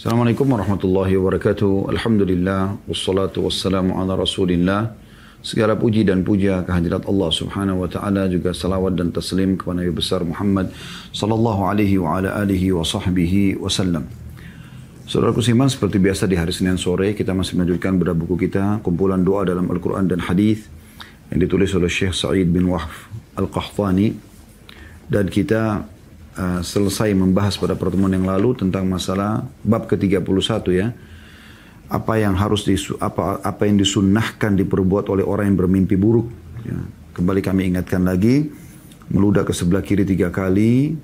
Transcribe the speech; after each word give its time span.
Assalamualaikum 0.00 0.48
warahmatullahi 0.48 1.12
wabarakatuh. 1.20 1.92
Alhamdulillah 1.92 2.88
wassalatu 2.88 3.44
wassalamu 3.44 4.00
ala 4.00 4.16
Rasulillah. 4.16 4.96
Segala 5.44 5.76
puji 5.76 6.08
dan 6.08 6.24
puja 6.24 6.64
kehadirat 6.64 7.04
Allah 7.04 7.28
Subhanahu 7.28 7.84
wa 7.84 7.88
taala 7.92 8.24
juga 8.32 8.56
salawat 8.56 8.96
dan 8.96 9.12
taslim 9.12 9.60
kepada 9.60 9.84
Nabi 9.84 9.92
besar 9.92 10.24
Muhammad 10.24 10.72
sallallahu 11.12 11.68
alaihi 11.68 12.00
wa 12.00 12.16
ala 12.16 12.32
alihi 12.32 12.72
wa 12.72 12.80
sahbihi 12.80 13.60
wasallam. 13.60 14.08
Saudaraku 15.04 15.44
Siman, 15.44 15.68
seperti 15.68 16.00
biasa 16.00 16.24
di 16.24 16.40
hari 16.40 16.56
Senin 16.56 16.80
sore 16.80 17.12
kita 17.12 17.36
masih 17.36 17.60
melanjutkan 17.60 18.00
beberapa 18.00 18.24
buku 18.24 18.48
kita, 18.48 18.80
kumpulan 18.80 19.20
doa 19.20 19.44
dalam 19.44 19.68
Al-Quran 19.68 20.08
dan 20.08 20.24
Hadis 20.24 20.64
yang 21.28 21.44
ditulis 21.44 21.76
oleh 21.76 21.92
Syekh 21.92 22.16
Sa'id 22.16 22.48
bin 22.48 22.72
Wahf 22.72 23.12
Al-Qahtani. 23.36 24.16
Dan 25.12 25.28
kita 25.28 25.84
uh, 26.40 26.60
selesai 26.64 27.12
membahas 27.12 27.60
pada 27.60 27.76
pertemuan 27.76 28.08
yang 28.08 28.24
lalu 28.24 28.56
tentang 28.56 28.88
masalah 28.88 29.44
bab 29.60 29.84
ke-31 29.84 30.64
ya. 30.72 30.88
Apa 31.90 32.22
yang 32.22 32.38
harus 32.38 32.64
disu, 32.64 32.96
apa 33.02 33.42
apa 33.42 33.66
yang 33.66 33.76
disunnahkan 33.76 34.54
diperbuat 34.56 35.10
oleh 35.12 35.26
orang 35.26 35.52
yang 35.52 35.58
bermimpi 35.58 35.98
buruk. 35.98 36.32
Ya. 36.64 36.78
Kembali 37.12 37.42
kami 37.42 37.74
ingatkan 37.74 38.06
lagi, 38.06 38.48
meludah 39.10 39.42
ke 39.42 39.50
sebelah 39.50 39.82
kiri 39.82 40.06
tiga 40.06 40.30
kali, 40.30 40.94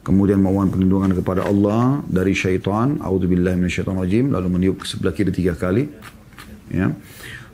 kemudian 0.00 0.40
mohon 0.40 0.72
perlindungan 0.72 1.12
kepada 1.12 1.44
Allah 1.44 2.00
dari 2.08 2.32
syaitan, 2.32 2.96
auzubillahi 3.04 3.60
minasyaitonirrajim, 3.60 4.32
lalu 4.32 4.48
meniup 4.48 4.80
ke 4.80 4.86
sebelah 4.88 5.12
kiri 5.12 5.28
tiga 5.28 5.52
kali. 5.52 5.92
Ya. 6.72 6.96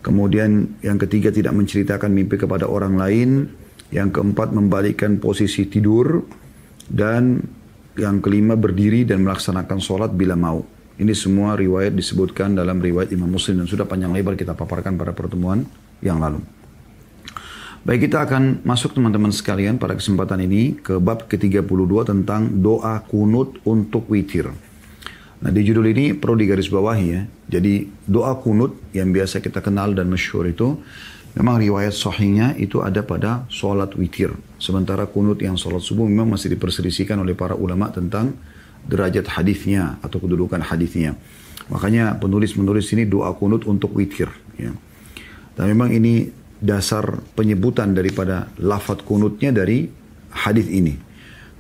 Kemudian 0.01 0.81
yang 0.81 0.97
ketiga 0.97 1.29
tidak 1.29 1.53
menceritakan 1.53 2.09
mimpi 2.09 2.41
kepada 2.41 2.65
orang 2.65 2.97
lain. 2.97 3.31
Yang 3.91 4.23
keempat 4.23 4.55
membalikkan 4.55 5.19
posisi 5.19 5.67
tidur. 5.67 6.23
Dan 6.91 7.39
yang 7.95 8.19
kelima 8.19 8.59
berdiri 8.59 9.07
dan 9.07 9.23
melaksanakan 9.23 9.79
sholat 9.79 10.11
bila 10.11 10.35
mau. 10.35 10.67
Ini 11.01 11.17
semua 11.17 11.57
riwayat 11.57 11.97
disebutkan 11.97 12.53
dalam 12.53 12.77
riwayat 12.77 13.15
Imam 13.15 13.31
Muslim 13.31 13.65
dan 13.65 13.67
sudah 13.71 13.89
panjang 13.89 14.13
lebar 14.13 14.37
kita 14.37 14.53
paparkan 14.53 15.01
pada 15.01 15.17
pertemuan 15.17 15.65
yang 16.05 16.21
lalu. 16.21 16.45
Baik 17.81 18.13
kita 18.13 18.29
akan 18.29 18.61
masuk 18.61 18.93
teman-teman 18.93 19.33
sekalian 19.33 19.81
pada 19.81 19.97
kesempatan 19.97 20.45
ini 20.45 20.77
ke 20.77 21.01
bab 21.01 21.25
ke-32 21.25 22.05
tentang 22.05 22.53
doa 22.61 23.01
kunut 23.09 23.57
untuk 23.65 24.05
witir. 24.13 24.53
Nah 25.41 25.49
di 25.49 25.65
judul 25.65 25.89
ini 25.89 26.13
perlu 26.13 26.37
digarisbawahi 26.37 27.07
ya. 27.09 27.25
Jadi 27.49 27.89
doa 28.05 28.37
kunut 28.37 28.77
yang 28.93 29.09
biasa 29.17 29.41
kita 29.41 29.65
kenal 29.65 29.97
dan 29.97 30.13
masyhur 30.13 30.45
itu 30.45 30.77
memang 31.37 31.63
riwayat 31.63 31.95
sahihnya 31.95 32.59
itu 32.59 32.83
ada 32.83 33.03
pada 33.07 33.47
sholat 33.47 33.95
witir. 33.95 34.35
Sementara 34.59 35.07
kunut 35.07 35.39
yang 35.43 35.55
sholat 35.55 35.83
subuh 35.83 36.07
memang 36.07 36.35
masih 36.35 36.51
diperselisihkan 36.55 37.19
oleh 37.21 37.39
para 37.39 37.55
ulama 37.55 37.91
tentang 37.91 38.35
derajat 38.87 39.29
hadisnya 39.31 40.01
atau 40.01 40.19
kedudukan 40.19 40.61
hadisnya. 40.65 41.15
Makanya 41.71 42.19
penulis-penulis 42.19 42.91
ini 42.97 43.07
doa 43.07 43.31
kunut 43.39 43.63
untuk 43.69 43.95
witir. 43.95 44.29
Ya. 44.59 44.75
Dan 45.55 45.67
memang 45.71 45.95
ini 45.95 46.33
dasar 46.61 47.23
penyebutan 47.39 47.95
daripada 47.95 48.51
lafat 48.61 49.07
kunutnya 49.07 49.55
dari 49.55 49.89
hadis 50.35 50.67
ini. 50.67 50.99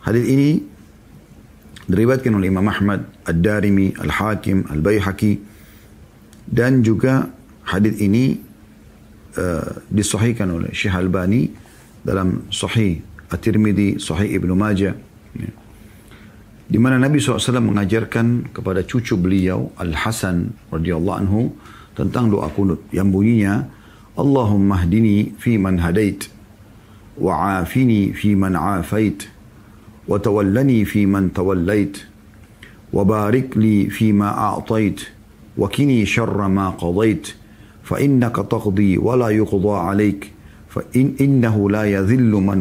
Hadis 0.03 0.25
ini 0.27 0.51
diriwayatkan 1.91 2.33
oleh 2.33 2.48
Imam 2.48 2.67
Ahmad, 2.69 3.07
Ad-Darimi, 3.27 3.97
Al-Hakim, 3.98 4.67
Al-Baihaqi 4.71 5.33
dan 6.51 6.83
juga 6.83 7.31
hadis 7.67 7.98
ini 8.03 8.39
uh, 9.36 9.84
disahihkan 9.92 10.48
oleh 10.50 10.70
Syekh 10.73 10.95
Albani 10.95 11.50
dalam 12.00 12.48
Sahih 12.48 13.03
At-Tirmidzi, 13.31 14.00
Sahih 14.00 14.41
Ibnu 14.41 14.55
Majah. 14.56 14.95
Ya. 15.36 15.53
Di 16.70 16.78
mana 16.78 17.03
Nabi 17.03 17.19
SAW 17.19 17.58
mengajarkan 17.58 18.55
kepada 18.55 18.86
cucu 18.86 19.19
beliau 19.19 19.75
Al-Hasan 19.75 20.55
radhiyallahu 20.70 21.19
anhu 21.19 21.41
tentang 21.98 22.31
doa 22.31 22.47
kunut 22.51 22.86
yang 22.95 23.11
bunyinya 23.11 23.81
اللهم 24.19 24.73
اهدني 24.73 25.33
فيمن 25.39 25.81
هديت 25.81 26.25
وعافني 27.20 28.12
فيمن 28.12 28.57
عافيت 28.57 29.23
وتولني 30.08 30.85
فيمن 30.85 31.33
توليت 31.33 31.98
وبارك 32.92 33.57
لي 33.57 33.91
فيما 33.91 34.29
اعطيت 34.29 35.01
وكني 35.58 36.07
شر 36.07 36.48
ما 36.48 36.70
قضيت 36.70 37.35
fa 37.83 37.96
innaka 37.98 38.45
taqdi 38.45 38.98
wa 39.01 39.17
la 39.17 39.29
yuqda 39.33 39.91
alaik 39.91 40.30
fa 40.68 40.85
in 40.95 41.17
innahu 41.18 41.68
la 41.70 41.85
man 42.41 42.61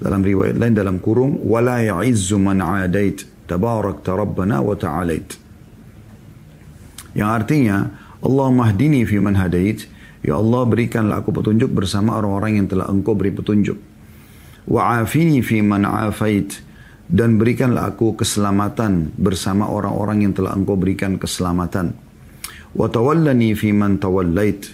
dalam 0.00 0.20
riwayat 0.24 0.56
lain 0.56 0.72
dalam 0.72 0.96
kurung 0.96 1.44
wa 1.44 1.60
la 1.60 1.84
ya'izzu 1.84 2.40
man 2.40 2.64
adait. 2.64 3.28
Tabarak 3.50 4.06
rabbana 4.06 4.62
wa 4.62 4.78
ta'alait 4.78 5.50
yang 7.14 7.30
artinya 7.30 7.90
Allah 8.22 8.48
mahdini 8.52 9.02
fi 9.06 9.18
man 9.18 9.34
hadait. 9.34 9.86
Ya 10.20 10.36
Allah 10.36 10.68
berikanlah 10.68 11.24
aku 11.24 11.32
petunjuk 11.32 11.72
bersama 11.72 12.20
orang-orang 12.20 12.60
yang 12.60 12.66
telah 12.68 12.86
engkau 12.92 13.16
beri 13.16 13.32
petunjuk. 13.32 13.78
Wa 14.68 15.00
afini 15.00 15.40
fi 15.40 15.64
man 15.64 15.88
afait. 15.88 16.60
Dan 17.10 17.42
berikanlah 17.42 17.90
aku 17.90 18.14
keselamatan 18.14 19.18
bersama 19.18 19.66
orang-orang 19.66 20.30
yang 20.30 20.32
telah 20.36 20.54
engkau 20.54 20.78
berikan 20.78 21.18
keselamatan. 21.18 21.96
Wa 22.74 22.86
tawallani 22.86 23.54
fi 23.58 23.74
man 23.74 23.98
tawallait. 23.98 24.70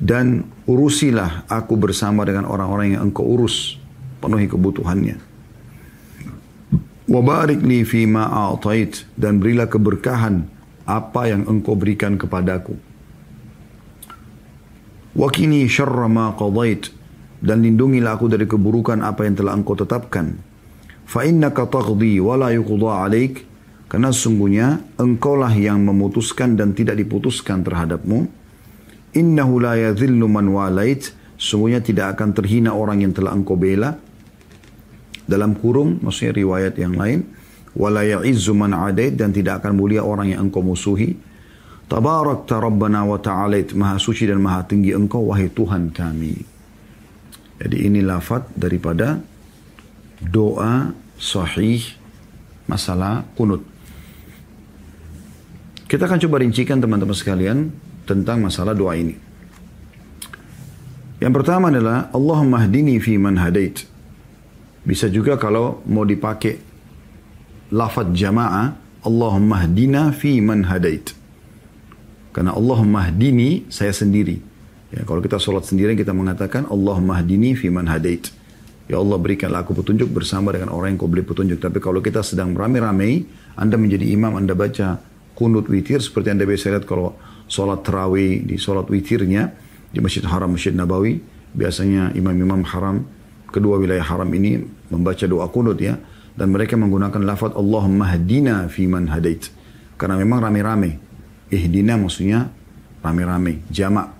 Dan 0.00 0.48
urusilah 0.64 1.44
aku 1.50 1.76
bersama 1.76 2.24
dengan 2.24 2.48
orang-orang 2.48 2.96
yang 2.96 3.10
engkau 3.10 3.26
urus. 3.26 3.76
Penuhi 4.20 4.48
kebutuhannya. 4.48 5.16
Wa 7.10 7.42
li 7.46 7.82
fi 7.82 8.06
ma 8.06 8.50
a'tait. 8.50 9.06
Dan 9.18 9.42
berilah 9.42 9.66
keberkahan 9.66 10.46
apa 10.86 11.30
yang 11.30 11.46
engkau 11.46 11.74
berikan 11.78 12.18
kepadaku. 12.18 12.74
Wakini 15.10 15.66
syarra 15.66 16.06
ma 16.06 16.30
qadait 16.38 16.86
dan 17.42 17.66
lindungilah 17.66 18.14
aku 18.14 18.30
dari 18.30 18.46
keburukan 18.46 19.02
apa 19.02 19.26
yang 19.26 19.34
telah 19.34 19.58
engkau 19.58 19.74
tetapkan. 19.74 20.38
Fa 21.02 21.26
innaka 21.26 21.66
taqdi 21.66 22.22
wa 22.22 22.38
la 22.38 22.54
yuqda 22.54 23.10
alaik 23.10 23.49
karena 23.90 24.14
sungguhnya 24.14 24.78
engkaulah 25.02 25.50
yang 25.50 25.82
memutuskan 25.82 26.54
dan 26.54 26.78
tidak 26.78 26.94
diputuskan 27.02 27.66
terhadapmu. 27.66 28.30
Innahu 29.18 29.58
la 29.58 29.74
yadhillu 29.74 30.30
man 30.30 30.46
walait 30.54 31.10
sungguhnya 31.34 31.82
tidak 31.82 32.14
akan 32.14 32.30
terhina 32.30 32.70
orang 32.70 33.02
yang 33.02 33.10
telah 33.10 33.34
engkau 33.34 33.58
bela. 33.58 33.98
Dalam 35.26 35.58
kurung 35.58 35.98
maksudnya 35.98 36.38
riwayat 36.38 36.78
yang 36.78 36.94
lain 36.94 37.26
wala 37.74 38.02
ya'izzu 38.02 38.54
man 38.54 38.74
adait 38.74 39.14
dan 39.14 39.30
tidak 39.30 39.62
akan 39.62 39.78
mulia 39.78 40.02
orang 40.02 40.34
yang 40.34 40.50
engkau 40.50 40.62
musuhi. 40.62 41.14
Tabarakta 41.90 42.62
Rabbana 42.62 43.02
wa 43.02 43.18
ta'alait, 43.18 43.74
maha 43.74 43.98
suci 43.98 44.22
dan 44.22 44.38
maha 44.38 44.62
tinggi 44.62 44.94
engkau, 44.94 45.26
wahai 45.26 45.50
Tuhan 45.50 45.90
kami. 45.90 46.38
Jadi 47.58 47.76
ini 47.82 47.98
lafad 47.98 48.46
daripada 48.54 49.18
doa 50.22 50.94
sahih 51.18 51.82
masalah 52.70 53.26
kunut. 53.34 53.69
Kita 55.90 56.06
akan 56.06 56.22
coba 56.22 56.38
rincikan 56.38 56.78
teman-teman 56.78 57.18
sekalian 57.18 57.74
tentang 58.06 58.38
masalah 58.38 58.78
doa 58.78 58.94
ini. 58.94 59.18
Yang 61.18 61.32
pertama 61.42 61.74
adalah 61.74 62.06
Allahumma 62.14 62.62
hdini 62.62 63.02
fi 63.02 63.18
man 63.18 63.34
hadait. 63.34 63.90
Bisa 64.86 65.10
juga 65.10 65.34
kalau 65.34 65.82
mau 65.90 66.06
dipakai 66.06 66.62
lafad 67.74 68.14
jamaah 68.14 68.78
Allahumma 69.02 69.66
hdina 69.66 70.14
fi 70.14 70.38
man 70.38 70.62
hadait. 70.70 71.10
Karena 72.30 72.54
Allahumma 72.54 73.10
hdini 73.10 73.66
saya 73.66 73.90
sendiri. 73.90 74.38
Ya, 74.94 75.02
kalau 75.02 75.18
kita 75.18 75.42
sholat 75.42 75.66
sendiri 75.66 75.98
kita 75.98 76.14
mengatakan 76.14 76.70
Allahumma 76.70 77.18
hdini 77.18 77.58
fi 77.58 77.66
man 77.66 77.90
hadait. 77.90 78.30
Ya 78.86 79.02
Allah 79.02 79.18
berikanlah 79.18 79.66
aku 79.66 79.74
petunjuk 79.74 80.06
bersama 80.14 80.54
dengan 80.54 80.70
orang 80.70 80.94
yang 80.94 81.02
kau 81.02 81.10
beri 81.10 81.26
petunjuk. 81.26 81.58
Tapi 81.58 81.82
kalau 81.82 81.98
kita 81.98 82.22
sedang 82.22 82.54
ramai-ramai, 82.54 83.26
Anda 83.58 83.74
menjadi 83.74 84.06
imam, 84.06 84.38
Anda 84.38 84.54
baca 84.54 85.09
kunut 85.40 85.72
witir 85.72 86.04
seperti 86.04 86.36
Anda 86.36 86.44
biasa 86.44 86.76
lihat 86.76 86.84
kalau 86.84 87.16
sholat 87.48 87.80
terawih 87.80 88.44
di 88.44 88.60
sholat 88.60 88.84
witirnya 88.92 89.56
di 89.88 90.04
Masjid 90.04 90.20
Haram, 90.28 90.52
Masjid 90.52 90.76
Nabawi. 90.76 91.16
Biasanya 91.50 92.12
imam-imam 92.12 92.62
haram, 92.62 93.02
kedua 93.48 93.80
wilayah 93.80 94.04
haram 94.04 94.28
ini 94.36 94.60
membaca 94.92 95.24
doa 95.24 95.48
kunut 95.48 95.80
ya 95.80 95.96
dan 96.36 96.52
mereka 96.52 96.76
menggunakan 96.76 97.24
lafaz 97.24 97.56
Allahumma 97.56 98.12
hadina 98.12 98.68
fi 98.68 98.84
man 98.84 99.08
hadait. 99.08 99.48
Karena 99.96 100.20
memang 100.20 100.44
rame-rame. 100.44 101.00
Ihdina 101.50 101.96
maksudnya 101.96 102.52
rame-rame, 103.02 103.64
jamak. 103.72 104.12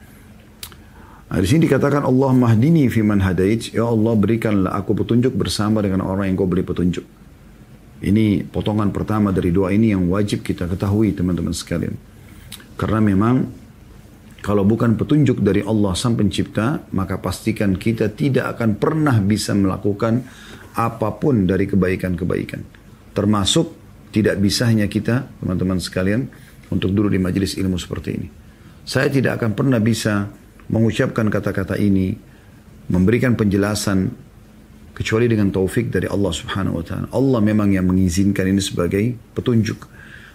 Nah, 1.31 1.39
di 1.39 1.47
sini 1.47 1.71
dikatakan 1.71 2.03
Allah 2.03 2.35
mahdini 2.35 2.91
fi 2.91 3.05
man 3.07 3.23
hadait. 3.23 3.71
Ya 3.71 3.87
Allah 3.87 4.19
berikanlah 4.19 4.75
aku 4.75 4.99
petunjuk 4.99 5.37
bersama 5.37 5.85
dengan 5.85 6.03
orang 6.03 6.33
yang 6.33 6.35
kau 6.41 6.51
beri 6.51 6.67
petunjuk. 6.67 7.20
Ini 8.01 8.49
potongan 8.49 8.89
pertama 8.97 9.29
dari 9.29 9.53
doa 9.53 9.69
ini 9.69 9.93
yang 9.93 10.09
wajib 10.09 10.41
kita 10.41 10.65
ketahui 10.65 11.13
teman-teman 11.13 11.53
sekalian. 11.53 11.93
Karena 12.81 13.01
memang 13.05 13.45
kalau 14.41 14.65
bukan 14.65 14.97
petunjuk 14.97 15.45
dari 15.45 15.61
Allah 15.61 15.93
sang 15.93 16.17
pencipta, 16.17 16.81
maka 16.97 17.21
pastikan 17.21 17.77
kita 17.77 18.09
tidak 18.17 18.57
akan 18.57 18.81
pernah 18.81 19.21
bisa 19.21 19.53
melakukan 19.53 20.25
apa 20.73 21.13
pun 21.21 21.45
dari 21.45 21.69
kebaikan-kebaikan. 21.69 22.65
Termasuk 23.13 23.77
tidak 24.17 24.41
bisanya 24.41 24.89
kita, 24.89 25.29
teman-teman 25.45 25.77
sekalian, 25.77 26.25
untuk 26.73 26.97
duduk 26.97 27.13
di 27.13 27.21
majelis 27.21 27.61
ilmu 27.61 27.77
seperti 27.77 28.11
ini. 28.17 28.29
Saya 28.89 29.13
tidak 29.13 29.43
akan 29.43 29.53
pernah 29.53 29.77
bisa 29.77 30.33
mengucapkan 30.73 31.29
kata-kata 31.29 31.77
ini, 31.77 32.17
memberikan 32.89 33.37
penjelasan 33.37 34.09
kecuali 35.01 35.33
dengan 35.33 35.49
taufik 35.49 35.89
dari 35.89 36.05
Allah 36.05 36.29
Subhanahu 36.29 36.77
wa 36.77 36.85
taala. 36.85 37.09
Allah 37.17 37.41
memang 37.41 37.73
yang 37.73 37.89
mengizinkan 37.89 38.45
ini 38.45 38.61
sebagai 38.61 39.17
petunjuk. 39.33 39.89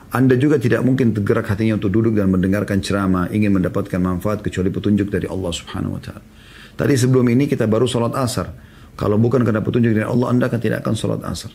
Anda 0.10 0.34
juga 0.42 0.58
tidak 0.58 0.82
mungkin 0.82 1.14
tergerak 1.14 1.46
hatinya 1.54 1.78
untuk 1.78 1.94
duduk 1.94 2.18
dan 2.18 2.34
mendengarkan 2.34 2.82
ceramah, 2.82 3.30
ingin 3.30 3.54
mendapatkan 3.54 4.02
manfaat 4.02 4.42
kecuali 4.42 4.74
petunjuk 4.74 5.14
dari 5.14 5.30
Allah 5.30 5.54
Subhanahu 5.54 5.94
wa 5.94 6.02
taala. 6.02 6.26
Tadi 6.74 6.94
sebelum 6.98 7.30
ini 7.30 7.46
kita 7.46 7.70
baru 7.70 7.86
sholat 7.86 8.18
asar. 8.18 8.50
Kalau 8.98 9.22
bukan 9.22 9.46
karena 9.46 9.62
petunjuk 9.62 9.94
dari 9.94 10.08
Allah, 10.08 10.34
Anda 10.34 10.50
akan 10.50 10.58
tidak 10.58 10.82
akan 10.82 10.96
sholat 10.98 11.22
asar. 11.30 11.54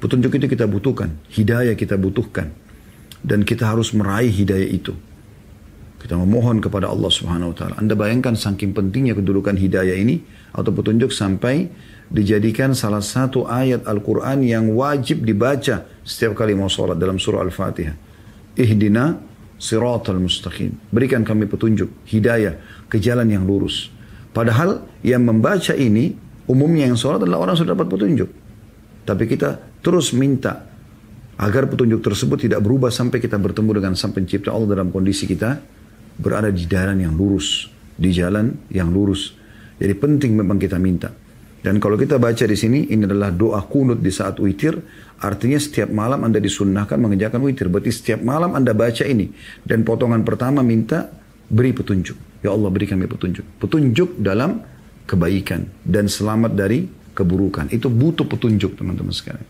Petunjuk 0.00 0.32
itu 0.38 0.46
kita 0.48 0.64
butuhkan, 0.64 1.20
hidayah 1.28 1.76
kita 1.76 2.00
butuhkan. 2.00 2.56
Dan 3.20 3.44
kita 3.44 3.68
harus 3.68 3.92
meraih 3.92 4.32
hidayah 4.32 4.68
itu. 4.68 4.96
Kita 6.00 6.20
memohon 6.20 6.60
kepada 6.60 6.92
Allah 6.92 7.08
Subhanahu 7.08 7.52
wa 7.52 7.56
taala. 7.56 7.74
Anda 7.80 7.96
bayangkan 7.96 8.36
saking 8.36 8.76
pentingnya 8.76 9.16
kedudukan 9.16 9.56
hidayah 9.56 9.96
ini 9.96 10.20
atau 10.52 10.70
petunjuk 10.70 11.08
sampai 11.08 11.72
dijadikan 12.12 12.76
salah 12.76 13.00
satu 13.00 13.48
ayat 13.48 13.88
Al-Qur'an 13.88 14.44
yang 14.44 14.72
wajib 14.76 15.24
dibaca 15.24 15.88
setiap 16.04 16.36
kali 16.36 16.52
mau 16.52 16.68
sholat 16.68 17.00
dalam 17.00 17.16
surah 17.16 17.40
Al-Fatihah. 17.40 17.96
Ihdina 18.54 19.18
siratal 19.56 20.20
mustaqim. 20.20 20.76
Berikan 20.92 21.24
kami 21.24 21.48
petunjuk, 21.48 21.90
hidayah 22.08 22.86
ke 22.86 23.00
jalan 23.00 23.26
yang 23.30 23.48
lurus. 23.48 23.88
Padahal 24.34 24.82
yang 25.06 25.22
membaca 25.22 25.72
ini 25.72 26.14
umumnya 26.50 26.90
yang 26.90 26.98
sholat 26.98 27.22
adalah 27.22 27.48
orang 27.48 27.56
sudah 27.56 27.72
dapat 27.72 27.88
petunjuk. 27.88 28.30
Tapi 29.04 29.24
kita 29.28 29.80
terus 29.84 30.16
minta 30.16 30.64
agar 31.34 31.66
petunjuk 31.66 32.00
tersebut 32.02 32.46
tidak 32.46 32.62
berubah 32.62 32.94
sampai 32.94 33.18
kita 33.18 33.36
bertemu 33.36 33.82
dengan 33.82 33.92
sang 33.98 34.14
pencipta 34.14 34.54
Allah 34.54 34.78
dalam 34.78 34.94
kondisi 34.94 35.26
kita 35.26 35.58
berada 36.14 36.50
di 36.50 36.62
jalan 36.66 37.02
yang 37.02 37.14
lurus, 37.14 37.66
di 37.98 38.10
jalan 38.14 38.54
yang 38.70 38.90
lurus. 38.94 39.34
Jadi 39.78 39.94
penting 39.98 40.38
memang 40.38 40.58
kita 40.62 40.78
minta. 40.78 41.10
Dan 41.64 41.80
kalau 41.80 41.96
kita 41.96 42.20
baca 42.20 42.44
di 42.44 42.52
sini, 42.52 42.92
ini 42.92 43.08
adalah 43.08 43.32
doa 43.32 43.64
kunut 43.64 44.04
di 44.04 44.12
saat 44.12 44.36
witir. 44.36 44.76
Artinya 45.24 45.56
setiap 45.56 45.88
malam 45.88 46.20
Anda 46.20 46.36
disunnahkan 46.36 47.00
mengerjakan 47.00 47.40
witir. 47.40 47.72
Berarti 47.72 47.88
setiap 47.88 48.20
malam 48.20 48.52
Anda 48.52 48.76
baca 48.76 49.00
ini. 49.08 49.32
Dan 49.64 49.80
potongan 49.80 50.20
pertama 50.28 50.60
minta 50.60 51.08
beri 51.48 51.72
petunjuk. 51.72 52.44
Ya 52.44 52.52
Allah 52.52 52.68
beri 52.68 52.84
kami 52.84 53.08
petunjuk. 53.08 53.56
Petunjuk 53.56 54.20
dalam 54.20 54.60
kebaikan. 55.08 55.64
Dan 55.80 56.12
selamat 56.12 56.52
dari 56.52 56.84
keburukan. 57.16 57.72
Itu 57.72 57.88
butuh 57.88 58.28
petunjuk 58.28 58.76
teman-teman 58.76 59.16
sekalian. 59.16 59.48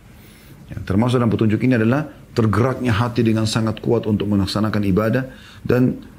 Ya, 0.71 0.79
termasuk 0.87 1.19
dalam 1.19 1.35
petunjuk 1.35 1.59
ini 1.67 1.75
adalah 1.75 2.07
tergeraknya 2.31 2.95
hati 2.95 3.27
dengan 3.27 3.51
sangat 3.51 3.83
kuat 3.83 4.07
untuk 4.07 4.31
melaksanakan 4.31 4.87
ibadah. 4.87 5.35
Dan 5.67 6.15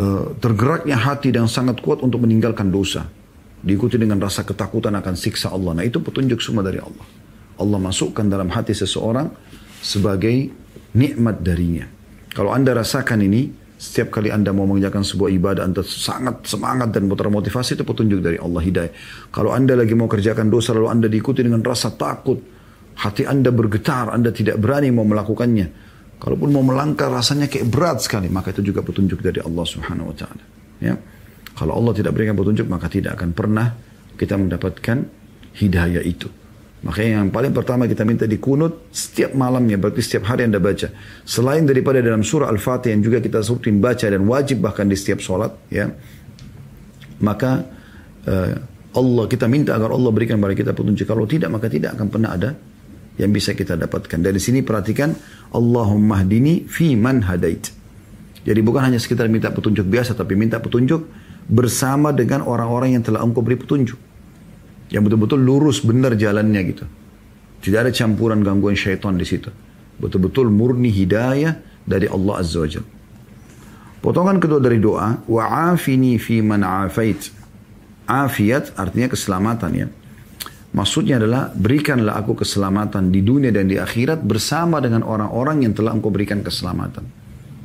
Eh, 0.00 0.26
tergeraknya 0.40 0.96
hati 0.96 1.28
dan 1.28 1.44
sangat 1.44 1.84
kuat 1.84 2.00
untuk 2.00 2.24
meninggalkan 2.24 2.72
dosa. 2.72 3.04
Diikuti 3.60 4.00
dengan 4.00 4.16
rasa 4.20 4.42
ketakutan 4.42 4.96
akan 4.96 5.14
siksa 5.14 5.52
Allah. 5.52 5.76
Nah 5.76 5.84
itu 5.84 6.00
petunjuk 6.00 6.40
semua 6.40 6.64
dari 6.64 6.80
Allah. 6.80 7.06
Allah 7.60 7.78
masukkan 7.78 8.24
dalam 8.24 8.48
hati 8.48 8.72
seseorang 8.72 9.28
sebagai 9.84 10.48
nikmat 10.96 11.44
darinya. 11.44 11.84
Kalau 12.32 12.56
anda 12.56 12.72
rasakan 12.72 13.20
ini, 13.20 13.52
setiap 13.76 14.16
kali 14.16 14.32
anda 14.32 14.52
mau 14.56 14.64
mengerjakan 14.64 15.04
sebuah 15.04 15.30
ibadah, 15.36 15.62
anda 15.68 15.84
sangat 15.84 16.48
semangat 16.48 16.92
dan 16.94 17.08
termotivasi, 17.10 17.76
itu 17.76 17.84
petunjuk 17.84 18.24
dari 18.24 18.40
Allah 18.40 18.62
hidayah. 18.64 18.92
Kalau 19.28 19.52
anda 19.52 19.76
lagi 19.76 19.92
mau 19.92 20.08
kerjakan 20.08 20.48
dosa, 20.48 20.72
lalu 20.72 20.88
anda 20.88 21.06
diikuti 21.08 21.44
dengan 21.44 21.60
rasa 21.60 21.92
takut, 21.92 22.40
hati 22.96 23.28
anda 23.28 23.52
bergetar, 23.52 24.08
anda 24.08 24.32
tidak 24.32 24.56
berani 24.56 24.88
mau 24.88 25.04
melakukannya, 25.04 25.90
Kalaupun 26.20 26.52
mau 26.52 26.60
melangkah 26.60 27.08
rasanya 27.08 27.48
kayak 27.48 27.72
berat 27.72 28.04
sekali, 28.04 28.28
maka 28.28 28.52
itu 28.52 28.60
juga 28.60 28.84
petunjuk 28.84 29.24
dari 29.24 29.40
Allah 29.40 29.64
Subhanahu 29.64 30.12
wa 30.12 30.16
taala. 30.16 30.44
Ya. 30.76 31.00
Kalau 31.56 31.76
Allah 31.76 31.92
tidak 31.92 32.16
berikan 32.16 32.34
petunjuk, 32.38 32.66
maka 32.70 32.86
tidak 32.86 33.20
akan 33.20 33.30
pernah 33.36 33.74
kita 34.16 34.36
mendapatkan 34.36 34.96
hidayah 35.56 36.04
itu. 36.04 36.28
Makanya 36.80 37.20
yang 37.20 37.28
paling 37.28 37.52
pertama 37.52 37.84
kita 37.84 38.08
minta 38.08 38.24
di 38.24 38.40
kunut 38.40 38.88
setiap 38.88 39.36
malamnya, 39.36 39.76
berarti 39.76 40.00
setiap 40.00 40.32
hari 40.32 40.48
Anda 40.48 40.56
baca. 40.56 40.88
Selain 41.28 41.68
daripada 41.68 42.00
dalam 42.00 42.24
surah 42.24 42.48
Al-Fatihah 42.48 42.96
yang 42.96 43.04
juga 43.04 43.18
kita 43.20 43.44
rutin 43.44 43.84
baca 43.84 44.08
dan 44.08 44.24
wajib 44.24 44.64
bahkan 44.64 44.88
di 44.88 44.96
setiap 44.96 45.20
sholat, 45.20 45.52
ya. 45.68 45.92
Maka 47.20 47.50
uh, 48.24 48.54
Allah 48.96 49.24
kita 49.28 49.44
minta 49.44 49.76
agar 49.76 49.92
Allah 49.92 50.08
berikan 50.08 50.40
kepada 50.40 50.56
kita 50.56 50.72
petunjuk. 50.72 51.04
Kalau 51.04 51.28
tidak 51.28 51.52
maka 51.52 51.68
tidak 51.68 52.00
akan 52.00 52.08
pernah 52.08 52.32
ada 52.32 52.50
yang 53.20 53.28
bisa 53.28 53.52
kita 53.52 53.76
dapatkan. 53.76 54.16
Dari 54.16 54.40
sini 54.40 54.64
perhatikan 54.64 55.12
Allahumma 55.52 56.24
hdini 56.24 56.64
fi 56.64 56.96
man 56.96 57.28
hadait. 57.28 57.68
Jadi 58.40 58.60
bukan 58.64 58.88
hanya 58.88 58.96
sekitar 58.96 59.28
minta 59.28 59.52
petunjuk 59.52 59.84
biasa 59.84 60.16
tapi 60.16 60.32
minta 60.32 60.56
petunjuk 60.56 61.19
bersama 61.50 62.14
dengan 62.14 62.46
orang-orang 62.46 62.94
yang 62.94 63.02
telah 63.02 63.26
engkau 63.26 63.42
beri 63.42 63.58
petunjuk. 63.58 63.98
Yang 64.90 65.02
betul-betul 65.10 65.38
lurus 65.42 65.82
benar 65.82 66.14
jalannya 66.14 66.60
gitu. 66.70 66.86
Tidak 67.60 67.78
ada 67.82 67.90
campuran 67.90 68.40
gangguan 68.46 68.78
syaitan 68.78 69.18
di 69.18 69.26
situ. 69.26 69.50
Betul-betul 69.98 70.48
murni 70.48 70.88
hidayah 70.88 71.58
dari 71.84 72.06
Allah 72.06 72.34
Azza 72.40 72.62
wa 72.62 72.68
Jalla. 72.70 72.90
Potongan 74.00 74.40
kedua 74.40 74.64
dari 74.64 74.80
doa, 74.80 75.20
wa'afini 75.28 76.16
fi 76.16 76.40
man 76.40 76.64
afait. 76.64 77.20
Afiat 78.08 78.72
artinya 78.80 79.12
keselamatan 79.12 79.70
ya. 79.76 79.86
Maksudnya 80.70 81.20
adalah 81.20 81.50
berikanlah 81.52 82.16
aku 82.16 82.40
keselamatan 82.40 83.10
di 83.10 83.20
dunia 83.26 83.50
dan 83.52 83.66
di 83.66 83.76
akhirat 83.76 84.22
bersama 84.22 84.78
dengan 84.78 85.02
orang-orang 85.02 85.66
yang 85.66 85.74
telah 85.76 85.92
engkau 85.92 86.08
berikan 86.08 86.40
keselamatan. 86.40 87.04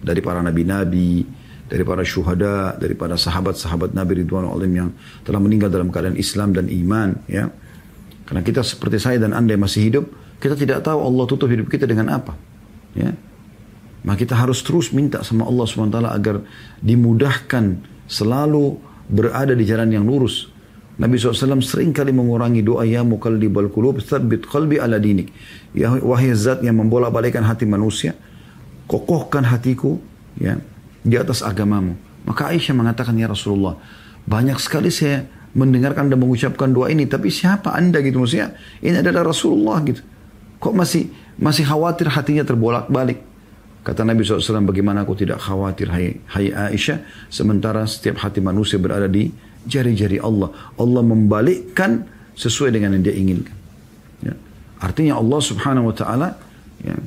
Dari 0.02 0.20
para 0.20 0.42
nabi-nabi, 0.44 1.24
dari 1.66 1.82
para 1.82 2.06
syuhada, 2.06 2.78
dari 2.78 2.94
para 2.94 3.18
sahabat-sahabat 3.18 3.98
Nabi 3.98 4.22
Ridwan 4.22 4.46
Alim 4.46 4.74
yang 4.74 4.90
telah 5.26 5.42
meninggal 5.42 5.74
dalam 5.74 5.90
keadaan 5.90 6.18
Islam 6.18 6.54
dan 6.54 6.70
iman. 6.70 7.18
ya. 7.26 7.50
Karena 8.26 8.42
kita 8.42 8.62
seperti 8.62 8.98
saya 9.02 9.18
dan 9.22 9.34
anda 9.34 9.54
yang 9.54 9.66
masih 9.66 9.90
hidup, 9.90 10.06
kita 10.42 10.58
tidak 10.58 10.86
tahu 10.86 11.02
Allah 11.02 11.26
tutup 11.26 11.50
hidup 11.50 11.70
kita 11.70 11.90
dengan 11.90 12.14
apa. 12.14 12.38
Ya. 12.94 13.14
Maka 14.06 14.22
kita 14.22 14.38
harus 14.38 14.62
terus 14.62 14.94
minta 14.94 15.26
sama 15.26 15.50
Allah 15.50 15.66
SWT 15.66 15.98
agar 15.98 16.46
dimudahkan 16.78 17.82
selalu 18.06 18.78
berada 19.10 19.58
di 19.58 19.66
jalan 19.66 19.90
yang 19.90 20.06
lurus 20.06 20.54
Nabi 20.96 21.20
SAW 21.20 21.60
sering 21.60 21.92
kali 21.92 22.16
mengurangi 22.16 22.64
doa 22.64 22.88
ya 22.88 23.04
mukallibal 23.04 23.68
qulub 23.68 24.00
tsabbit 24.00 24.48
qalbi 24.48 24.80
ala 24.80 24.96
dinik. 24.96 25.28
Ya 25.76 25.92
wahai 25.92 26.32
zat 26.32 26.64
yang 26.64 26.80
membolak-balikkan 26.80 27.44
hati 27.44 27.68
manusia, 27.68 28.16
kokohkan 28.88 29.44
hatiku 29.44 30.00
ya 30.40 30.56
di 31.06 31.16
atas 31.16 31.46
agamamu. 31.46 31.94
Maka 32.26 32.50
Aisyah 32.50 32.74
mengatakan 32.74 33.14
ya 33.14 33.30
Rasulullah, 33.30 33.78
banyak 34.26 34.58
sekali 34.58 34.90
saya 34.90 35.30
mendengarkan 35.54 36.10
dan 36.10 36.18
mengucapkan 36.18 36.74
doa 36.74 36.90
ini, 36.90 37.06
tapi 37.06 37.30
siapa 37.30 37.72
anda 37.78 38.02
gitu 38.02 38.20
maksudnya? 38.20 38.58
Ini 38.82 39.06
adalah 39.06 39.30
Rasulullah 39.30 39.80
gitu. 39.86 40.02
Kok 40.58 40.74
masih 40.74 41.14
masih 41.38 41.64
khawatir 41.70 42.10
hatinya 42.10 42.42
terbolak-balik? 42.42 43.22
Kata 43.86 44.02
Nabi 44.02 44.26
SAW, 44.26 44.66
bagaimana 44.66 45.06
aku 45.06 45.14
tidak 45.14 45.38
khawatir 45.46 45.94
hai, 45.94 46.18
hai 46.34 46.50
Aisyah, 46.50 47.30
sementara 47.30 47.86
setiap 47.86 48.18
hati 48.26 48.42
manusia 48.42 48.82
berada 48.82 49.06
di 49.06 49.30
jari-jari 49.70 50.18
Allah. 50.18 50.50
Allah 50.74 51.06
membalikkan 51.06 52.02
sesuai 52.34 52.74
dengan 52.74 52.98
yang 52.98 53.06
dia 53.06 53.14
inginkan. 53.14 53.56
Ya. 54.26 54.34
Artinya 54.82 55.22
Allah 55.22 55.38
subhanahu 55.38 55.94
wa 55.94 55.96
ta'ala 55.96 56.34
ya, 56.82 56.98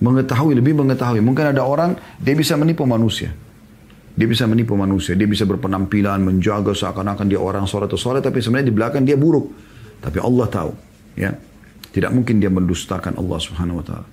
mengetahui, 0.00 0.56
lebih 0.56 0.74
mengetahui. 0.76 1.20
Mungkin 1.20 1.54
ada 1.56 1.62
orang, 1.64 1.96
dia 2.18 2.34
bisa 2.34 2.56
menipu 2.56 2.88
manusia. 2.88 3.32
Dia 4.16 4.26
bisa 4.26 4.44
menipu 4.44 4.74
manusia. 4.74 5.14
Dia 5.14 5.28
bisa 5.28 5.46
berpenampilan, 5.46 6.20
menjaga 6.20 6.74
seakan-akan 6.74 7.26
dia 7.28 7.40
orang 7.40 7.64
soleh 7.64 7.86
atau 7.86 8.00
soleh, 8.00 8.20
tapi 8.20 8.40
sebenarnya 8.42 8.68
di 8.68 8.74
belakang 8.74 9.02
dia 9.04 9.14
buruk. 9.16 9.52
Tapi 10.00 10.18
Allah 10.20 10.46
tahu. 10.48 10.72
Ya. 11.16 11.36
Tidak 11.90 12.10
mungkin 12.10 12.40
dia 12.40 12.50
mendustakan 12.50 13.16
Allah 13.18 13.38
subhanahu 13.38 13.80
wa 13.80 13.84
ta'ala. 13.84 14.08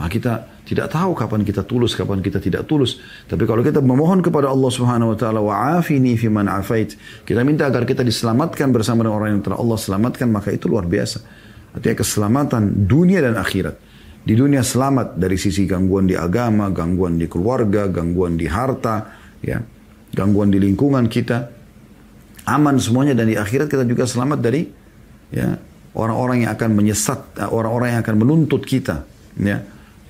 Nah, 0.00 0.06
kita 0.06 0.62
tidak 0.64 0.88
tahu 0.94 1.12
kapan 1.18 1.42
kita 1.42 1.66
tulus, 1.66 1.98
kapan 1.98 2.22
kita 2.22 2.38
tidak 2.38 2.64
tulus. 2.64 3.02
Tapi 3.26 3.42
kalau 3.44 3.60
kita 3.60 3.82
memohon 3.82 4.22
kepada 4.22 4.46
Allah 4.48 4.70
Subhanahu 4.70 5.12
wa 5.12 5.18
taala 5.18 5.42
wa'afini 5.42 6.14
fi 6.14 6.30
man 6.30 6.46
afait, 6.46 6.94
kita 7.26 7.42
minta 7.42 7.66
agar 7.66 7.82
kita 7.82 8.06
diselamatkan 8.06 8.70
bersama 8.70 9.02
dengan 9.02 9.18
orang 9.18 9.30
yang 9.36 9.42
telah 9.42 9.58
Allah 9.58 9.76
selamatkan, 9.76 10.30
maka 10.30 10.54
itu 10.54 10.70
luar 10.70 10.86
biasa. 10.86 11.20
Artinya 11.74 11.96
keselamatan 12.00 12.86
dunia 12.86 13.18
dan 13.18 13.34
akhirat. 13.36 13.89
Di 14.20 14.36
dunia 14.36 14.60
selamat 14.60 15.16
dari 15.16 15.40
sisi 15.40 15.64
gangguan 15.64 16.04
di 16.04 16.12
agama, 16.12 16.68
gangguan 16.68 17.16
di 17.16 17.24
keluarga, 17.24 17.88
gangguan 17.88 18.36
di 18.36 18.44
harta, 18.44 19.08
ya, 19.40 19.58
gangguan 20.12 20.52
di 20.52 20.60
lingkungan 20.60 21.08
kita. 21.08 21.58
Aman 22.44 22.76
semuanya 22.76 23.16
dan 23.16 23.28
di 23.28 23.36
akhirat 23.36 23.68
kita 23.68 23.84
juga 23.88 24.04
selamat 24.04 24.38
dari 24.40 24.64
ya 25.30 25.56
orang-orang 25.96 26.44
yang 26.44 26.52
akan 26.52 26.70
menyesat, 26.72 27.20
orang-orang 27.48 27.96
yang 27.96 28.00
akan 28.04 28.16
menuntut 28.16 28.62
kita, 28.64 29.04
ya 29.38 29.60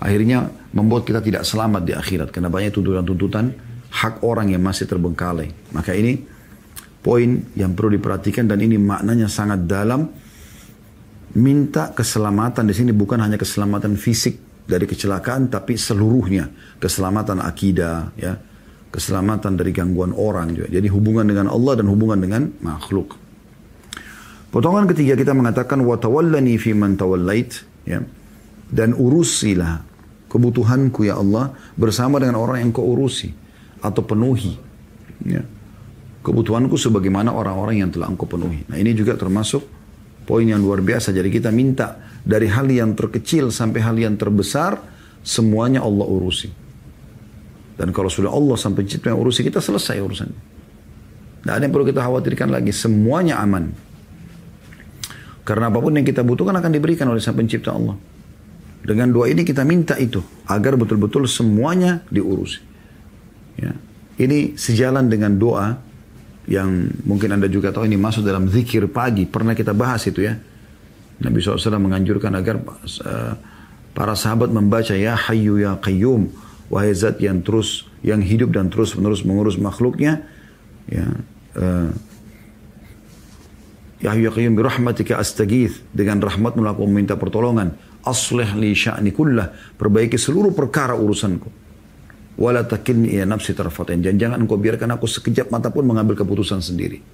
akhirnya 0.01 0.49
membuat 0.73 1.05
kita 1.05 1.21
tidak 1.21 1.43
selamat 1.45 1.83
di 1.85 1.93
akhirat 1.93 2.33
karena 2.33 2.49
banyak 2.49 2.73
tuntutan-tuntutan 2.73 3.53
hak 3.91 4.25
orang 4.25 4.51
yang 4.51 4.63
masih 4.65 4.89
terbengkalai. 4.89 5.51
Maka 5.75 5.93
ini 5.93 6.23
poin 7.05 7.45
yang 7.59 7.77
perlu 7.77 7.99
diperhatikan 7.99 8.49
dan 8.49 8.59
ini 8.63 8.81
maknanya 8.81 9.29
sangat 9.29 9.67
dalam. 9.69 10.09
Minta 11.31 11.95
keselamatan 11.95 12.67
di 12.67 12.75
sini 12.75 12.91
bukan 12.91 13.23
hanya 13.23 13.39
keselamatan 13.39 13.95
fisik 13.95 14.67
dari 14.67 14.83
kecelakaan 14.87 15.47
tapi 15.47 15.79
seluruhnya. 15.79 16.51
Keselamatan 16.83 17.39
akidah 17.39 18.11
ya. 18.19 18.35
Keselamatan 18.91 19.55
dari 19.55 19.71
gangguan 19.71 20.11
orang 20.11 20.51
juga. 20.51 20.67
Jadi 20.67 20.91
hubungan 20.91 21.23
dengan 21.23 21.47
Allah 21.47 21.79
dan 21.79 21.87
hubungan 21.87 22.19
dengan 22.19 22.51
makhluk. 22.59 23.15
Potongan 24.51 24.91
ketiga 24.91 25.15
kita 25.15 25.31
mengatakan 25.31 25.79
wa 25.87 25.95
tawallani 25.95 26.59
fi 26.59 26.75
man 26.75 26.99
tawallait 26.99 27.55
ya. 27.87 28.03
Dan 28.67 28.99
urusilah 28.99 29.87
kebutuhanku 30.27 31.07
ya 31.07 31.23
Allah 31.23 31.55
bersama 31.79 32.19
dengan 32.19 32.43
orang 32.43 32.67
yang 32.67 32.71
kau 32.75 32.87
urusi 32.91 33.31
atau 33.79 34.03
penuhi 34.03 34.59
ya. 35.23 35.43
Kebutuhanku 36.27 36.75
sebagaimana 36.75 37.31
orang-orang 37.31 37.87
yang 37.87 37.91
telah 37.95 38.11
engkau 38.11 38.27
penuhi. 38.27 38.67
Nah 38.67 38.77
ini 38.77 38.91
juga 38.93 39.15
termasuk 39.15 39.80
poin 40.31 40.47
yang 40.47 40.63
luar 40.63 40.79
biasa 40.79 41.11
jadi 41.11 41.27
kita 41.27 41.51
minta 41.51 41.99
dari 42.23 42.47
hal 42.47 42.71
yang 42.71 42.95
terkecil 42.95 43.51
sampai 43.51 43.83
hal 43.83 43.99
yang 43.99 44.15
terbesar, 44.15 44.79
semuanya 45.27 45.83
Allah 45.83 46.07
urusi. 46.07 46.47
Dan 47.75 47.91
kalau 47.91 48.13
sudah 48.13 48.31
Allah 48.31 48.55
sampai 48.55 48.87
pencipta 48.87 49.11
yang 49.11 49.19
urusi, 49.19 49.43
kita 49.43 49.59
selesai 49.59 49.99
urusan. 49.99 50.31
Tidak 51.41 51.49
ada 51.51 51.65
yang 51.65 51.73
perlu 51.73 51.89
kita 51.89 52.05
khawatirkan 52.05 52.53
lagi. 52.53 52.71
Semuanya 52.77 53.41
aman. 53.41 53.73
Karena 55.43 55.73
apa 55.73 55.81
pun 55.81 55.97
yang 55.97 56.05
kita 56.05 56.21
butuhkan 56.21 56.53
akan 56.53 56.71
diberikan 56.77 57.09
oleh 57.09 57.25
sang 57.25 57.35
pencipta 57.35 57.73
Allah. 57.73 57.97
Dengan 58.85 59.09
doa 59.09 59.33
ini 59.33 59.43
kita 59.43 59.65
minta 59.65 59.97
itu. 59.97 60.21
Agar 60.45 60.77
betul-betul 60.77 61.25
semuanya 61.25 62.05
diurusi. 62.13 62.61
Ya. 63.57 63.73
Ini 64.21 64.61
sejalan 64.61 65.09
dengan 65.09 65.41
doa 65.41 65.81
yang 66.51 66.91
mungkin 67.07 67.31
Anda 67.31 67.47
juga 67.47 67.71
tahu 67.71 67.87
ini 67.87 67.95
masuk 67.95 68.27
dalam 68.27 68.51
zikir 68.51 68.91
pagi. 68.91 69.23
Pernah 69.23 69.55
kita 69.55 69.71
bahas 69.71 70.03
itu 70.11 70.27
ya. 70.27 70.35
Nabi 71.23 71.39
SAW 71.39 71.79
menganjurkan 71.79 72.35
agar 72.35 72.59
uh, 72.59 73.35
para 73.95 74.19
sahabat 74.19 74.51
membaca 74.51 74.91
ya 74.99 75.15
Hayyu 75.15 75.63
ya 75.63 75.79
Qayyum. 75.79 76.27
Wahai 76.67 76.91
zat 76.91 77.23
yang 77.23 77.47
terus 77.47 77.87
yang 78.03 78.19
hidup 78.19 78.51
dan 78.51 78.67
terus 78.67 78.99
menerus 78.99 79.23
mengurus 79.23 79.59
makhluknya 79.59 80.27
ya 80.91 81.07
uh, 81.55 81.91
Ya 84.03 84.17
Hayyu 84.17 84.27
ya 84.27 84.33
Qayyum 84.35 84.59
birahmatika 84.59 85.23
astagith 85.23 85.87
dengan 85.95 86.19
rahmat 86.19 86.59
melakukan 86.59 86.91
meminta 86.91 87.15
pertolongan. 87.15 87.79
Aslih 88.03 88.59
li 88.59 88.73
sya'ni 88.75 89.13
kullah. 89.15 89.53
Perbaiki 89.77 90.19
seluruh 90.19 90.51
perkara 90.57 90.97
urusanku 90.99 91.60
wala 92.41 92.65
takilni 92.65 93.13
ila 93.21 93.37
nafsi 93.37 93.53
tarfatain 93.53 94.01
jangan 94.01 94.19
jangan 94.19 94.39
engkau 94.43 94.57
biarkan 94.57 94.97
aku 94.97 95.05
sekejap 95.05 95.53
mata 95.53 95.69
pun 95.69 95.85
mengambil 95.85 96.17
keputusan 96.17 96.65
sendiri 96.65 97.05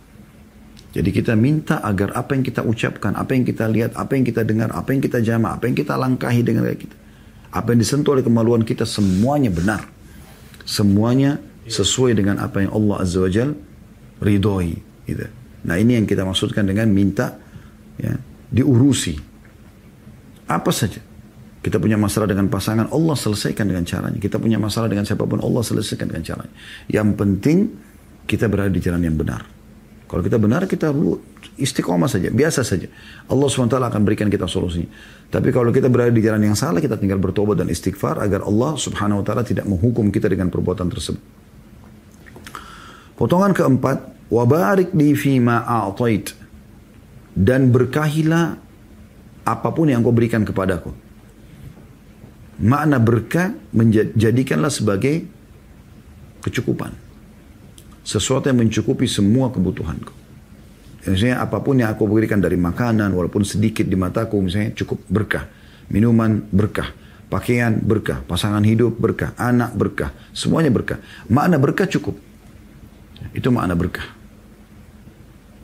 jadi 0.97 1.12
kita 1.12 1.37
minta 1.37 1.85
agar 1.85 2.16
apa 2.16 2.33
yang 2.33 2.40
kita 2.40 2.64
ucapkan, 2.64 3.12
apa 3.21 3.37
yang 3.37 3.45
kita 3.45 3.68
lihat, 3.68 3.92
apa 4.00 4.16
yang 4.16 4.25
kita 4.25 4.49
dengar, 4.49 4.73
apa 4.73 4.97
yang 4.97 5.04
kita 5.04 5.21
jama, 5.21 5.52
apa 5.52 5.68
yang 5.68 5.76
kita 5.76 5.92
langkahi 5.92 6.40
dengan 6.40 6.64
kita. 6.73 6.97
Apa 7.52 7.76
yang 7.76 7.85
disentuh 7.85 8.16
oleh 8.16 8.25
kemaluan 8.25 8.64
kita 8.64 8.88
semuanya 8.88 9.52
benar. 9.52 9.85
Semuanya 10.64 11.37
sesuai 11.68 12.16
dengan 12.16 12.40
apa 12.40 12.64
yang 12.64 12.73
Allah 12.73 13.04
Azza 13.04 13.21
wa 13.21 13.28
Jal 13.28 13.52
ridhoi. 14.25 14.73
Gitu. 15.04 15.28
Nah 15.68 15.76
ini 15.76 16.00
yang 16.00 16.09
kita 16.09 16.25
maksudkan 16.25 16.64
dengan 16.64 16.88
minta 16.88 17.37
ya, 18.00 18.16
diurusi. 18.49 19.21
Apa 20.49 20.73
saja. 20.73 21.04
Kita 21.66 21.82
punya 21.82 21.99
masalah 21.99 22.30
dengan 22.30 22.46
pasangan, 22.46 22.87
Allah 22.94 23.18
selesaikan 23.18 23.66
dengan 23.66 23.82
caranya. 23.82 24.23
Kita 24.23 24.38
punya 24.38 24.54
masalah 24.54 24.87
dengan 24.87 25.02
siapa 25.02 25.26
pun, 25.26 25.42
Allah 25.42 25.66
selesaikan 25.66 26.06
dengan 26.06 26.23
caranya. 26.23 26.54
Yang 26.87 27.08
penting 27.18 27.58
kita 28.23 28.46
berada 28.46 28.70
di 28.70 28.78
jalan 28.78 29.02
yang 29.02 29.18
benar. 29.18 29.42
Kalau 30.06 30.23
kita 30.23 30.38
benar, 30.38 30.70
kita 30.70 30.94
istiqomah 31.58 32.06
saja, 32.06 32.30
biasa 32.30 32.62
saja. 32.62 32.87
Allah 33.26 33.50
SWT 33.50 33.75
akan 33.82 34.02
berikan 34.06 34.30
kita 34.30 34.46
solusinya. 34.46 34.87
Tapi 35.26 35.50
kalau 35.50 35.75
kita 35.75 35.90
berada 35.90 36.14
di 36.14 36.23
jalan 36.23 36.46
yang 36.46 36.54
salah, 36.54 36.78
kita 36.78 36.94
tinggal 37.02 37.18
bertobat 37.18 37.58
dan 37.58 37.66
istighfar 37.66 38.23
agar 38.23 38.46
Allah 38.46 38.78
Subhanahu 38.78 39.18
wa 39.18 39.25
taala 39.26 39.42
tidak 39.42 39.66
menghukum 39.66 40.14
kita 40.14 40.30
dengan 40.30 40.46
perbuatan 40.46 40.87
tersebut. 40.87 41.18
Potongan 43.18 43.50
keempat, 43.50 44.30
wabarik 44.30 44.94
di 44.94 45.18
fima 45.18 45.66
dan 47.35 47.75
berkahilah 47.75 48.54
apa 49.42 49.68
pun 49.75 49.90
yang 49.90 50.06
kau 50.06 50.14
berikan 50.14 50.46
kepadaku. 50.46 51.05
Makna 52.56 52.96
berkah 52.96 53.52
menjadikanlah 53.76 54.72
sebagai 54.72 55.28
kecukupan 56.40 57.06
sesuatu 58.06 58.46
yang 58.46 58.62
mencukupi 58.62 59.10
semua 59.10 59.50
kebutuhanku. 59.50 60.14
Misalnya 61.10 61.42
apa 61.42 61.58
pun 61.58 61.78
yang 61.78 61.90
aku 61.90 62.06
berikan 62.06 62.38
dari 62.38 62.54
makanan, 62.54 63.10
walaupun 63.10 63.42
sedikit 63.42 63.82
di 63.82 63.98
mataku, 63.98 64.38
misalnya 64.38 64.75
cukup 64.78 65.02
berkah. 65.10 65.44
Minuman 65.90 66.46
berkah, 66.50 66.94
pakaian 67.30 67.78
berkah, 67.78 68.22
pasangan 68.26 68.62
hidup 68.62 68.98
berkah, 68.98 69.34
anak 69.38 69.75
berkah, 69.75 70.10
semuanya 70.34 70.70
berkah. 70.70 70.98
Makna 71.30 71.58
berkah 71.62 71.86
cukup. 71.86 72.18
Itu 73.34 73.54
makna 73.54 73.78
berkah. 73.78 74.06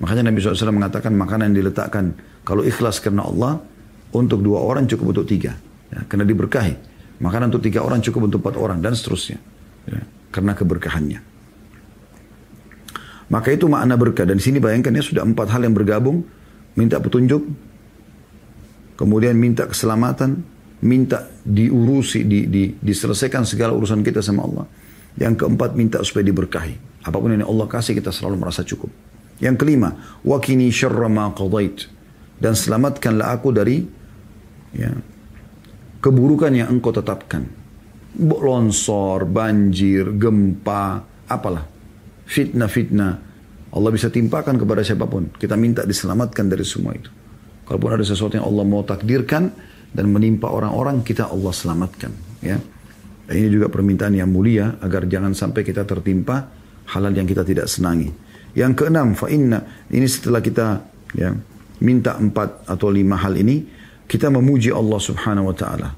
Makanya 0.02 0.30
Nabi 0.30 0.42
SAW 0.42 0.74
mengatakan 0.74 1.14
makanan 1.14 1.54
yang 1.54 1.66
diletakkan 1.66 2.14
kalau 2.42 2.66
ikhlas 2.66 2.98
karena 2.98 3.22
Allah 3.22 3.62
untuk 4.14 4.42
dua 4.42 4.62
orang 4.62 4.86
cukup 4.86 5.14
untuk 5.14 5.26
tiga. 5.30 5.54
Ya, 5.92 6.00
karena 6.08 6.24
diberkahi. 6.24 6.74
Makanan 7.20 7.52
untuk 7.52 7.62
tiga 7.62 7.84
orang 7.84 8.00
cukup 8.00 8.32
untuk 8.32 8.40
empat 8.42 8.56
orang 8.56 8.80
dan 8.80 8.96
seterusnya. 8.96 9.38
Ya, 9.86 10.02
karena 10.32 10.56
keberkahannya. 10.56 11.20
Maka 13.32 13.48
itu 13.52 13.64
makna 13.68 13.96
berkah. 13.96 14.28
Dan 14.28 14.40
di 14.40 14.44
sini 14.44 14.60
bayangkan 14.60 14.92
ya 14.92 15.04
sudah 15.04 15.22
empat 15.24 15.52
hal 15.52 15.64
yang 15.64 15.72
bergabung. 15.72 16.24
Minta 16.76 17.00
petunjuk. 17.00 17.40
Kemudian 18.96 19.36
minta 19.36 19.64
keselamatan. 19.64 20.44
Minta 20.82 21.30
diurusi, 21.46 22.26
di, 22.26 22.50
di, 22.50 22.74
diselesaikan 22.74 23.46
segala 23.46 23.72
urusan 23.72 24.02
kita 24.02 24.18
sama 24.18 24.42
Allah. 24.44 24.66
Yang 25.14 25.46
keempat 25.46 25.78
minta 25.78 26.02
supaya 26.02 26.26
diberkahi. 26.26 27.06
Apa 27.06 27.16
pun 27.22 27.30
yang 27.32 27.46
Allah 27.46 27.70
kasih 27.70 27.94
kita 27.96 28.10
selalu 28.10 28.42
merasa 28.42 28.66
cukup. 28.66 28.90
Yang 29.38 29.62
kelima, 29.62 29.94
wakini 30.26 30.68
syarra 30.74 31.06
ma 31.06 31.30
qadait. 31.30 31.86
Dan 32.42 32.58
selamatkanlah 32.58 33.38
aku 33.38 33.54
dari 33.54 33.86
ya, 34.74 34.90
keburukan 36.02 36.50
yang 36.50 36.68
engkau 36.74 36.90
tetapkan. 36.90 37.46
Longsor, 38.18 39.24
banjir, 39.24 40.12
gempa, 40.18 41.00
apalah 41.30 41.72
fitnah-fitnah. 42.32 43.12
Allah 43.72 43.90
bisa 43.92 44.08
timpakan 44.08 44.56
kepada 44.56 44.80
siapa 44.84 45.04
pun. 45.08 45.32
Kita 45.32 45.56
minta 45.56 45.84
diselamatkan 45.84 46.48
dari 46.48 46.64
semua 46.64 46.92
itu. 46.96 47.08
Kalaupun 47.64 47.92
ada 47.92 48.04
sesuatu 48.04 48.36
yang 48.36 48.48
Allah 48.48 48.64
mau 48.68 48.84
takdirkan 48.84 49.48
dan 49.92 50.06
menimpa 50.12 50.48
orang-orang, 50.52 51.00
kita 51.04 51.28
Allah 51.28 51.52
selamatkan. 51.52 52.12
Ya. 52.44 52.60
Dan 53.28 53.34
ini 53.38 53.48
juga 53.48 53.72
permintaan 53.72 54.12
yang 54.12 54.28
mulia 54.28 54.76
agar 54.84 55.08
jangan 55.08 55.32
sampai 55.32 55.64
kita 55.64 55.88
tertimpa 55.88 56.52
halal 56.92 57.16
yang 57.16 57.24
kita 57.24 57.46
tidak 57.48 57.68
senangi. 57.68 58.12
Yang 58.52 58.84
keenam, 58.84 59.16
fa 59.16 59.32
inna 59.32 59.64
ini 59.88 60.04
setelah 60.04 60.44
kita 60.44 60.84
ya, 61.16 61.32
minta 61.80 62.20
empat 62.20 62.68
atau 62.68 62.92
lima 62.92 63.16
hal 63.16 63.40
ini, 63.40 63.64
kita 64.12 64.28
memuji 64.28 64.68
Allah 64.68 65.00
Subhanahu 65.00 65.48
wa 65.48 65.56
taala. 65.56 65.88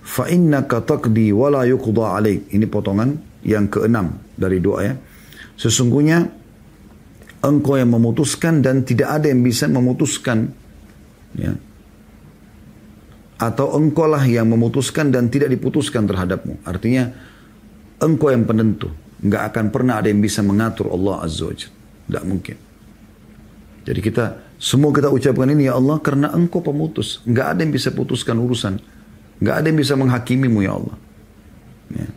Fa 0.00 0.24
innaka 0.32 0.80
taqdi 0.80 1.36
wa 1.36 1.52
la 1.52 1.68
yuqda 1.68 2.16
alaik. 2.16 2.48
Ini 2.48 2.64
potongan 2.64 3.12
yang 3.44 3.68
keenam 3.68 4.24
dari 4.32 4.56
doa 4.56 4.80
ya. 4.80 4.96
Sesungguhnya 5.60 6.24
engkau 7.44 7.76
yang 7.76 7.92
memutuskan 7.92 8.64
dan 8.64 8.88
tidak 8.88 9.20
ada 9.20 9.28
yang 9.28 9.44
bisa 9.44 9.68
memutuskan. 9.68 10.48
Ya. 11.36 11.52
Atau 13.36 13.76
engkau 13.76 14.08
lah 14.08 14.24
yang 14.24 14.48
memutuskan 14.48 15.12
dan 15.12 15.28
tidak 15.28 15.52
diputuskan 15.52 16.08
terhadapmu. 16.08 16.64
Artinya 16.64 17.12
engkau 18.00 18.32
yang 18.32 18.48
penentu. 18.48 18.88
Nggak 19.20 19.52
akan 19.52 19.64
pernah 19.68 20.00
ada 20.00 20.08
yang 20.08 20.24
bisa 20.24 20.40
mengatur 20.40 20.88
Allah 20.88 21.28
Azza 21.28 21.48
wa 21.48 21.52
Tidak 21.52 22.24
mungkin. 22.24 22.56
Jadi 23.84 24.00
kita 24.00 24.43
semua 24.58 24.94
kita 24.94 25.10
ucapkan 25.10 25.50
ini 25.50 25.66
ya 25.66 25.76
Allah 25.76 25.98
karena 26.00 26.30
engkau 26.30 26.62
pemutus. 26.62 27.20
Nggak 27.26 27.46
ada 27.54 27.60
yang 27.66 27.72
bisa 27.74 27.90
putuskan 27.90 28.38
urusan. 28.38 28.78
Nggak 29.42 29.54
ada 29.60 29.66
yang 29.66 29.78
bisa 29.78 29.94
menghakimimu 29.98 30.58
ya 30.62 30.72
Allah. 30.78 30.96
Ya. 31.90 32.08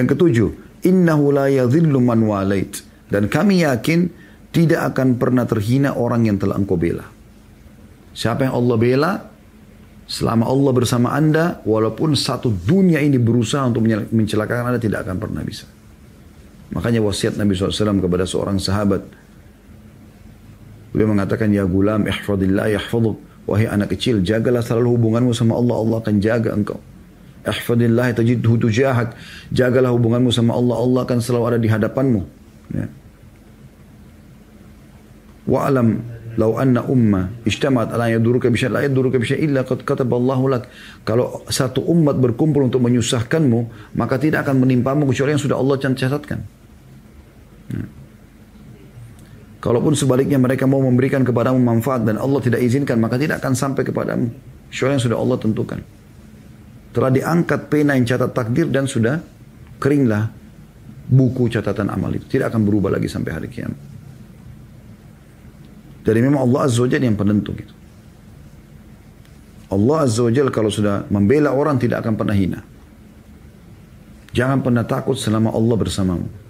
Yang 0.00 0.06
ketujuh, 0.14 0.48
innahu 0.84 1.32
la 1.32 1.48
yadhillu 1.48 1.98
man 1.98 2.20
walait. 2.28 2.84
Dan 3.08 3.32
kami 3.32 3.64
yakin 3.64 4.12
tidak 4.52 4.92
akan 4.94 5.16
pernah 5.16 5.48
terhina 5.48 5.96
orang 5.96 6.28
yang 6.28 6.36
telah 6.36 6.60
engkau 6.60 6.76
bela. 6.76 7.08
Siapa 8.12 8.44
yang 8.44 8.54
Allah 8.56 8.76
bela, 8.76 9.12
selama 10.04 10.44
Allah 10.48 10.72
bersama 10.76 11.08
anda, 11.16 11.64
walaupun 11.64 12.12
satu 12.12 12.52
dunia 12.52 13.00
ini 13.00 13.16
berusaha 13.16 13.64
untuk 13.64 13.88
mencelakakan 13.88 14.74
anda, 14.74 14.80
tidak 14.80 15.08
akan 15.08 15.16
pernah 15.16 15.40
bisa. 15.44 15.64
Makanya 16.68 17.00
wasiat 17.00 17.40
Nabi 17.40 17.56
SAW 17.56 18.00
kepada 18.04 18.28
seorang 18.28 18.60
sahabat. 18.60 19.00
Beliau 20.98 21.14
mengatakan, 21.14 21.54
Ya 21.54 21.62
gulam, 21.62 22.10
ihfadillah, 22.10 22.74
yahfaduk. 22.74 23.22
Wahai 23.46 23.70
anak 23.70 23.94
kecil, 23.94 24.18
jagalah 24.26 24.66
selalu 24.66 24.98
hubunganmu 24.98 25.30
sama 25.30 25.54
Allah. 25.54 25.78
Allah 25.78 25.96
akan 26.02 26.14
jaga 26.18 26.50
engkau. 26.58 26.82
Ihfadillah 27.46 28.18
tajidhu 28.18 28.58
tujahak. 28.58 29.14
Jagalah 29.54 29.94
hubunganmu 29.94 30.34
sama 30.34 30.58
Allah. 30.58 30.74
Allah 30.74 31.00
akan 31.06 31.18
selalu 31.22 31.44
ada 31.54 31.58
di 31.62 31.70
hadapanmu. 31.70 32.22
Ya. 32.74 32.90
Wa 35.46 35.70
alam 35.70 36.02
Lau 36.38 36.54
anna 36.54 36.86
umma 36.86 37.34
ijtamat 37.42 37.90
ala 37.90 38.06
yaduruka 38.14 38.46
bisyai 38.46 38.70
la 38.70 38.86
yaduruka 38.86 39.18
bisyai 39.18 39.42
illa 39.42 39.66
qad 39.66 39.82
kataballahu 39.82 40.46
lak. 40.46 40.70
Kalau 41.02 41.42
satu 41.50 41.82
umat 41.82 42.14
berkumpul 42.14 42.62
untuk 42.62 42.78
menyusahkanmu, 42.78 43.90
maka 43.98 44.22
tidak 44.22 44.46
akan 44.46 44.62
menimpamu 44.62 45.10
kecuali 45.10 45.34
yang 45.34 45.42
sudah 45.42 45.58
Allah 45.58 45.82
catatkan. 45.82 46.57
Kalaupun 49.68 49.92
sebaliknya 49.92 50.40
mereka 50.40 50.64
mau 50.64 50.80
memberikan 50.80 51.20
kepadamu 51.20 51.60
manfaat 51.60 52.00
dan 52.00 52.16
Allah 52.16 52.40
tidak 52.40 52.64
izinkan, 52.64 52.96
maka 52.96 53.20
tidak 53.20 53.44
akan 53.44 53.52
sampai 53.52 53.84
kepadamu. 53.84 54.32
Kecuali 54.72 54.96
yang 54.96 55.04
sudah 55.04 55.18
Allah 55.20 55.36
tentukan. 55.36 55.80
Telah 56.96 57.10
diangkat 57.12 57.68
pena 57.68 57.92
yang 57.92 58.08
catat 58.08 58.32
takdir 58.32 58.72
dan 58.72 58.88
sudah 58.88 59.20
keringlah 59.76 60.32
buku 61.12 61.52
catatan 61.52 61.92
amal 61.92 62.08
itu. 62.16 62.24
Tidak 62.24 62.48
akan 62.48 62.64
berubah 62.64 62.96
lagi 62.96 63.12
sampai 63.12 63.28
hari 63.28 63.52
kiamat. 63.52 63.76
Jadi 66.00 66.18
memang 66.24 66.48
Allah 66.48 66.64
Azza 66.64 66.80
wa 66.80 66.88
yang 66.88 67.12
penentu 67.20 67.52
gitu. 67.52 67.74
Allah 69.68 70.08
Azza 70.08 70.24
wa 70.24 70.32
kalau 70.48 70.72
sudah 70.72 71.04
membela 71.12 71.52
orang 71.52 71.76
tidak 71.76 72.00
akan 72.00 72.16
pernah 72.16 72.32
hina. 72.32 72.64
Jangan 74.32 74.64
pernah 74.64 74.88
takut 74.88 75.20
selama 75.20 75.52
Allah 75.52 75.76
bersamamu. 75.76 76.47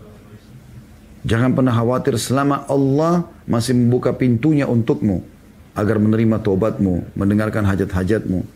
Jangan 1.28 1.52
pernah 1.52 1.76
khawatir 1.76 2.16
selama 2.16 2.64
Allah 2.64 3.28
masih 3.44 3.76
membuka 3.76 4.16
pintunya 4.16 4.64
untukmu 4.64 5.20
agar 5.76 6.00
menerima 6.00 6.40
tobatmu, 6.40 7.12
mendengarkan 7.12 7.68
hajat-hajatmu. 7.68 8.48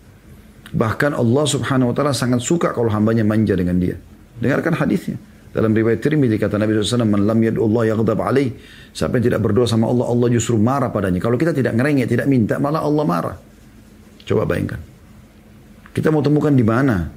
Bahkan 0.73 1.13
Allah 1.13 1.45
subhanahu 1.45 1.93
wa 1.93 1.95
ta'ala 1.95 2.17
sangat 2.17 2.41
suka 2.41 2.73
kalau 2.73 2.89
hambanya 2.89 3.29
manja 3.29 3.53
dengan 3.53 3.77
dia. 3.77 4.01
Dengarkan 4.41 4.73
hadisnya. 4.73 5.21
Dalam 5.53 5.77
riwayat 5.77 6.01
Tirmidzi 6.01 6.41
kata 6.41 6.57
Nabi 6.57 6.81
SAW, 6.81 7.05
Man 7.05 7.29
lam 7.29 7.37
Allah 7.45 7.83
yaghdab 7.93 8.17
alaih. 8.25 8.57
Siapa 8.97 9.21
yang 9.21 9.25
tidak 9.29 9.45
berdoa 9.45 9.69
sama 9.69 9.93
Allah, 9.93 10.09
Allah 10.09 10.33
justru 10.33 10.57
marah 10.57 10.89
padanya. 10.89 11.21
Kalau 11.21 11.37
kita 11.37 11.53
tidak 11.53 11.77
ngerengek, 11.77 12.09
tidak 12.09 12.25
minta, 12.25 12.57
malah 12.57 12.81
Allah 12.81 13.05
marah. 13.05 13.37
Coba 14.25 14.49
bayangkan. 14.49 14.81
Kita 15.93 16.09
mau 16.09 16.25
temukan 16.25 16.57
di 16.57 16.65
mana 16.65 17.13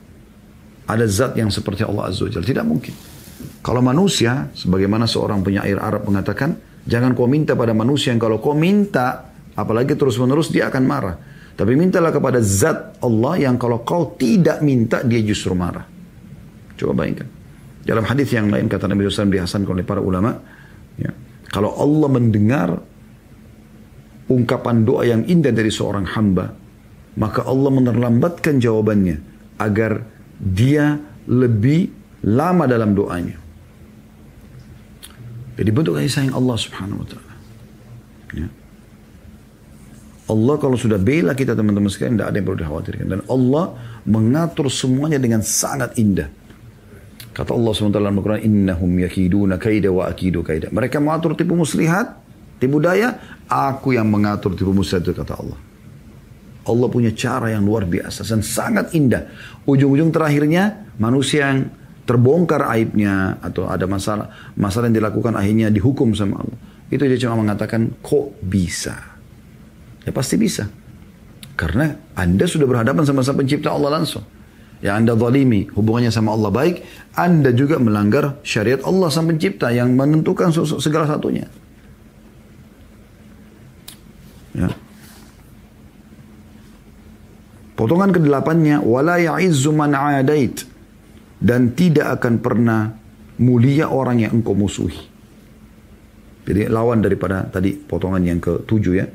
ada 0.84 1.06
zat 1.08 1.40
yang 1.40 1.48
seperti 1.48 1.88
Allah 1.88 2.12
Azza 2.12 2.28
wa 2.28 2.44
Tidak 2.44 2.66
mungkin. 2.68 3.15
Kalau 3.64 3.82
manusia, 3.82 4.50
sebagaimana 4.54 5.10
seorang 5.10 5.42
penyair 5.42 5.80
Arab 5.82 6.06
mengatakan, 6.06 6.56
jangan 6.86 7.18
kau 7.18 7.26
minta 7.26 7.58
pada 7.58 7.74
manusia 7.74 8.14
yang 8.14 8.22
kalau 8.22 8.38
kau 8.38 8.54
minta, 8.54 9.32
apalagi 9.56 9.98
terus 9.98 10.20
menerus 10.22 10.52
dia 10.52 10.70
akan 10.70 10.84
marah. 10.86 11.16
Tapi 11.56 11.72
mintalah 11.80 12.12
kepada 12.12 12.44
zat 12.44 13.00
Allah 13.00 13.48
yang 13.48 13.56
kalau 13.56 13.82
kau 13.88 14.20
tidak 14.20 14.60
minta, 14.60 15.00
dia 15.08 15.24
justru 15.24 15.56
marah. 15.56 15.88
Coba 16.76 17.06
bayangkan. 17.06 17.32
Dalam 17.86 18.04
hadis 18.04 18.28
yang 18.36 18.52
lain 18.52 18.68
kata 18.68 18.92
Nabi 18.92 19.08
SAW 19.08 19.32
dihasankan 19.32 19.72
oleh 19.72 19.86
para 19.88 20.04
ulama, 20.04 20.36
ya, 21.00 21.16
kalau 21.54 21.72
Allah 21.80 22.10
mendengar 22.12 22.70
ungkapan 24.28 24.84
doa 24.84 25.06
yang 25.06 25.24
indah 25.24 25.54
dari 25.56 25.72
seorang 25.72 26.04
hamba, 26.12 26.52
maka 27.16 27.48
Allah 27.48 27.72
menerlambatkan 27.72 28.60
jawabannya 28.60 29.18
agar 29.56 30.04
dia 30.36 31.00
lebih 31.30 31.88
lama 32.26 32.66
dalam 32.66 32.98
doanya. 32.98 33.38
Jadi 35.56 35.70
bentuk 35.72 35.96
kasih 35.96 36.12
sayang 36.12 36.36
Allah 36.36 36.58
subhanahu 36.60 37.00
wa 37.06 37.08
ta'ala. 37.08 37.34
Ya. 38.36 38.48
Allah 40.26 40.56
kalau 40.58 40.74
sudah 40.76 40.98
bela 40.98 41.38
kita 41.38 41.54
teman-teman 41.54 41.88
sekalian, 41.88 42.18
tidak 42.18 42.28
ada 42.34 42.38
yang 42.42 42.46
perlu 42.50 42.60
dikhawatirkan. 42.66 43.08
Dan 43.08 43.22
Allah 43.30 43.66
mengatur 44.10 44.68
semuanya 44.74 45.22
dengan 45.22 45.46
sangat 45.46 45.96
indah. 46.02 46.28
Kata 47.36 47.52
Allah 47.52 47.72
SWT 47.76 47.94
dalam 47.94 48.16
Al-Quran, 48.16 48.42
Innahum 48.42 48.90
yakiduna 49.06 49.62
kaida 49.62 49.94
wa 49.94 50.10
akidu 50.10 50.42
kaida. 50.42 50.74
Mereka 50.74 50.98
mengatur 50.98 51.38
tipu 51.38 51.54
muslihat, 51.54 52.18
tipu 52.58 52.82
daya, 52.82 53.16
aku 53.46 53.94
yang 53.94 54.10
mengatur 54.10 54.58
tipu 54.58 54.74
muslihat 54.74 55.06
itu 55.06 55.14
kata 55.14 55.36
Allah. 55.38 55.60
Allah 56.66 56.88
punya 56.90 57.14
cara 57.14 57.54
yang 57.54 57.62
luar 57.62 57.86
biasa 57.86 58.26
dan 58.26 58.42
sangat 58.42 58.98
indah. 58.98 59.30
Ujung-ujung 59.70 60.10
terakhirnya 60.10 60.90
manusia 60.98 61.54
yang 61.54 61.70
terbongkar 62.06 62.70
aibnya 62.70 63.42
atau 63.42 63.66
ada 63.66 63.90
masalah 63.90 64.54
masalah 64.54 64.88
yang 64.90 65.02
dilakukan 65.02 65.34
akhirnya 65.34 65.74
dihukum 65.74 66.14
sama 66.14 66.42
Allah. 66.42 66.58
Itu 66.94 67.06
dia 67.10 67.18
cuma 67.18 67.42
mengatakan 67.42 67.98
kok 68.06 68.38
bisa. 68.46 68.94
Ya 70.06 70.14
pasti 70.14 70.38
bisa. 70.38 70.70
Karena 71.58 71.98
Anda 72.14 72.46
sudah 72.46 72.70
berhadapan 72.70 73.04
sama 73.04 73.26
sama 73.26 73.42
pencipta 73.42 73.74
Allah 73.74 74.00
langsung 74.00 74.22
yang 74.86 75.02
Anda 75.02 75.18
zalimi 75.18 75.66
hubungannya 75.72 76.12
sama 76.14 76.38
Allah 76.38 76.52
baik, 76.52 76.86
Anda 77.18 77.56
juga 77.56 77.82
melanggar 77.82 78.38
syariat 78.46 78.84
Allah 78.84 79.10
sang 79.10 79.26
pencipta 79.26 79.72
yang 79.72 79.98
menentukan 79.98 80.52
segala 80.78 81.10
satunya. 81.10 81.48
Ya. 84.54 84.70
Potongan 87.76 88.14
kedelapannya, 88.14 88.80
wala 88.86 89.20
ya'izzu 89.20 89.74
man 89.74 89.98
adait 89.98 90.64
dan 91.46 91.78
tidak 91.78 92.18
akan 92.18 92.42
pernah 92.42 92.90
mulia 93.38 93.94
orang 93.94 94.26
yang 94.26 94.42
engkau 94.42 94.58
musuhi. 94.58 94.98
Jadi 96.46 96.66
lawan 96.70 97.06
daripada 97.06 97.46
tadi 97.46 97.78
potongan 97.78 98.22
yang 98.26 98.42
ketujuh 98.42 98.94
ya. 98.98 99.06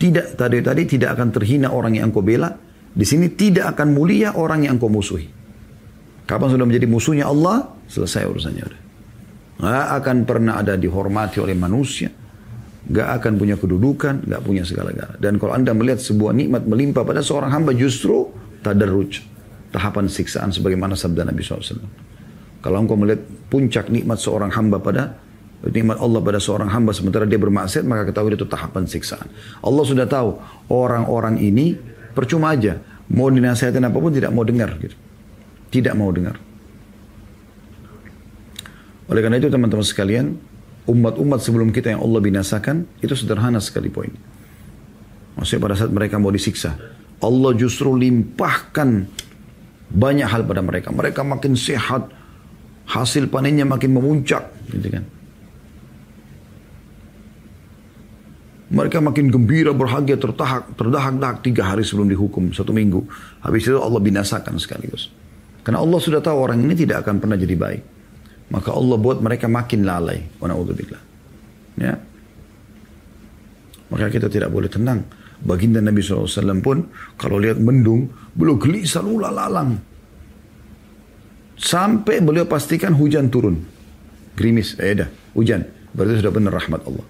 Tidak 0.00 0.40
tadi 0.40 0.64
tadi 0.64 0.82
tidak 0.88 1.20
akan 1.20 1.28
terhina 1.36 1.68
orang 1.68 2.00
yang 2.00 2.08
engkau 2.08 2.24
bela 2.24 2.48
di 2.94 3.04
sini 3.04 3.28
tidak 3.36 3.76
akan 3.76 3.92
mulia 3.92 4.32
orang 4.32 4.64
yang 4.64 4.80
engkau 4.80 4.88
musuhi. 4.88 5.28
Kapan 6.24 6.48
sudah 6.56 6.64
menjadi 6.64 6.88
musuhnya 6.88 7.28
Allah, 7.28 7.68
selesai 7.84 8.24
urusannya. 8.24 8.64
Gak 9.60 9.88
akan 10.00 10.16
pernah 10.24 10.56
ada 10.62 10.78
dihormati 10.80 11.36
oleh 11.42 11.52
manusia. 11.52 12.08
Gak 12.84 13.08
akan 13.20 13.36
punya 13.36 13.60
kedudukan, 13.60 14.24
gak 14.24 14.40
punya 14.40 14.64
segala-galanya. 14.64 15.20
Dan 15.20 15.36
kalau 15.36 15.52
anda 15.52 15.76
melihat 15.76 16.00
sebuah 16.00 16.32
nikmat 16.32 16.64
melimpah 16.64 17.04
pada 17.04 17.20
seorang 17.20 17.52
hamba 17.52 17.76
justru 17.76 18.32
tadarruj. 18.64 19.33
Tahapan 19.74 20.06
siksaan 20.06 20.54
sebagaimana 20.54 20.94
sabda 20.94 21.26
Nabi 21.26 21.42
SAW. 21.42 21.82
Kalau 22.62 22.76
engkau 22.78 22.94
melihat 22.94 23.26
puncak 23.50 23.90
nikmat 23.90 24.22
seorang 24.22 24.54
hamba 24.54 24.78
pada 24.78 25.18
nikmat 25.66 25.98
Allah 25.98 26.20
pada 26.22 26.38
seorang 26.38 26.70
hamba 26.70 26.94
sementara 26.94 27.26
dia 27.26 27.40
bermaksiat 27.40 27.82
maka 27.82 28.06
ketahui 28.06 28.38
itu 28.38 28.46
tahapan 28.46 28.86
siksaan. 28.86 29.26
Allah 29.60 29.82
sudah 29.82 30.06
tahu 30.06 30.38
orang-orang 30.70 31.42
ini 31.42 31.74
Percuma 32.14 32.54
aja. 32.54 32.78
Mau 33.10 33.28
dinasihatin 33.28 33.84
apa 33.84 33.98
pun 33.98 34.14
tidak 34.14 34.30
mau 34.30 34.46
dengar. 34.46 34.78
Gitu. 34.78 34.96
Tidak 35.74 35.92
mau 35.98 36.08
dengar. 36.14 36.38
Oleh 39.10 39.20
karena 39.20 39.36
itu 39.36 39.52
teman-teman 39.52 39.84
sekalian, 39.84 40.38
umat-umat 40.88 41.42
sebelum 41.42 41.74
kita 41.74 41.92
yang 41.92 42.00
Allah 42.00 42.22
binasakan, 42.24 42.88
itu 43.04 43.12
sederhana 43.12 43.60
sekali 43.60 43.92
poin. 43.92 44.14
Maksudnya 45.36 45.60
pada 45.60 45.74
saat 45.76 45.92
mereka 45.92 46.16
mau 46.16 46.32
disiksa, 46.32 46.78
Allah 47.20 47.52
justru 47.58 47.92
limpahkan 47.92 49.10
banyak 49.94 50.26
hal 50.26 50.42
pada 50.42 50.60
mereka. 50.60 50.90
Mereka 50.90 51.22
makin 51.22 51.54
sehat, 51.54 52.10
hasil 52.90 53.30
panennya 53.30 53.62
makin 53.62 53.94
memuncak, 53.94 54.50
gitu 54.74 54.90
kan. 54.90 55.04
Mereka 58.74 58.98
makin 58.98 59.30
gembira, 59.30 59.70
berhagia, 59.70 60.18
tertahak, 60.18 60.74
terdahak-dahak 60.74 61.46
tiga 61.46 61.62
hari 61.62 61.86
sebelum 61.86 62.10
dihukum, 62.10 62.50
satu 62.50 62.74
minggu. 62.74 63.06
Habis 63.46 63.70
itu 63.70 63.78
Allah 63.78 64.02
binasakan 64.02 64.58
sekaligus. 64.58 65.14
Karena 65.62 65.78
Allah 65.78 66.02
sudah 66.02 66.18
tahu 66.18 66.34
orang 66.42 66.58
ini 66.58 66.74
tidak 66.74 67.06
akan 67.06 67.22
pernah 67.22 67.38
jadi 67.38 67.54
baik. 67.54 67.82
Maka 68.50 68.74
Allah 68.74 68.98
buat 68.98 69.22
mereka 69.22 69.46
makin 69.46 69.86
lalai. 69.86 70.26
Wa 70.42 70.50
Ya. 71.74 71.94
Maka 73.90 74.06
kita 74.10 74.26
tidak 74.26 74.50
boleh 74.50 74.66
tenang. 74.66 75.06
Baginda 75.44 75.84
Nabi 75.84 76.00
SAW 76.00 76.64
pun 76.64 76.88
kalau 77.20 77.36
lihat 77.36 77.60
mendung, 77.60 78.08
beliau 78.32 78.56
gelisah 78.56 79.04
lula 79.04 79.28
lalang. 79.28 79.76
Sampai 81.60 82.24
beliau 82.24 82.48
pastikan 82.48 82.96
hujan 82.96 83.28
turun. 83.28 83.60
Gerimis, 84.34 84.74
eh 84.80 84.96
dah, 84.96 85.08
hujan. 85.36 85.62
Berarti 85.94 86.24
sudah 86.24 86.32
benar 86.34 86.52
rahmat 86.56 86.80
Allah. 86.88 87.06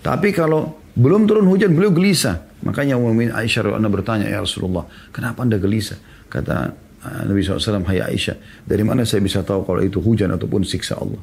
Tapi 0.00 0.32
kalau 0.32 0.80
belum 0.96 1.28
turun 1.28 1.44
hujan, 1.50 1.76
beliau 1.76 1.92
gelisah. 1.92 2.48
Makanya 2.62 2.96
Umar 2.96 3.42
Aisyah 3.42 3.74
anda 3.74 3.90
bertanya, 3.90 4.30
ya 4.30 4.40
Rasulullah, 4.40 4.86
kenapa 5.10 5.42
anda 5.42 5.58
gelisah? 5.58 5.98
Kata 6.30 6.72
uh, 7.02 7.22
Nabi 7.26 7.42
SAW, 7.42 7.84
hai 7.90 8.00
Aisyah, 8.00 8.64
dari 8.64 8.86
mana 8.86 9.02
saya 9.02 9.20
bisa 9.20 9.42
tahu 9.42 9.66
kalau 9.66 9.82
itu 9.82 9.98
hujan 9.98 10.30
ataupun 10.30 10.62
siksa 10.62 10.96
Allah? 10.96 11.20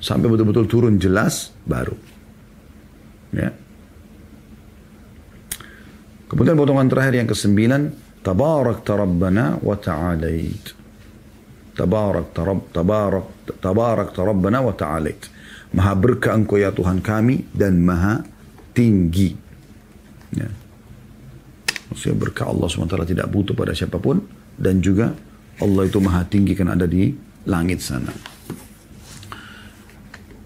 Sampai 0.00 0.32
betul-betul 0.32 0.66
turun 0.66 0.96
jelas, 0.96 1.52
baru. 1.68 1.94
Ya. 3.36 3.52
Kemudian 6.26 6.58
potongan 6.58 6.90
terakhir 6.90 7.22
yang 7.22 7.28
kesembilan, 7.30 8.06
Tabarak 8.26 8.82
tarabbana 8.82 9.54
wa 9.62 9.78
ta'alait. 9.78 10.74
Tabarak 11.78 12.34
tarab, 12.34 12.74
tabarak, 12.74 13.26
tabarak 13.62 14.10
tarabbana 14.10 14.66
wa 14.66 14.74
ta'alait. 14.74 15.30
Maha 15.70 15.94
berkah 15.94 16.34
engkau 16.34 16.58
ya 16.58 16.74
Tuhan 16.74 17.06
kami 17.06 17.46
dan 17.54 17.78
maha 17.78 18.26
tinggi. 18.74 19.30
Ya. 20.34 20.50
Maksudnya 21.86 22.18
berkah 22.18 22.50
Allah 22.50 22.66
SWT 22.66 23.14
tidak 23.14 23.30
butuh 23.30 23.54
pada 23.54 23.70
siapa 23.78 24.02
pun. 24.02 24.18
Dan 24.58 24.82
juga 24.82 25.14
Allah 25.62 25.86
itu 25.86 26.02
maha 26.02 26.26
tinggi 26.26 26.58
kan 26.58 26.74
ada 26.74 26.90
di 26.90 27.14
langit 27.46 27.78
sana. 27.78 28.10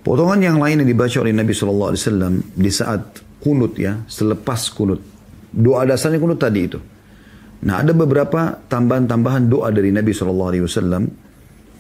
Potongan 0.04 0.40
yang 0.44 0.60
lain 0.60 0.84
yang 0.84 0.88
dibaca 0.88 1.16
oleh 1.24 1.32
Nabi 1.32 1.56
Wasallam 1.56 2.44
di 2.52 2.68
saat 2.68 3.24
kunut 3.40 3.80
ya, 3.80 4.04
selepas 4.04 4.68
kunut. 4.76 5.00
Doa 5.50 5.82
dasarnya 5.82 6.22
kunut 6.22 6.38
tadi 6.38 6.60
itu. 6.62 6.78
Nah 7.60 7.84
ada 7.84 7.92
beberapa 7.92 8.56
tambahan-tambahan 8.56 9.50
doa 9.50 9.68
dari 9.68 9.92
Nabi 9.92 10.14
Wasallam 10.16 11.04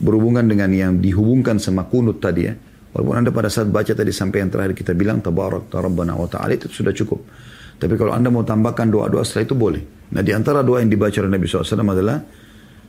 berhubungan 0.00 0.44
dengan 0.44 0.68
yang 0.72 0.92
dihubungkan 1.00 1.56
sama 1.56 1.88
kunut 1.88 2.20
tadi 2.20 2.50
ya. 2.50 2.54
Walaupun 2.90 3.14
anda 3.22 3.30
pada 3.30 3.46
saat 3.46 3.70
baca 3.70 3.94
tadi 3.94 4.10
sampai 4.10 4.42
yang 4.42 4.50
terakhir 4.50 4.74
kita 4.74 4.92
bilang 4.98 5.22
tabarak 5.22 5.70
rabbana 5.70 6.18
wa 6.18 6.26
ta'ala 6.26 6.58
itu 6.58 6.66
sudah 6.66 6.90
cukup. 6.90 7.22
Tapi 7.80 7.94
kalau 7.94 8.12
anda 8.12 8.28
mau 8.28 8.42
tambahkan 8.42 8.90
doa-doa 8.90 9.22
setelah 9.22 9.46
itu 9.46 9.56
boleh. 9.56 9.82
Nah 10.10 10.20
di 10.26 10.34
antara 10.34 10.60
doa 10.66 10.82
yang 10.82 10.90
dibaca 10.90 11.14
oleh 11.22 11.32
Nabi 11.32 11.46
SAW 11.46 11.86
adalah 11.86 12.18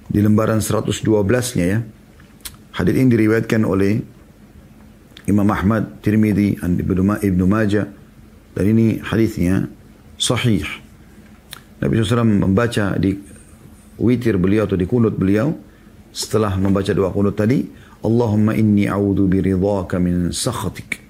di 0.10 0.20
lembaran 0.20 0.60
112-nya 0.60 1.65
ya. 1.70 1.80
Hadis 2.76 2.94
ini 2.98 3.08
diriwayatkan 3.13 3.62
oleh 3.62 4.02
Imam 5.30 5.48
Ahmad, 5.48 6.02
Tirmidzi, 6.02 6.60
Ibnu 6.60 7.46
Majah 7.46 7.86
dan 8.52 8.65
ini 8.67 9.00
hadisnya 9.00 9.70
sahih. 10.22 10.62
Nabi 11.82 11.98
SAW 11.98 12.46
membaca 12.46 12.94
di 13.02 13.18
witir 13.98 14.38
beliau 14.38 14.70
atau 14.70 14.78
di 14.78 14.86
kunut 14.86 15.18
beliau 15.18 15.50
setelah 16.14 16.54
membaca 16.62 16.94
doa 16.94 17.10
kunut 17.10 17.34
tadi, 17.34 17.66
Allahumma 18.06 18.54
inni 18.54 18.86
a'udhu 18.86 19.26
biridhaka 19.26 19.98
min 19.98 20.30
sakhatik 20.30 21.02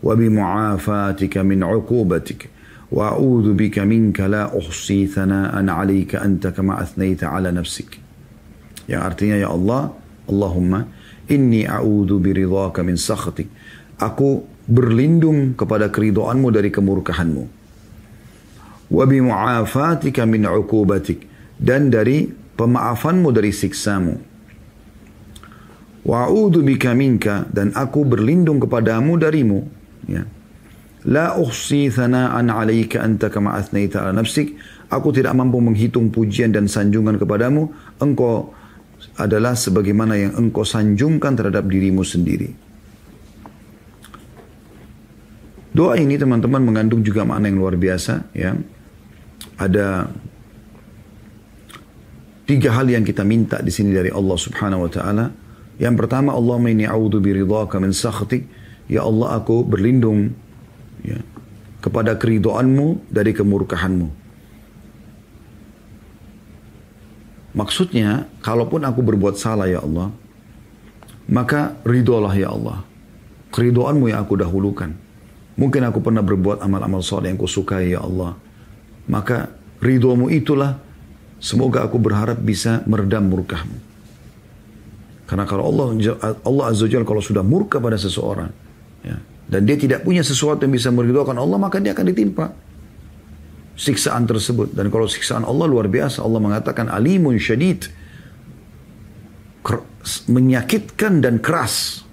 wa 0.00 0.12
bimu'afatika 0.16 1.44
min 1.44 1.64
uqubatik 1.64 2.48
wa 2.92 3.12
a'udhu 3.12 3.56
bika 3.56 3.84
minka 3.84 4.28
la 4.28 4.52
uhsi 4.52 5.08
thana'an 5.08 5.68
'alayka 5.68 6.20
anta 6.20 6.52
kama 6.56 6.80
athnayta 6.80 7.32
'ala 7.32 7.52
nafsik. 7.52 8.00
Yang 8.88 9.02
artinya 9.02 9.36
ya 9.40 9.48
Allah, 9.52 9.92
Allahumma 10.28 10.88
inni 11.28 11.64
a'udhu 11.64 12.20
biridhaka 12.20 12.84
min 12.84 12.96
sakhatik. 12.96 13.48
Aku 14.00 14.44
berlindung 14.68 15.56
kepada 15.56 15.88
keridoanmu 15.92 16.48
dari 16.52 16.68
kemurkahanmu. 16.72 17.63
Bimu'afatika 18.92 20.28
min 20.28 20.44
uqubatik 20.48 21.24
dan 21.56 21.88
dari 21.88 22.28
pemaafanmu 22.30 23.28
dari 23.32 23.50
siksamu. 23.50 24.14
Wa'udhu 26.04 26.60
bika 26.60 26.92
minka 26.92 27.48
dan 27.48 27.72
aku 27.72 28.04
berlindung 28.04 28.60
kepadamu 28.60 29.16
darimu. 29.16 29.64
Ya. 30.04 30.28
La 31.08 31.36
uhsi 31.36 31.88
thana'an 31.88 32.52
alaika 32.52 33.00
anta 33.00 33.32
kama 33.32 33.56
athnaita 33.56 34.04
ala 34.04 34.20
nafsik. 34.20 34.56
Aku 34.92 35.12
tidak 35.16 35.32
mampu 35.32 35.64
menghitung 35.64 36.12
pujian 36.12 36.52
dan 36.52 36.68
sanjungan 36.68 37.16
kepadamu. 37.16 37.72
Engkau 38.00 38.52
adalah 39.16 39.56
sebagaimana 39.56 40.16
yang 40.16 40.32
engkau 40.36 40.64
sanjungkan 40.64 41.36
terhadap 41.36 41.64
dirimu 41.68 42.04
sendiri. 42.04 42.52
Doa 45.74 45.98
ini 45.98 46.14
teman-teman 46.14 46.62
mengandung 46.62 47.02
juga 47.02 47.26
makna 47.26 47.48
yang 47.48 47.58
luar 47.64 47.74
biasa. 47.80 48.30
Ya. 48.36 48.54
Ada 49.54 50.10
tiga 52.44 52.74
hal 52.76 52.86
yang 52.90 53.04
kita 53.06 53.24
minta 53.24 53.60
di 53.60 53.72
sini 53.72 53.94
dari 53.94 54.10
Allah 54.12 54.36
Subhanahu 54.36 54.86
Wa 54.88 54.90
Taala. 54.90 55.26
Yang 55.78 55.94
pertama, 56.06 56.34
Allahumma 56.34 56.70
inni 56.70 56.86
a'udhu 56.86 57.18
biridhaka 57.18 57.82
min 57.82 57.90
sakhtik. 57.90 58.46
Ya 58.86 59.02
Allah, 59.02 59.40
aku 59.40 59.64
berlindung 59.64 60.36
ya, 61.02 61.18
kepada 61.82 62.14
keridoanmu 62.14 63.10
dari 63.10 63.34
kemurkahanmu. 63.34 64.08
Maksudnya, 67.54 68.26
kalaupun 68.42 68.82
aku 68.82 69.00
berbuat 69.02 69.38
salah 69.38 69.70
ya 69.70 69.82
Allah, 69.82 70.10
maka 71.30 71.78
ridolah 71.86 72.34
ya 72.34 72.50
Allah. 72.50 72.82
Keridoanmu 73.54 74.10
yang 74.10 74.26
aku 74.26 74.34
dahulukan. 74.34 74.90
Mungkin 75.54 75.86
aku 75.86 76.02
pernah 76.02 76.18
berbuat 76.18 76.58
amal-amal 76.66 76.98
soleh 76.98 77.30
yang 77.30 77.38
kusukai 77.38 77.94
ya 77.94 78.02
Allah. 78.02 78.34
Maka 79.08 79.52
ridhomu 79.84 80.32
itulah 80.32 80.80
semoga 81.42 81.84
aku 81.84 82.00
berharap 82.00 82.40
bisa 82.40 82.80
meredam 82.88 83.28
murkahmu. 83.28 83.76
Karena 85.24 85.44
kalau 85.48 85.68
Allah 85.72 85.86
Allah 86.44 86.64
Azza 86.68 86.84
Jalla 86.88 87.04
kalau 87.08 87.24
sudah 87.24 87.40
murka 87.40 87.80
pada 87.80 87.96
seseorang 87.96 88.52
ya, 89.00 89.16
dan 89.48 89.60
dia 89.64 89.76
tidak 89.76 90.04
punya 90.04 90.20
sesuatu 90.20 90.68
yang 90.68 90.72
bisa 90.76 90.92
meridhokan 90.92 91.36
Allah 91.40 91.56
maka 91.56 91.80
dia 91.80 91.96
akan 91.96 92.06
ditimpa 92.12 92.52
siksaan 93.74 94.28
tersebut 94.28 94.76
dan 94.76 94.92
kalau 94.92 95.08
siksaan 95.08 95.42
Allah 95.48 95.64
luar 95.64 95.88
biasa 95.88 96.20
Allah 96.20 96.40
mengatakan 96.44 96.92
alimun 96.92 97.40
syadid 97.40 97.88
menyakitkan 100.28 101.24
dan 101.24 101.40
keras 101.40 102.04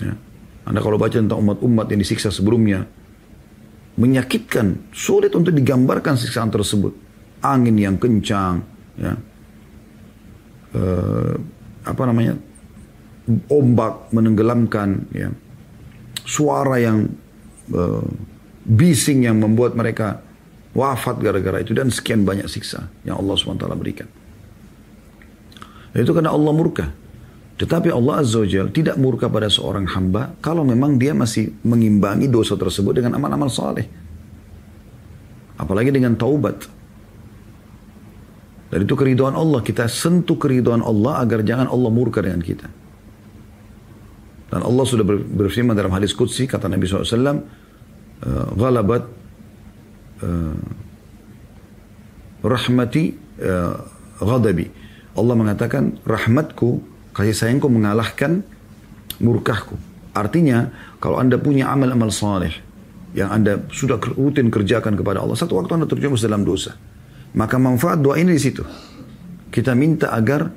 ya. 0.00 0.16
Anda 0.64 0.80
kalau 0.80 0.96
baca 0.96 1.12
tentang 1.12 1.44
umat-umat 1.44 1.92
yang 1.92 2.00
disiksa 2.00 2.32
sebelumnya 2.32 2.88
menyakitkan 3.94 4.90
sulit 4.90 5.30
untuk 5.38 5.54
digambarkan 5.54 6.18
siksaan 6.18 6.50
tersebut 6.50 6.92
angin 7.44 7.76
yang 7.78 7.96
kencang 8.00 8.64
ya 8.98 9.14
uh, 10.74 11.34
apa 11.84 12.02
namanya 12.08 12.34
ombak 13.48 14.10
menenggelamkan 14.10 15.08
ya 15.14 15.30
suara 16.24 16.80
yang 16.80 17.06
uh, 17.72 18.08
bising 18.64 19.28
yang 19.28 19.38
membuat 19.38 19.76
mereka 19.76 20.24
wafat 20.74 21.22
gara-gara 21.22 21.62
itu 21.62 21.76
dan 21.76 21.92
sekian 21.92 22.26
banyak 22.26 22.50
siksa 22.50 22.90
yang 23.06 23.20
Allah 23.20 23.38
SWT 23.38 23.64
berikan. 23.78 24.08
Itu 25.94 26.10
karena 26.10 26.34
Allah 26.34 26.50
murka. 26.50 26.90
Tetapi 27.54 27.86
Allah 27.94 28.18
Azza 28.18 28.42
wa 28.42 28.48
Jal 28.50 28.74
tidak 28.74 28.98
murka 28.98 29.30
pada 29.30 29.46
seorang 29.46 29.86
hamba 29.94 30.34
kalau 30.42 30.66
memang 30.66 30.98
dia 30.98 31.14
masih 31.14 31.54
mengimbangi 31.62 32.26
dosa 32.26 32.58
tersebut 32.58 32.98
dengan 32.98 33.14
amal-amal 33.14 33.46
saleh. 33.46 33.86
Apalagi 35.54 35.94
dengan 35.94 36.18
taubat. 36.18 36.66
Dan 38.74 38.78
itu 38.82 38.94
keriduan 38.98 39.38
Allah. 39.38 39.62
Kita 39.62 39.86
sentuh 39.86 40.34
keriduan 40.34 40.82
Allah 40.82 41.22
agar 41.22 41.46
jangan 41.46 41.70
Allah 41.70 41.90
murka 41.94 42.18
dengan 42.18 42.42
kita. 42.42 42.66
Dan 44.50 44.60
Allah 44.66 44.82
sudah 44.82 45.06
berfirman 45.06 45.78
dalam 45.78 45.94
hadis 45.94 46.10
Qudsi, 46.10 46.50
kata 46.50 46.66
Nabi 46.66 46.86
SAW, 46.86 47.06
uh, 47.06 47.38
Ghalabat 48.58 49.02
uh, 50.26 50.58
rahmati 52.42 53.14
uh, 53.42 53.78
ghadabi. 54.18 54.66
Allah 55.14 55.34
mengatakan, 55.38 56.02
rahmatku, 56.02 56.93
kasih 57.14 57.32
sayangku 57.32 57.70
mengalahkan 57.70 58.42
murkahku. 59.22 59.78
Artinya, 60.14 60.70
kalau 60.98 61.18
anda 61.22 61.38
punya 61.38 61.70
amal-amal 61.70 62.10
saleh 62.10 62.54
yang 63.14 63.30
anda 63.30 63.62
sudah 63.70 63.98
rutin 64.18 64.50
kerjakan 64.50 64.98
kepada 64.98 65.22
Allah, 65.22 65.38
satu 65.38 65.58
waktu 65.58 65.78
anda 65.78 65.86
terjerumus 65.86 66.22
dalam 66.22 66.42
dosa 66.42 66.74
maka 67.34 67.58
manfaat 67.58 67.98
doa 68.00 68.16
ini 68.16 68.38
di 68.38 68.42
situ. 68.42 68.62
Kita 69.50 69.74
minta 69.74 70.10
agar 70.14 70.50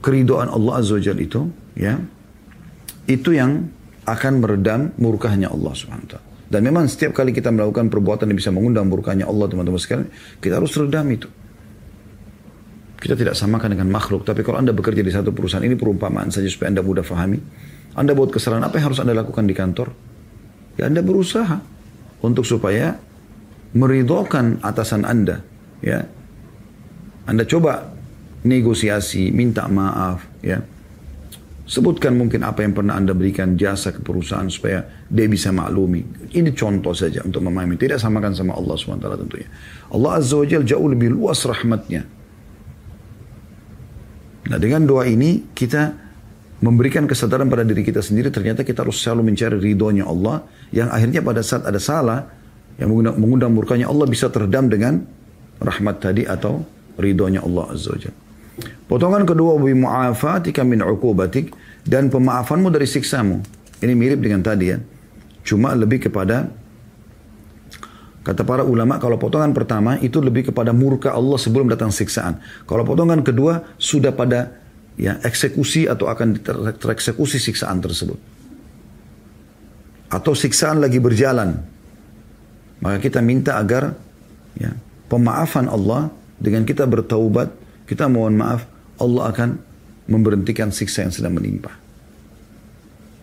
keridoan 0.00 0.48
Allah 0.52 0.80
Azza 0.80 1.00
Jalla 1.00 1.20
itu, 1.20 1.48
ya, 1.76 2.00
itu 3.08 3.32
yang 3.32 3.68
akan 4.06 4.32
meredam 4.40 4.80
murkahnya 5.00 5.50
Allah 5.50 5.72
Subhanahu 5.74 6.06
wa 6.06 6.22
Dan 6.46 6.60
memang 6.62 6.86
setiap 6.86 7.10
kali 7.16 7.34
kita 7.34 7.50
melakukan 7.50 7.90
perbuatan 7.90 8.30
yang 8.30 8.38
bisa 8.38 8.54
mengundang 8.54 8.86
murkahnya 8.86 9.26
Allah 9.26 9.50
teman-teman 9.50 9.80
sekalian, 9.82 10.08
kita 10.38 10.62
harus 10.62 10.70
redam 10.78 11.04
itu. 11.10 11.28
Kita 12.96 13.12
tidak 13.12 13.36
samakan 13.36 13.76
dengan 13.76 13.92
makhluk, 13.92 14.24
tapi 14.24 14.40
kalau 14.40 14.56
Anda 14.56 14.72
bekerja 14.72 15.04
di 15.04 15.12
satu 15.12 15.28
perusahaan, 15.30 15.64
ini 15.64 15.76
perumpamaan 15.76 16.32
saja 16.32 16.48
supaya 16.48 16.72
Anda 16.72 16.80
mudah 16.80 17.04
fahami. 17.04 17.38
Anda 17.92 18.16
buat 18.16 18.32
kesalahan, 18.32 18.64
apa 18.64 18.80
yang 18.80 18.92
harus 18.92 19.00
Anda 19.04 19.12
lakukan 19.12 19.44
di 19.44 19.52
kantor? 19.52 19.92
Ya 20.80 20.88
Anda 20.88 21.04
berusaha 21.04 21.60
untuk 22.24 22.48
supaya 22.48 22.96
meridhokan 23.76 24.64
atasan 24.64 25.04
Anda, 25.04 25.44
ya. 25.84 26.08
Anda 27.28 27.44
coba 27.44 27.96
negosiasi 28.46 29.34
minta 29.34 29.66
maaf 29.66 30.22
ya. 30.40 30.62
Sebutkan 31.66 32.14
mungkin 32.14 32.46
apa 32.46 32.62
yang 32.62 32.78
pernah 32.78 32.94
anda 32.94 33.10
berikan 33.10 33.58
jasa 33.58 33.90
ke 33.90 33.98
perusahaan 33.98 34.46
supaya 34.46 34.86
dia 35.10 35.26
bisa 35.26 35.50
maklumi. 35.50 36.30
Ini 36.30 36.54
contoh 36.54 36.94
saja 36.94 37.26
untuk 37.26 37.42
memahami. 37.42 37.74
Tidak 37.74 37.98
samakan 37.98 38.38
sama 38.38 38.54
Allah 38.54 38.78
swt 38.78 39.02
tentunya. 39.02 39.50
Allah 39.90 40.22
azza 40.22 40.38
wajal 40.38 40.62
jauh 40.62 40.86
lebih 40.86 41.10
luas 41.10 41.42
rahmatnya 41.42 42.06
nah 44.46 44.58
dengan 44.58 44.86
doa 44.86 45.06
ini 45.06 45.50
kita 45.54 45.92
memberikan 46.62 47.04
kesadaran 47.04 47.50
pada 47.52 47.66
diri 47.66 47.84
kita 47.84 48.00
sendiri 48.00 48.32
ternyata 48.32 48.64
kita 48.64 48.86
harus 48.86 48.96
selalu 49.02 49.32
mencari 49.32 49.56
ridhonya 49.60 50.08
Allah 50.08 50.46
yang 50.72 50.88
akhirnya 50.88 51.20
pada 51.20 51.44
saat 51.44 51.68
ada 51.68 51.76
salah 51.76 52.24
yang 52.80 52.92
mengundang, 52.92 53.16
mengundang 53.20 53.52
murkanya 53.52 53.86
Allah 53.88 54.06
bisa 54.08 54.28
teredam 54.32 54.68
dengan 54.68 55.04
rahmat 55.60 56.00
tadi 56.00 56.24
atau 56.24 56.64
ridhonya 56.96 57.44
Allah 57.44 57.72
Azza 57.72 57.92
wa 57.92 58.24
Potongan 58.86 59.28
kedua 59.28 59.60
bi 59.60 59.76
mu'afatika 59.76 60.64
min 60.64 60.80
uqubatik 60.80 61.52
dan 61.84 62.08
pemaafanmu 62.08 62.72
dari 62.72 62.88
siksamu. 62.88 63.42
Ini 63.82 63.92
mirip 63.92 64.24
dengan 64.24 64.40
tadi 64.40 64.72
ya. 64.72 64.78
Cuma 65.44 65.76
lebih 65.76 66.08
kepada 66.08 66.48
kata 68.26 68.42
para 68.42 68.66
ulama 68.66 68.98
kalau 68.98 69.14
potongan 69.14 69.54
pertama 69.54 70.02
itu 70.02 70.18
lebih 70.18 70.50
kepada 70.50 70.74
murka 70.74 71.14
Allah 71.14 71.38
sebelum 71.38 71.70
datang 71.70 71.94
siksaan. 71.94 72.42
Kalau 72.66 72.82
potongan 72.82 73.22
kedua 73.22 73.62
sudah 73.78 74.10
pada 74.10 74.58
ya 74.98 75.22
eksekusi 75.22 75.86
atau 75.86 76.10
akan 76.10 76.42
tereksekusi 76.74 77.38
siksaan 77.38 77.78
tersebut. 77.78 78.18
atau 80.06 80.38
siksaan 80.38 80.78
lagi 80.78 81.02
berjalan, 81.02 81.58
maka 82.78 83.02
kita 83.02 83.18
minta 83.18 83.58
agar 83.58 83.98
ya, 84.54 84.70
pemaafan 85.10 85.66
Allah 85.66 86.14
dengan 86.38 86.62
kita 86.62 86.86
bertaubat, 86.86 87.50
kita 87.90 88.06
mohon 88.06 88.38
maaf, 88.38 88.70
Allah 89.02 89.34
akan 89.34 89.48
memberhentikan 90.06 90.70
siksa 90.70 91.02
yang 91.02 91.10
sedang 91.10 91.34
menimpa. 91.34 91.74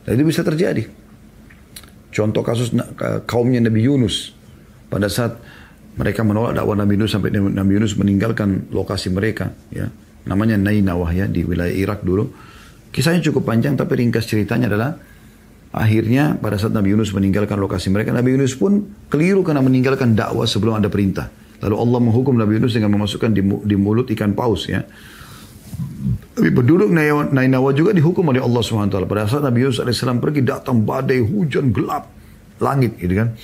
Dan 0.03 0.19
itu 0.19 0.27
bisa 0.27 0.43
terjadi. 0.43 0.83
Contoh 2.11 2.43
kasus 2.43 2.75
kaumnya 3.25 3.63
Nabi 3.63 3.87
Yunus 3.87 4.35
pada 4.93 5.09
saat 5.09 5.41
mereka 5.97 6.21
menolak 6.21 6.53
dakwah 6.53 6.77
Nabi 6.77 6.93
Yunus 7.01 7.17
sampai 7.17 7.33
Nabi 7.33 7.71
Yunus 7.81 7.97
meninggalkan 7.97 8.69
lokasi 8.69 9.09
mereka 9.09 9.49
ya 9.73 9.89
namanya 10.29 10.61
Nainawah 10.61 11.09
ya 11.09 11.25
di 11.25 11.41
wilayah 11.41 11.73
Irak 11.73 12.05
dulu 12.05 12.29
kisahnya 12.93 13.25
cukup 13.25 13.49
panjang 13.49 13.73
tapi 13.73 13.97
ringkas 13.97 14.29
ceritanya 14.29 14.69
adalah 14.69 15.01
akhirnya 15.73 16.37
pada 16.37 16.61
saat 16.61 16.77
Nabi 16.77 16.93
Yunus 16.93 17.09
meninggalkan 17.17 17.57
lokasi 17.57 17.89
mereka 17.89 18.13
Nabi 18.13 18.37
Yunus 18.37 18.53
pun 18.53 18.85
keliru 19.09 19.41
karena 19.41 19.65
meninggalkan 19.65 20.13
dakwah 20.13 20.45
sebelum 20.45 20.77
ada 20.77 20.93
perintah 20.93 21.33
lalu 21.65 21.75
Allah 21.81 21.99
menghukum 22.05 22.37
Nabi 22.37 22.61
Yunus 22.61 22.77
dengan 22.77 22.93
memasukkan 22.93 23.33
di, 23.33 23.41
di 23.41 23.73
mulut 23.73 24.05
ikan 24.13 24.37
paus 24.37 24.69
ya 24.69 24.85
tapi 26.33 26.49
penduduk 26.49 26.89
Nainawa 27.33 27.71
juga 27.71 27.93
dihukum 27.93 28.33
oleh 28.33 28.41
Allah 28.41 28.61
SWT. 28.61 28.97
Pada 29.05 29.29
saat 29.29 29.45
Nabi 29.45 29.65
Yunus 29.65 29.79
AS 29.79 30.01
pergi 30.19 30.41
datang 30.41 30.81
badai 30.81 31.21
hujan 31.21 31.69
gelap 31.69 32.09
langit 32.57 32.97
gitu 32.97 33.23
kan. 33.23 33.37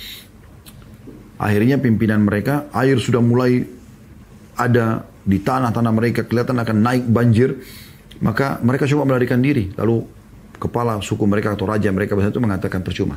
Akhirnya 1.40 1.80
pimpinan 1.80 2.20
mereka 2.28 2.68
air 2.76 3.00
sudah 3.00 3.24
mulai 3.24 3.64
ada 4.60 5.08
di 5.24 5.40
tanah-tanah 5.40 5.92
mereka 5.96 6.28
kelihatan 6.28 6.60
akan 6.60 6.76
naik 6.84 7.04
banjir. 7.08 7.56
Maka 8.20 8.60
mereka 8.60 8.84
coba 8.84 9.08
melarikan 9.08 9.40
diri. 9.40 9.72
Lalu 9.72 10.04
kepala 10.60 11.00
suku 11.00 11.24
mereka 11.24 11.56
atau 11.56 11.64
raja 11.64 11.88
mereka 11.88 12.12
itu 12.20 12.36
mengatakan 12.36 12.84
percuma. 12.84 13.16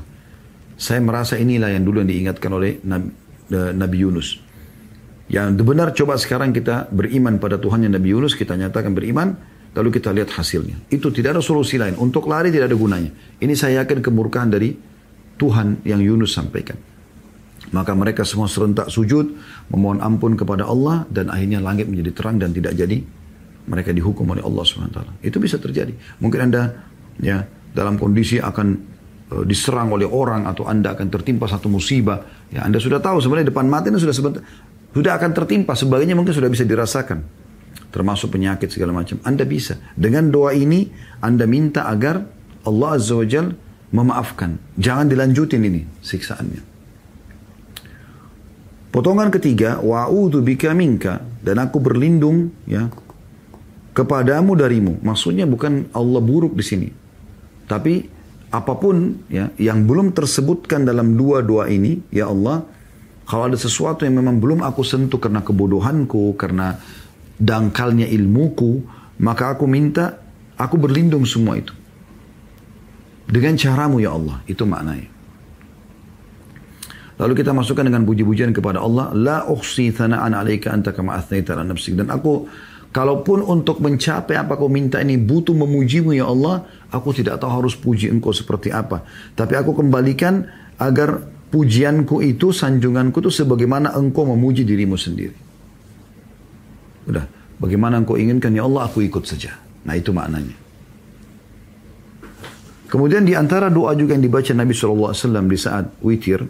Saya 0.79 1.03
merasa 1.03 1.35
inilah 1.35 1.75
yang 1.75 1.83
dulu 1.83 1.99
yang 1.99 2.09
diingatkan 2.09 2.51
oleh 2.55 2.79
Nabi, 2.87 3.11
eh, 3.51 3.71
Nabi 3.75 3.97
Yunus. 3.99 4.39
Yang 5.27 5.59
benar 5.67 5.91
coba 5.91 6.15
sekarang 6.15 6.55
kita 6.55 6.87
beriman 6.87 7.43
pada 7.43 7.59
Tuhan 7.59 7.83
yang 7.83 7.93
Nabi 7.99 8.15
Yunus, 8.15 8.39
kita 8.39 8.55
nyatakan 8.55 8.95
beriman, 8.95 9.35
lalu 9.75 9.99
kita 9.99 10.15
lihat 10.15 10.31
hasilnya. 10.31 10.79
Itu 10.87 11.11
tidak 11.11 11.39
ada 11.39 11.43
solusi 11.43 11.75
lain. 11.75 11.99
Untuk 11.99 12.31
lari 12.31 12.55
tidak 12.55 12.71
ada 12.71 12.77
gunanya. 12.79 13.11
Ini 13.43 13.53
saya 13.59 13.83
yakin 13.83 13.99
kemurkaan 13.99 14.47
dari 14.47 14.71
Tuhan 15.35 15.83
yang 15.83 15.99
Yunus 15.99 16.31
sampaikan. 16.31 16.92
Maka 17.73 17.97
mereka 17.97 18.21
semua 18.21 18.45
serentak 18.45 18.93
sujud, 18.93 19.33
memohon 19.73 19.97
ampun 19.97 20.37
kepada 20.37 20.69
Allah, 20.69 21.09
dan 21.09 21.33
akhirnya 21.33 21.57
langit 21.57 21.89
menjadi 21.89 22.13
terang 22.13 22.37
dan 22.37 22.53
tidak 22.53 22.77
jadi 22.77 23.01
mereka 23.65 23.89
dihukum 23.89 24.29
oleh 24.29 24.45
Allah 24.45 24.61
SWT. 24.61 24.99
Itu 25.25 25.41
bisa 25.41 25.57
terjadi. 25.57 25.95
Mungkin 26.21 26.39
Anda 26.51 26.85
ya 27.17 27.41
dalam 27.73 27.97
kondisi 27.97 28.37
akan 28.37 28.67
uh, 29.33 29.43
diserang 29.47 29.89
oleh 29.89 30.05
orang 30.05 30.45
atau 30.45 30.69
Anda 30.69 30.93
akan 30.93 31.07
tertimpa 31.09 31.49
satu 31.49 31.65
musibah. 31.65 32.21
Ya 32.53 32.61
Anda 32.61 32.77
sudah 32.77 33.01
tahu 33.01 33.23
sebenarnya 33.23 33.49
depan 33.49 33.65
mati 33.65 33.89
Anda 33.89 34.01
sudah 34.03 34.15
sebentar 34.15 34.41
sudah 34.93 35.17
akan 35.17 35.31
tertimpa, 35.33 35.73
sebagainya 35.73 36.13
mungkin 36.13 36.37
sudah 36.37 36.53
bisa 36.53 36.69
dirasakan. 36.69 37.25
Termasuk 37.89 38.37
penyakit 38.37 38.69
segala 38.69 38.93
macam. 38.93 39.17
Anda 39.25 39.45
bisa. 39.45 39.77
Dengan 39.97 40.29
doa 40.29 40.53
ini, 40.53 40.85
Anda 41.21 41.49
minta 41.49 41.89
agar 41.89 42.21
Allah 42.65 42.89
Azza 42.93 43.17
wa 43.17 43.25
memaafkan. 43.93 44.57
Jangan 44.77 45.09
dilanjutin 45.09 45.61
ini 45.65 45.81
siksaannya. 46.01 46.72
Potongan 48.93 49.33
ketiga, 49.33 49.81
wa'udhu 49.81 50.45
bika 50.45 50.69
minka. 50.77 51.17
Dan 51.41 51.57
aku 51.57 51.81
berlindung 51.81 52.53
ya 52.69 52.93
kepadamu 53.97 54.53
darimu. 54.53 55.01
Maksudnya 55.01 55.49
bukan 55.49 55.89
Allah 55.97 56.21
buruk 56.21 56.53
di 56.53 56.61
sini. 56.61 56.89
Tapi 57.65 58.05
apa 58.53 58.73
pun 58.77 59.25
ya 59.33 59.49
yang 59.57 59.89
belum 59.89 60.13
tersebutkan 60.13 60.85
dalam 60.85 61.17
dua 61.17 61.41
doa 61.41 61.65
ini, 61.73 62.05
ya 62.13 62.29
Allah, 62.29 62.69
kalau 63.25 63.49
ada 63.49 63.57
sesuatu 63.57 64.05
yang 64.05 64.21
memang 64.21 64.37
belum 64.37 64.61
aku 64.61 64.85
sentuh 64.85 65.17
karena 65.17 65.41
kebodohanku, 65.41 66.37
karena 66.37 66.77
dangkalnya 67.41 68.05
ilmuku, 68.13 68.85
maka 69.25 69.57
aku 69.57 69.65
minta, 69.65 70.21
aku 70.53 70.77
berlindung 70.77 71.25
semua 71.25 71.57
itu. 71.57 71.73
Dengan 73.25 73.57
caramu 73.57 73.97
ya 73.97 74.13
Allah, 74.13 74.37
itu 74.45 74.61
maknanya. 74.69 75.12
Lalu 77.13 77.33
kita 77.37 77.53
masukkan 77.53 77.85
dengan 77.85 78.01
puji-pujian 78.09 78.49
kepada 78.49 78.81
Allah, 78.81 79.13
la 79.13 79.45
ukhsi 79.45 79.93
thana'an 79.93 80.33
alaika 80.33 80.73
anta 80.73 80.89
kama 80.89 81.13
athnaita 81.13 81.53
ala 81.53 81.61
nafsik. 81.61 81.93
Dan 81.93 82.09
aku, 82.09 82.49
kalaupun 82.89 83.45
untuk 83.45 83.85
mencapai 83.85 84.33
apa 84.33 84.57
kau 84.57 84.65
minta 84.65 84.97
ini 84.97 85.21
butuh 85.21 85.53
memujimu 85.53 86.17
ya 86.17 86.25
Allah, 86.25 86.65
aku 86.89 87.13
tidak 87.13 87.37
tahu 87.37 87.63
harus 87.63 87.77
puji 87.77 88.09
engkau 88.09 88.33
seperti 88.33 88.73
apa. 88.73 89.05
Tapi 89.37 89.53
aku 89.53 89.77
kembalikan 89.77 90.49
agar 90.81 91.21
pujianku 91.53 92.25
itu, 92.25 92.49
sanjunganku 92.49 93.21
itu 93.21 93.29
sebagaimana 93.29 93.93
engkau 93.93 94.25
memuji 94.25 94.65
dirimu 94.65 94.97
sendiri. 94.97 95.37
Udah, 97.05 97.29
bagaimana 97.61 98.01
engkau 98.01 98.17
inginkan 98.17 98.57
ya 98.57 98.65
Allah 98.65 98.89
aku 98.89 99.05
ikut 99.05 99.21
saja. 99.21 99.53
Nah 99.85 99.93
itu 99.93 100.09
maknanya. 100.09 100.55
Kemudian 102.89 103.25
di 103.25 103.33
antara 103.33 103.73
doa 103.73 103.97
juga 103.97 104.13
yang 104.13 104.21
dibaca 104.21 104.53
Nabi 104.53 104.73
SAW 104.73 105.13
di 105.49 105.57
saat 105.57 105.97
witir, 106.05 106.45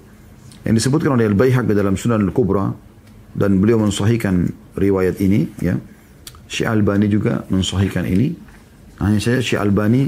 yang 0.63 0.75
disebutkan 0.75 1.15
oleh 1.19 1.27
Al-Bayhaq 1.31 1.67
dalam 1.71 1.95
Sunan 1.99 2.23
Al-Kubra, 2.23 2.71
dan 3.33 3.57
beliau 3.57 3.81
mensahihkan 3.81 4.53
riwayat 4.77 5.17
ini, 5.19 5.49
ya. 5.59 5.77
Syekh 6.45 6.69
Albani 6.69 7.09
juga 7.09 7.41
mensahihkan 7.49 8.05
ini. 8.05 8.37
Hanya 9.01 9.17
saya 9.17 9.41
Syekh 9.41 9.57
Albani 9.57 10.05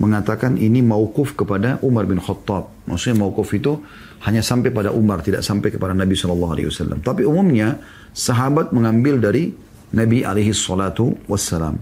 mengatakan 0.00 0.56
ini 0.56 0.80
mauquf 0.80 1.36
kepada 1.36 1.76
Umar 1.84 2.08
bin 2.08 2.16
Khattab. 2.16 2.72
Maksudnya 2.88 3.20
mauquf 3.20 3.52
itu 3.52 3.76
hanya 4.24 4.40
sampai 4.40 4.72
pada 4.72 4.88
Umar, 4.88 5.20
tidak 5.20 5.44
sampai 5.44 5.68
kepada 5.68 5.92
Nabi 5.92 6.16
Shallallahu 6.16 6.52
Alaihi 6.56 6.68
Wasallam. 6.72 7.04
Tapi 7.04 7.28
umumnya 7.28 7.76
sahabat 8.16 8.72
mengambil 8.72 9.20
dari 9.20 9.52
Nabi 9.92 10.24
alaihi 10.24 10.56
salatu 10.56 11.12
wassalam. 11.28 11.76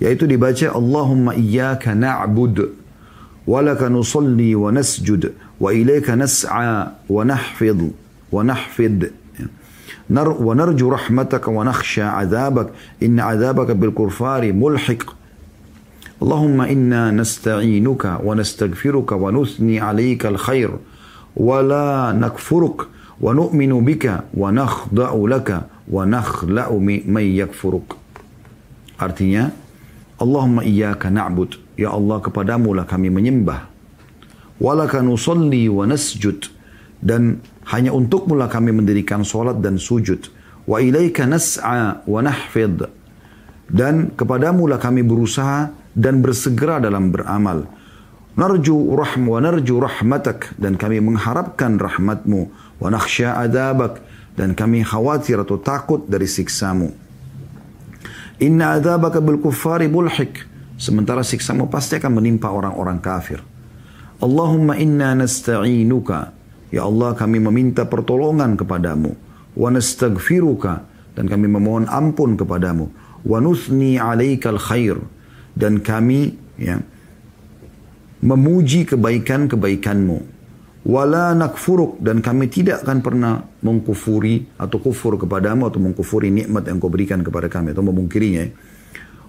Yaitu 0.00 0.24
dibaca 0.24 0.72
Allahumma 0.72 1.36
iyyaka 1.36 1.92
na'bud 1.92 2.56
wa 3.44 3.60
laka 3.60 3.92
nusalli 3.92 4.56
wa 4.56 4.72
nasjud 4.72 5.28
wa 5.60 7.24
nahfid 7.24 7.80
wa 8.32 8.42
nahfid 8.44 9.12
ونرجو 10.10 10.88
رحمتك 10.88 11.48
ونخشى 11.48 12.02
عذابك. 12.02 12.68
إن 13.02 13.20
عذابك 13.20 13.70
بالكفار 13.70 14.52
ملحق. 14.52 15.02
اللهم 16.22 16.60
إنا 16.60 17.10
نستعينك 17.10 18.20
ونستغفرك 18.24 19.12
ونثني 19.12 19.80
عليك 19.80 20.26
الخير. 20.26 20.70
ولا 21.36 22.12
نكفرك. 22.12 22.78
ونؤمن 23.20 23.84
بك 23.84 24.04
ونخضع 24.34 25.10
لك 25.16 25.60
ونخلأ 25.88 26.68
من 27.06 27.24
يكفرك. 27.24 27.88
Artinya, 28.94 29.50
Allahumma 30.20 30.62
iyyaka 30.62 31.10
na'bud. 31.10 31.58
Ya 31.74 31.90
Allah 31.90 32.22
kepadamu 32.22 32.74
lah 32.76 32.86
kami 32.86 33.10
menyembah. 33.10 33.73
Walaka 34.62 35.02
nusalli 35.02 35.66
wa 35.66 35.86
nasjud. 35.86 36.50
Dan 37.04 37.42
hanya 37.74 37.92
untukmu 37.92 38.38
lah 38.38 38.48
kami 38.48 38.72
mendirikan 38.72 39.26
solat 39.26 39.60
dan 39.60 39.76
sujud. 39.76 40.30
Wa 40.64 40.80
ilaika 40.80 41.28
nas'a 41.28 42.04
wa 42.06 42.20
nahfid. 42.24 42.88
Dan 43.68 44.12
kepadamu 44.12 44.68
lah 44.68 44.80
kami 44.80 45.04
berusaha 45.04 45.72
dan 45.96 46.20
bersegera 46.20 46.80
dalam 46.82 47.08
beramal. 47.14 47.64
Narju 48.34 48.98
rahm 48.98 49.30
wa 49.30 49.38
narju 49.38 49.78
rahmatak 49.78 50.58
dan 50.58 50.74
kami 50.74 50.98
mengharapkan 50.98 51.78
rahmatmu 51.78 52.50
wa 52.82 52.88
nakhsha 52.90 53.38
adabak 53.38 54.02
dan 54.34 54.58
kami 54.58 54.82
khawatir 54.82 55.38
atau 55.38 55.54
takut 55.62 56.02
dari 56.10 56.26
siksamu. 56.26 56.90
Inna 58.42 58.74
adabaka 58.74 59.22
bil 59.22 59.38
kuffari 59.38 59.86
bulhik 59.86 60.42
sementara 60.74 61.22
siksamu 61.22 61.70
pasti 61.70 61.94
akan 62.02 62.18
menimpa 62.18 62.50
orang-orang 62.50 62.98
kafir. 62.98 63.53
Allahumma 64.22 64.78
inna 64.78 65.18
nasta'inuka. 65.18 66.30
Ya 66.70 66.86
Allah 66.86 67.14
kami 67.14 67.38
meminta 67.38 67.86
pertolongan 67.86 68.54
kepadamu. 68.58 69.14
Wa 69.54 69.70
nastaghfiruka. 69.70 70.86
Dan 71.14 71.30
kami 71.30 71.46
memohon 71.46 71.86
ampun 71.86 72.34
kepadamu. 72.34 72.90
Wa 73.22 73.38
nuthni 73.38 73.98
alaikal 73.98 74.58
khair. 74.58 74.98
Dan 75.54 75.78
kami 75.82 76.34
ya 76.58 76.82
memuji 78.22 78.86
kebaikan-kebaikanmu. 78.90 80.18
Wala 80.84 81.34
nakfuruk. 81.38 82.02
Dan 82.02 82.18
kami 82.18 82.50
tidak 82.50 82.82
akan 82.82 82.98
pernah 83.02 83.34
mengkufuri 83.62 84.58
atau 84.58 84.82
kufur 84.82 85.14
kepadamu 85.14 85.70
atau 85.70 85.78
mengkufuri 85.78 86.34
nikmat 86.34 86.66
yang 86.66 86.82
kau 86.82 86.90
berikan 86.90 87.22
kepada 87.22 87.46
kami 87.46 87.70
atau 87.70 87.86
memungkirinya. 87.86 88.50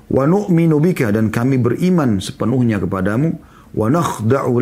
Wa 0.09 0.25
nu'minu 0.25 0.81
bika. 0.81 1.13
Dan 1.13 1.29
kami 1.29 1.61
beriman 1.61 2.17
sepenuhnya 2.17 2.81
kepadamu. 2.81 3.37
Wa 3.75 3.91
nakhda'u 3.91 4.55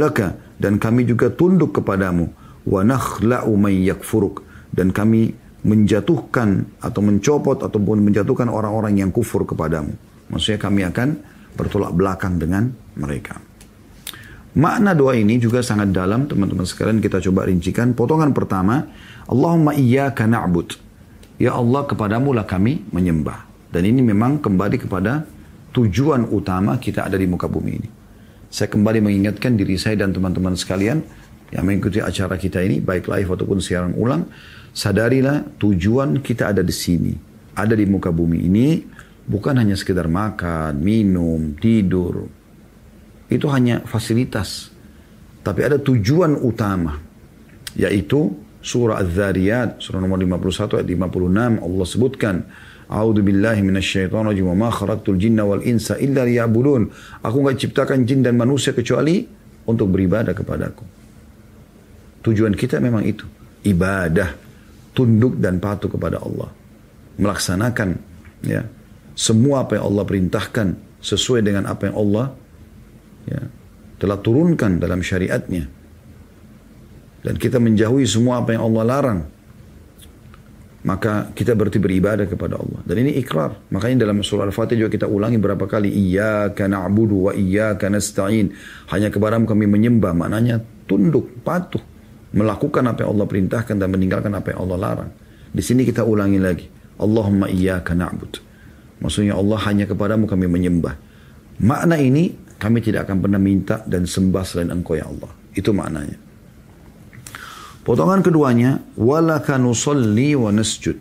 dan 0.58 0.82
kami 0.82 1.06
juga 1.06 1.30
tunduk 1.30 1.78
kepadamu. 1.80 2.34
Wa 2.66 2.82
nakhla'u 2.82 3.54
yakfuruk 3.70 4.42
dan 4.74 4.90
kami 4.90 5.38
menjatuhkan 5.64 6.82
atau 6.84 7.02
mencopot 7.06 7.62
ataupun 7.62 8.04
menjatuhkan 8.04 8.52
orang-orang 8.52 9.00
yang 9.00 9.14
kufur 9.14 9.48
kepadamu. 9.48 9.96
Maksudnya 10.28 10.60
kami 10.60 10.82
akan 10.84 11.10
bertolak 11.56 11.94
belakang 11.96 12.42
dengan 12.42 12.68
mereka. 13.00 13.40
Makna 14.54 14.94
doa 14.94 15.18
ini 15.18 15.42
juga 15.42 15.66
sangat 15.66 15.90
dalam 15.90 16.30
teman-teman 16.30 16.66
sekalian 16.66 17.02
kita 17.02 17.18
coba 17.30 17.50
rincikan. 17.50 17.98
Potongan 17.98 18.38
pertama, 18.38 18.86
Allahumma 19.26 19.74
iyyaka 19.74 20.30
na'bud. 20.30 20.78
Ya 21.42 21.58
Allah 21.58 21.90
kepadamu 21.90 22.38
lah 22.38 22.46
kami 22.46 22.86
menyembah. 22.94 23.50
Dan 23.74 23.90
ini 23.90 24.06
memang 24.06 24.38
kembali 24.38 24.78
kepada 24.86 25.26
tujuan 25.74 26.30
utama 26.30 26.78
kita 26.78 27.10
ada 27.10 27.18
di 27.18 27.26
muka 27.26 27.50
bumi 27.50 27.72
ini. 27.74 28.03
Saya 28.54 28.70
kembali 28.70 29.02
mengingatkan 29.02 29.58
diri 29.58 29.82
saya 29.82 30.06
dan 30.06 30.14
teman-teman 30.14 30.54
sekalian 30.54 31.02
yang 31.50 31.66
mengikuti 31.66 31.98
acara 31.98 32.38
kita 32.38 32.62
ini, 32.62 32.86
baik 32.86 33.10
live 33.10 33.34
ataupun 33.34 33.58
siaran 33.58 33.98
ulang, 33.98 34.30
sadarilah 34.70 35.58
tujuan 35.58 36.22
kita 36.22 36.54
ada 36.54 36.62
di 36.62 36.70
sini. 36.70 37.18
Ada 37.58 37.74
di 37.74 37.90
muka 37.90 38.14
bumi 38.14 38.46
ini, 38.46 38.78
bukan 39.26 39.58
hanya 39.58 39.74
sekedar 39.74 40.06
makan, 40.06 40.86
minum, 40.86 41.58
tidur, 41.58 42.30
itu 43.26 43.50
hanya 43.50 43.82
fasilitas. 43.90 44.70
Tapi 45.42 45.60
ada 45.66 45.82
tujuan 45.82 46.38
utama. 46.38 47.02
Yaitu 47.74 48.38
surah 48.62 49.02
Az-Zariyat, 49.02 49.82
surah 49.82 49.98
nomor 49.98 50.22
51 50.22 50.78
ayat 50.78 50.88
56 50.94 51.58
Allah 51.58 51.88
sebutkan. 51.90 52.36
A'udzu 52.94 53.26
billahi 53.26 53.66
minasyaitonir 53.66 54.38
rajim 54.38 54.54
ma 54.54 54.70
khalaqtul 54.70 55.18
jinna 55.18 55.42
wal 55.42 55.66
insa 55.66 55.98
illa 55.98 56.22
liya'budun. 56.30 56.94
Aku 57.26 57.42
enggak 57.42 57.66
ciptakan 57.66 58.06
jin 58.06 58.22
dan 58.22 58.38
manusia 58.38 58.70
kecuali 58.70 59.26
untuk 59.66 59.90
beribadah 59.90 60.38
kepadaku. 60.38 60.86
Tujuan 62.22 62.54
kita 62.54 62.78
memang 62.78 63.02
itu, 63.02 63.26
ibadah, 63.66 64.38
tunduk 64.94 65.42
dan 65.42 65.58
patuh 65.58 65.90
kepada 65.90 66.22
Allah. 66.22 66.54
Melaksanakan 67.18 67.90
ya 68.46 68.62
semua 69.18 69.66
apa 69.66 69.82
yang 69.82 69.90
Allah 69.90 70.04
perintahkan 70.06 70.68
sesuai 71.02 71.42
dengan 71.42 71.66
apa 71.70 71.90
yang 71.90 71.98
Allah 71.98 72.26
ya, 73.26 73.42
telah 73.98 74.18
turunkan 74.22 74.78
dalam 74.78 75.02
syariatnya. 75.02 75.66
Dan 77.24 77.36
kita 77.42 77.58
menjauhi 77.58 78.06
semua 78.06 78.44
apa 78.44 78.54
yang 78.54 78.70
Allah 78.70 78.84
larang. 78.86 79.20
Maka 80.84 81.32
kita 81.32 81.56
berarti 81.56 81.80
beribadah 81.80 82.28
kepada 82.28 82.60
Allah. 82.60 82.84
Dan 82.84 83.08
ini 83.08 83.16
ikrar. 83.24 83.56
Makanya 83.72 84.04
dalam 84.04 84.20
surah 84.20 84.44
Al-Fatih 84.52 84.76
juga 84.76 84.92
kita 84.92 85.08
ulangi 85.08 85.40
berapa 85.40 85.64
kali. 85.64 85.88
Iyaka 85.88 86.68
na'budu 86.68 87.32
wa 87.32 87.32
iyaka 87.32 87.88
nasta'in. 87.88 88.52
Hanya 88.92 89.08
kepadamu 89.08 89.48
kami 89.48 89.64
menyembah. 89.64 90.12
Maknanya 90.12 90.60
tunduk, 90.84 91.40
patuh. 91.40 91.80
Melakukan 92.36 92.84
apa 92.84 93.08
yang 93.08 93.16
Allah 93.16 93.28
perintahkan 93.32 93.76
dan 93.80 93.88
meninggalkan 93.96 94.34
apa 94.36 94.52
yang 94.52 94.68
Allah 94.68 94.78
larang. 94.78 95.12
Di 95.56 95.64
sini 95.64 95.88
kita 95.88 96.04
ulangi 96.04 96.40
lagi. 96.42 96.68
Allahumma 97.00 97.48
iyaka 97.48 97.96
na'bud. 97.96 98.44
Maksudnya 99.00 99.40
Allah 99.40 99.60
hanya 99.64 99.86
kepadamu 99.88 100.28
kami 100.28 100.52
menyembah. 100.52 100.96
Makna 101.64 101.96
ini 101.96 102.36
kami 102.60 102.84
tidak 102.84 103.08
akan 103.08 103.24
pernah 103.24 103.40
minta 103.40 103.84
dan 103.88 104.04
sembah 104.04 104.44
selain 104.44 104.72
engkau 104.72 105.00
ya 105.00 105.08
Allah. 105.08 105.32
Itu 105.56 105.72
maknanya. 105.72 106.23
Potongan 107.84 108.24
keduanya, 108.24 108.80
walaka 108.96 109.60
nusalli 109.60 110.36
wa 110.40 110.52
nasjud. 110.56 110.96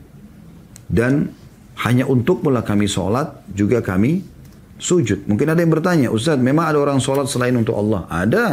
Dan 0.90 1.31
hanya 1.87 2.05
untuk 2.11 2.42
mula 2.42 2.66
kami 2.66 2.90
sholat, 2.90 3.47
juga 3.55 3.81
kami 3.81 4.23
sujud. 4.83 5.25
Mungkin 5.31 5.47
ada 5.47 5.62
yang 5.62 5.71
bertanya, 5.71 6.09
Ustaz, 6.11 6.37
memang 6.42 6.66
ada 6.66 6.79
orang 6.83 6.99
sholat 6.99 7.31
selain 7.31 7.55
untuk 7.55 7.79
Allah? 7.79 8.05
Ada. 8.11 8.47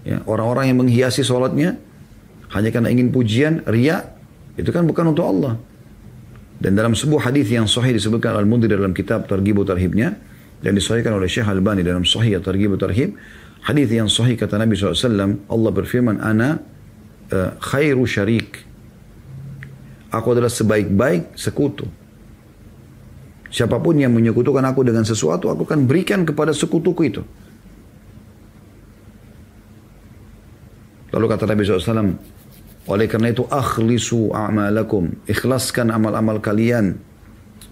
Ya, 0.00 0.24
orang-orang 0.24 0.72
yang 0.72 0.80
menghiasi 0.80 1.20
sholatnya, 1.20 1.76
hanya 2.56 2.68
karena 2.72 2.88
ingin 2.88 3.12
pujian, 3.12 3.62
ria, 3.68 4.16
itu 4.56 4.72
kan 4.72 4.88
bukan 4.88 5.12
untuk 5.12 5.28
Allah. 5.28 5.60
Dan 6.60 6.72
dalam 6.76 6.96
sebuah 6.96 7.32
hadis 7.32 7.52
yang 7.52 7.68
sahih 7.68 7.92
disebutkan 7.92 8.32
Al-Mundhir 8.32 8.72
dalam 8.72 8.96
kitab 8.96 9.28
Targhibu 9.28 9.64
Tarhibnya, 9.68 10.16
dan 10.60 10.76
disahihkan 10.76 11.16
oleh 11.16 11.28
Syekh 11.28 11.48
Albani 11.48 11.80
dalam 11.80 12.04
Sahih 12.04 12.36
Targhib 12.40 12.76
Tarhib 12.76 13.16
hadis 13.64 13.88
yang 13.92 14.08
sahih 14.08 14.36
kata 14.36 14.60
Nabi 14.60 14.76
SAW 14.76 15.40
Allah 15.48 15.70
berfirman 15.72 16.20
ana 16.20 16.60
uh, 17.32 17.50
khairu 17.58 18.04
syarik. 18.04 18.62
Aku 20.10 20.34
adalah 20.34 20.50
sebaik-baik 20.50 21.38
sekutu. 21.38 21.86
Siapa 23.50 23.78
pun 23.82 23.98
yang 23.98 24.14
menyekutukan 24.14 24.62
aku 24.62 24.86
dengan 24.86 25.02
sesuatu 25.02 25.50
aku 25.50 25.66
akan 25.66 25.86
berikan 25.86 26.22
kepada 26.22 26.54
sekutuku 26.54 27.02
itu. 27.06 27.22
Lalu 31.10 31.26
kata 31.26 31.50
Nabi 31.50 31.66
SAW 31.66 32.14
oleh 32.90 33.06
karena 33.10 33.34
itu 33.34 33.46
akhlisu 33.46 34.30
a'malakum. 34.34 35.14
Ikhlaskan 35.26 35.90
amal-amal 35.90 36.38
kalian 36.38 36.98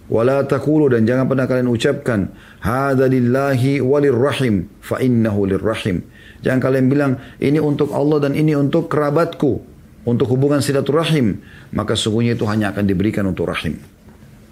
Wala 0.09 0.41
takulu 0.41 0.89
dan 0.89 1.05
jangan 1.05 1.29
pernah 1.29 1.45
kalian 1.45 1.69
ucapkan 1.69 2.33
hadza 2.65 3.05
lillahi 3.05 3.77
walir 3.77 4.17
rahim 4.17 4.65
fa 4.81 4.97
innahu 4.97 5.45
lirrahim. 5.45 6.01
Jangan 6.41 6.59
kalian 6.59 6.85
bilang 6.89 7.11
ini 7.37 7.61
untuk 7.61 7.93
Allah 7.93 8.25
dan 8.25 8.33
ini 8.33 8.57
untuk 8.57 8.89
kerabatku, 8.89 9.61
untuk 10.09 10.25
hubungan 10.33 10.65
silaturahim, 10.65 11.37
maka 11.77 11.93
sungguhnya 11.93 12.33
itu 12.33 12.49
hanya 12.49 12.73
akan 12.73 12.89
diberikan 12.89 13.29
untuk 13.29 13.53
rahim. 13.53 13.77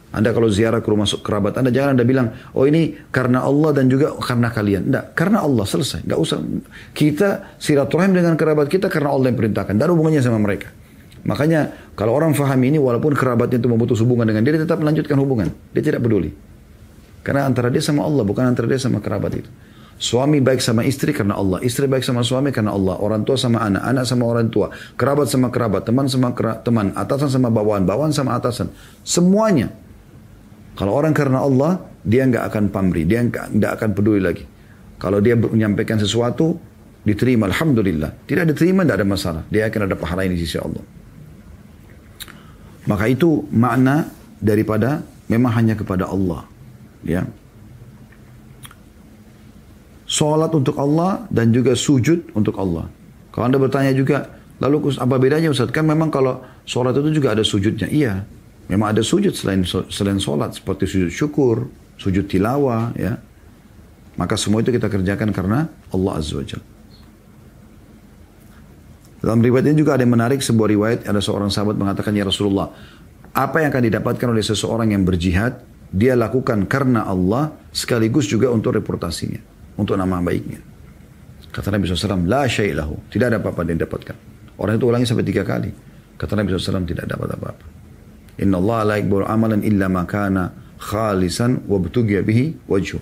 Anda 0.07 0.31
kalau 0.31 0.47
ziarah 0.47 0.79
ke 0.79 0.87
rumah 0.87 1.03
kerabat 1.03 1.59
Anda 1.59 1.67
jangan 1.67 1.99
Anda 1.99 2.05
bilang, 2.07 2.27
oh 2.55 2.63
ini 2.63 2.95
karena 3.11 3.43
Allah 3.43 3.75
dan 3.75 3.91
juga 3.91 4.15
karena 4.15 4.49
kalian. 4.53 4.87
Tidak, 4.87 5.05
karena 5.13 5.43
Allah 5.43 5.65
selesai. 5.67 6.07
Gak 6.07 6.19
usah. 6.19 6.39
Kita 6.95 7.59
silaturahim 7.59 8.15
dengan 8.15 8.39
kerabat 8.39 8.71
kita 8.71 8.87
karena 8.87 9.11
Allah 9.11 9.29
yang 9.29 9.37
perintahkan. 9.37 9.75
Dan 9.75 9.87
hubungannya 9.91 10.23
sama 10.23 10.39
mereka. 10.39 10.71
Makanya 11.27 11.91
kalau 11.99 12.15
orang 12.15 12.31
faham 12.31 12.57
ini 12.63 12.79
walaupun 12.79 13.11
kerabatnya 13.11 13.59
itu 13.59 13.67
memutus 13.67 13.99
hubungan 13.99 14.23
dengan 14.23 14.47
dia, 14.47 14.55
dia 14.55 14.63
tetap 14.63 14.79
melanjutkan 14.79 15.19
hubungan. 15.19 15.51
Dia 15.75 15.83
tidak 15.83 16.07
peduli. 16.07 16.31
Karena 17.19 17.43
antara 17.43 17.67
dia 17.67 17.83
sama 17.83 18.07
Allah, 18.07 18.23
bukan 18.23 18.47
antara 18.47 18.71
dia 18.71 18.79
sama 18.79 19.03
kerabat 19.03 19.43
itu. 19.43 19.51
Suami 19.97 20.37
baik 20.39 20.61
sama 20.61 20.85
istri 20.85 21.09
karena 21.09 21.35
Allah. 21.35 21.57
Istri 21.57 21.89
baik 21.89 22.05
sama 22.05 22.21
suami 22.21 22.53
karena 22.53 22.71
Allah. 22.71 23.01
Orang 23.01 23.25
tua 23.25 23.33
sama 23.33 23.65
anak. 23.65 23.81
Anak 23.81 24.05
sama 24.05 24.29
orang 24.29 24.47
tua. 24.53 24.69
Kerabat 24.93 25.25
sama 25.25 25.49
kerabat. 25.49 25.89
Teman 25.89 26.05
sama 26.05 26.37
kera 26.37 26.61
teman. 26.61 26.93
Atasan 26.93 27.33
sama 27.33 27.49
bawahan. 27.49 27.81
Bawahan 27.81 28.13
sama 28.13 28.37
atasan. 28.37 28.69
Semuanya. 29.01 29.73
Kalau 30.77 30.93
orang 30.93 31.17
karena 31.17 31.41
Allah, 31.41 31.81
dia 32.05 32.29
nggak 32.29 32.45
akan 32.45 32.63
pamri. 32.69 33.09
Dia 33.09 33.25
nggak 33.25 33.71
akan 33.81 33.89
peduli 33.97 34.21
lagi. 34.21 34.45
Kalau 35.01 35.17
dia 35.17 35.33
menyampaikan 35.33 35.97
sesuatu, 35.97 36.61
diterima. 37.01 37.49
Alhamdulillah. 37.49 38.21
Tidak 38.29 38.45
diterima, 38.53 38.85
tidak 38.85 39.01
ada 39.01 39.07
masalah. 39.09 39.41
Dia 39.49 39.65
akan 39.65 39.81
ada 39.89 39.97
pahala 39.97 40.29
di 40.29 40.37
sisi 40.37 40.61
Allah. 40.61 40.96
Maka 42.87 43.11
itu 43.11 43.43
makna 43.51 44.07
daripada 44.39 45.03
memang 45.27 45.51
hanya 45.53 45.75
kepada 45.75 46.07
Allah. 46.07 46.47
Ya. 47.03 47.27
Salat 50.07 50.55
untuk 50.55 50.79
Allah 50.79 51.27
dan 51.27 51.51
juga 51.51 51.75
sujud 51.75 52.31
untuk 52.31 52.55
Allah. 52.55 52.87
Kalau 53.35 53.43
Anda 53.43 53.59
bertanya 53.59 53.91
juga, 53.91 54.39
lalu 54.63 54.95
apa 54.95 55.15
bedanya 55.19 55.51
Ustaz? 55.51 55.67
Kan 55.75 55.83
memang 55.83 56.07
kalau 56.07 56.39
salat 56.63 56.95
itu 56.95 57.19
juga 57.19 57.35
ada 57.35 57.43
sujudnya. 57.43 57.91
Iya, 57.91 58.23
memang 58.71 58.95
ada 58.95 59.03
sujud 59.03 59.35
selain 59.35 59.67
selain 59.67 60.17
salat 60.23 60.55
seperti 60.55 60.87
sujud 60.87 61.11
syukur, 61.11 61.67
sujud 61.99 62.23
tilawah, 62.31 62.95
ya. 62.95 63.19
Maka 64.15 64.39
semua 64.39 64.63
itu 64.63 64.71
kita 64.73 64.87
kerjakan 64.87 65.29
karena 65.35 65.67
Allah 65.91 66.11
Azza 66.17 66.39
wa 66.39 66.45
Jalla. 66.47 66.76
Dalam 69.17 69.41
riwayat 69.41 69.65
ini 69.73 69.81
juga 69.81 69.97
ada 69.97 70.05
yang 70.05 70.13
menarik 70.13 70.45
sebuah 70.45 70.69
riwayat 70.69 70.99
ada 71.09 71.17
seorang 71.17 71.49
sahabat 71.49 71.73
mengatakan 71.73 72.13
ya 72.13 72.21
Rasulullah 72.21 72.69
apa 73.33 73.65
yang 73.65 73.73
akan 73.73 73.83
didapatkan 73.89 74.27
oleh 74.29 74.45
seseorang 74.45 74.93
yang 74.93 75.01
berjihad 75.01 75.61
dia 75.89 76.13
lakukan 76.13 76.69
karena 76.69 77.05
Allah 77.05 77.53
sekaligus 77.73 78.29
juga 78.29 78.53
untuk 78.53 78.77
reputasinya 78.77 79.41
untuk 79.77 79.97
nama 79.97 80.21
baiknya. 80.21 80.61
Kata 81.49 81.73
Nabi 81.73 81.89
SAW 81.89 82.29
la 82.29 82.45
syai'lahu 82.45 83.09
tidak 83.09 83.33
ada 83.33 83.37
apa-apa 83.41 83.65
yang 83.65 83.81
didapatkan. 83.81 84.17
Orang 84.61 84.77
itu 84.77 84.85
ulangi 84.85 85.05
sampai 85.09 85.25
tiga 85.25 85.41
kali. 85.41 85.73
Kata 86.17 86.33
Nabi 86.37 86.53
SAW 86.53 86.85
tidak 86.85 87.05
dapat 87.09 87.29
apa-apa. 87.33 87.65
Inna 88.37 88.61
Allah 88.61 88.79
la 88.85 88.95
amalan 89.29 89.65
illa 89.65 89.89
makana 89.89 90.53
khalisan 90.77 91.65
wa 91.65 91.81
bihi 91.81 92.69
wajhu. 92.69 93.01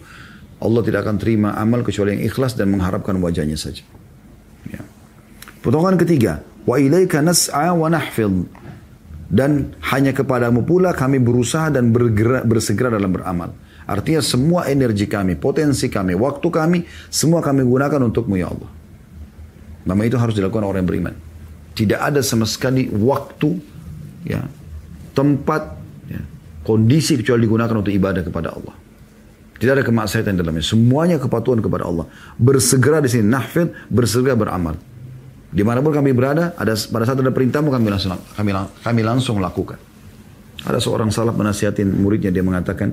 Allah 0.63 0.81
tidak 0.87 1.03
akan 1.03 1.15
terima 1.19 1.51
amal 1.59 1.83
kecuali 1.83 2.15
yang 2.15 2.23
ikhlas 2.23 2.55
dan 2.55 2.71
mengharapkan 2.71 3.19
wajahnya 3.19 3.59
saja 3.59 3.83
Potongan 5.65 5.97
ketiga, 5.97 6.45
wa 6.69 6.77
ilaika 6.77 7.25
nas'a 7.25 7.73
wa 7.73 7.89
nahfid. 7.89 8.45
Dan 9.25 9.73
hanya 9.89 10.13
kepadamu 10.13 10.61
pula 10.61 10.93
kami 10.93 11.17
berusaha 11.17 11.73
dan 11.73 11.89
bergerak, 11.89 12.45
bersegera 12.45 12.93
dalam 12.93 13.09
beramal. 13.09 13.49
Artinya 13.89 14.21
semua 14.21 14.69
energi 14.69 15.09
kami, 15.09 15.33
potensi 15.33 15.89
kami, 15.89 16.13
waktu 16.13 16.47
kami, 16.53 16.85
semua 17.09 17.41
kami 17.41 17.65
gunakan 17.65 17.97
untukmu 18.05 18.37
ya 18.37 18.53
Allah. 18.53 18.69
Nama 19.89 20.01
itu 20.05 20.17
harus 20.21 20.37
dilakukan 20.37 20.69
orang 20.69 20.85
yang 20.85 20.89
beriman. 20.89 21.15
Tidak 21.73 21.97
ada 21.97 22.21
sama 22.21 22.45
sekali 22.45 22.85
waktu, 22.93 23.57
ya, 24.21 24.45
tempat, 25.17 25.81
ya, 26.05 26.21
kondisi 26.61 27.17
kecuali 27.17 27.49
digunakan 27.49 27.73
untuk 27.73 27.93
ibadah 27.93 28.21
kepada 28.21 28.53
Allah. 28.53 28.77
Tidak 29.57 29.81
ada 29.81 29.83
kemaksiatan 29.85 30.37
dalamnya. 30.37 30.61
Semuanya 30.61 31.17
kepatuhan 31.17 31.57
kepada 31.57 31.89
Allah. 31.89 32.05
Bersegera 32.37 33.01
di 33.01 33.09
sini 33.09 33.25
nahfid, 33.25 33.73
bersegera 33.89 34.37
beramal. 34.37 34.77
Di 35.55 35.63
mana 35.63 35.79
pun 35.79 35.95
kami 35.95 36.11
berada, 36.11 36.51
ada 36.59 36.75
pada 36.75 37.07
saat 37.07 37.15
ada 37.15 37.31
perintahmu 37.31 37.71
kami 37.71 37.87
langsung 37.87 38.19
kami, 38.35 38.51
kami 38.83 39.01
langsung 39.07 39.39
lakukan. 39.39 39.79
Ada 40.67 40.83
seorang 40.83 41.15
salaf 41.15 41.31
menasihatin 41.31 41.87
muridnya 41.95 42.27
dia 42.27 42.43
mengatakan, 42.43 42.91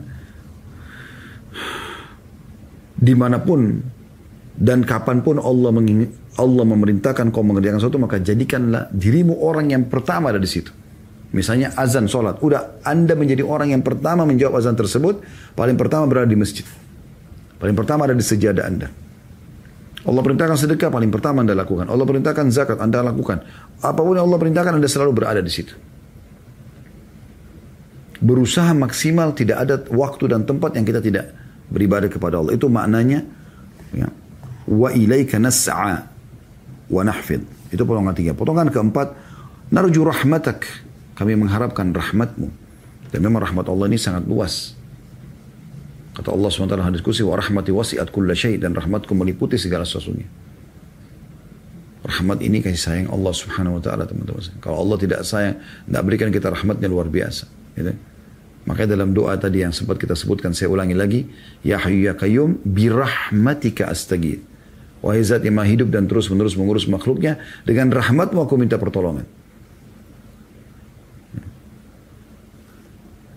di 2.94 3.14
mana 3.18 3.42
pun 3.42 3.82
Dan 4.52 4.84
kapan 4.84 5.24
pun 5.24 5.40
Allah 5.40 5.72
Allah 6.38 6.64
memerintahkan 6.64 7.32
kau 7.32 7.40
mengerjakan 7.40 7.80
sesuatu, 7.80 7.98
maka 7.98 8.20
jadikanlah 8.20 8.92
dirimu 8.92 9.40
orang 9.40 9.72
yang 9.72 9.88
pertama 9.88 10.28
ada 10.28 10.38
di 10.38 10.46
situ. 10.46 10.70
Misalnya 11.32 11.72
azan 11.72 12.04
sholat. 12.06 12.44
Udah 12.44 12.84
anda 12.84 13.16
menjadi 13.16 13.40
orang 13.40 13.72
yang 13.72 13.80
pertama 13.80 14.28
menjawab 14.28 14.60
azan 14.60 14.76
tersebut. 14.76 15.24
Paling 15.56 15.80
pertama 15.80 16.04
berada 16.04 16.28
di 16.28 16.36
masjid. 16.36 16.68
Paling 17.56 17.72
pertama 17.72 18.04
ada 18.04 18.12
di 18.12 18.20
sejadah 18.20 18.64
anda. 18.68 18.92
Allah 20.02 20.22
perintahkan 20.22 20.58
sedekah 20.58 20.90
paling 20.90 21.14
pertama 21.14 21.46
anda 21.46 21.54
lakukan. 21.54 21.86
Allah 21.86 22.02
perintahkan 22.02 22.50
zakat 22.50 22.78
anda 22.82 23.06
lakukan. 23.06 23.46
Apa 23.78 24.00
pun 24.02 24.18
yang 24.18 24.26
Allah 24.26 24.40
perintahkan 24.42 24.82
anda 24.82 24.90
selalu 24.90 25.14
berada 25.14 25.38
di 25.38 25.52
situ. 25.52 25.78
Berusaha 28.22 28.70
maksimal 28.74 29.34
tidak 29.34 29.56
ada 29.62 29.74
waktu 29.90 30.30
dan 30.30 30.42
tempat 30.46 30.74
yang 30.78 30.86
kita 30.86 30.98
tidak 31.02 31.30
beribadah 31.70 32.10
kepada 32.10 32.42
Allah. 32.42 32.54
Itu 32.54 32.66
maknanya 32.66 33.22
ya, 33.94 34.10
wa 34.66 34.90
ilaika 34.90 35.38
nas'a 35.38 36.06
wa 36.90 37.02
nahfid. 37.06 37.42
Itu 37.70 37.86
potongan 37.86 38.14
tiga. 38.14 38.34
Potongan 38.34 38.74
keempat, 38.74 39.14
narju 39.70 40.02
rahmatak 40.02 40.66
kami 41.14 41.38
mengharapkan 41.38 41.94
rahmatmu. 41.94 42.50
Dan 43.14 43.18
memang 43.22 43.44
rahmat 43.44 43.70
Allah 43.70 43.86
ini 43.86 43.98
sangat 44.00 44.26
luas. 44.26 44.74
Kata 46.12 46.28
Allah 46.28 46.48
SWT 46.52 46.68
dalam 46.68 46.92
diskusi, 46.92 47.24
wa 47.24 47.32
rahmati 47.40 47.72
wasi'at 47.72 48.12
kulla 48.12 48.36
dan 48.36 48.76
rahmatku 48.76 49.16
meliputi 49.16 49.56
segala 49.56 49.88
sesuatunya. 49.88 50.28
Rahmat 52.02 52.42
ini 52.42 52.60
kasih 52.60 52.80
sayang 52.82 53.08
Allah 53.14 53.32
Subhanahu 53.32 53.78
wa 53.78 53.82
taala 53.82 54.04
teman-teman. 54.04 54.58
Kalau 54.58 54.82
Allah 54.82 54.96
tidak 54.98 55.22
sayang, 55.22 55.56
tidak 55.86 56.02
berikan 56.02 56.28
kita 56.34 56.50
rahmatnya 56.50 56.90
luar 56.90 57.08
biasa, 57.08 57.46
gitu. 57.78 57.94
Makanya 58.62 58.94
dalam 58.94 59.10
doa 59.10 59.34
tadi 59.38 59.62
yang 59.62 59.74
sempat 59.74 59.98
kita 59.98 60.14
sebutkan, 60.14 60.54
saya 60.54 60.70
ulangi 60.70 60.94
lagi, 60.94 61.20
Ya 61.66 61.82
Hayyu 61.82 62.06
Ya 62.06 62.14
Qayyum, 62.14 62.62
birahmatika 62.62 63.90
astagid. 63.90 64.42
Wahai 65.02 65.22
zat 65.26 65.42
yang 65.42 65.58
hidup 65.66 65.90
dan 65.90 66.06
terus 66.06 66.30
menerus 66.30 66.54
mengurus 66.54 66.86
makhluknya, 66.86 67.42
dengan 67.66 67.90
rahmatmu 67.90 68.38
aku 68.38 68.54
minta 68.54 68.78
pertolongan. 68.78 69.26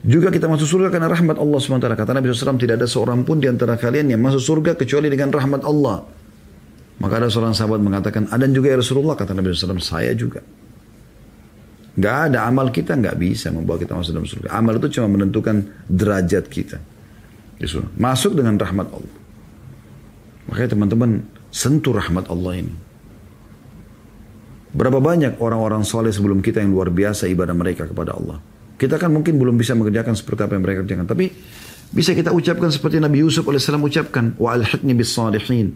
Juga 0.06 0.30
kita 0.30 0.45
masuk 0.45 0.70
surga 0.70 0.93
karena 0.93 1.10
rahmat 1.10 1.41
Allah 1.41 1.58
SWT. 1.58 1.82
Kata 1.82 2.14
Nabi 2.14 2.30
SAW, 2.30 2.62
tidak 2.62 2.78
ada 2.78 2.86
seorang 2.86 3.26
pun 3.26 3.41
di 3.41 3.49
antara 3.49 3.74
kalian 3.74 4.14
yang 4.14 4.22
masuk 4.22 4.38
surga 4.38 4.78
kecuali 4.78 5.10
dengan 5.10 5.34
rahmat 5.34 5.66
Allah. 5.66 6.06
Maka 7.01 7.14
ada 7.18 7.28
seorang 7.34 7.58
sahabat 7.58 7.82
mengatakan, 7.82 8.30
ada 8.30 8.45
juga 8.45 8.70
ya 8.70 8.78
Rasulullah. 8.78 9.18
Kata 9.18 9.34
Nabi 9.34 9.49
SAW, 9.49 9.82
saya 9.82 10.14
juga. 10.14 10.45
Gak 11.97 12.18
ada 12.30 12.45
amal 12.45 12.70
kita 12.70 12.93
gak 12.93 13.18
bisa 13.18 13.49
membawa 13.49 13.82
kita 13.82 13.97
masuk 13.97 14.14
dalam 14.14 14.30
surga. 14.30 14.47
Amal 14.53 14.78
itu 14.78 15.01
cuma 15.01 15.10
menentukan 15.10 15.66
derajat 15.89 16.53
kita. 16.53 16.78
Masuk 17.97 18.38
dengan 18.38 18.62
rahmat 18.62 18.86
Allah. 18.93 19.16
Makanya 20.53 20.70
teman-teman, 20.78 21.26
sentuh 21.49 21.97
rahmat 21.97 22.30
Allah 22.30 22.62
ini. 22.62 22.76
Berapa 24.76 25.01
banyak 25.01 25.41
orang-orang 25.41 25.82
soleh 25.82 26.14
sebelum 26.14 26.45
kita 26.45 26.62
yang 26.62 26.76
luar 26.76 26.93
biasa 26.93 27.26
ibadah 27.26 27.56
mereka 27.58 27.89
kepada 27.89 28.14
Allah. 28.14 28.38
Kita 28.76 29.00
kan 29.00 29.08
mungkin 29.12 29.40
belum 29.40 29.56
bisa 29.56 29.72
mengerjakan 29.72 30.16
seperti 30.20 30.42
apa 30.44 30.54
yang 30.60 30.64
mereka 30.64 30.80
kerjakan. 30.84 31.08
Tapi 31.08 31.26
bisa 31.96 32.12
kita 32.12 32.36
ucapkan 32.36 32.68
seperti 32.68 33.00
Nabi 33.00 33.24
Yusuf 33.24 33.48
alaihissalam 33.48 33.84
ucapkan. 33.84 34.36
Wa 34.36 34.60
alhiqni 34.60 34.92
bis 34.92 35.16
salihin. 35.16 35.76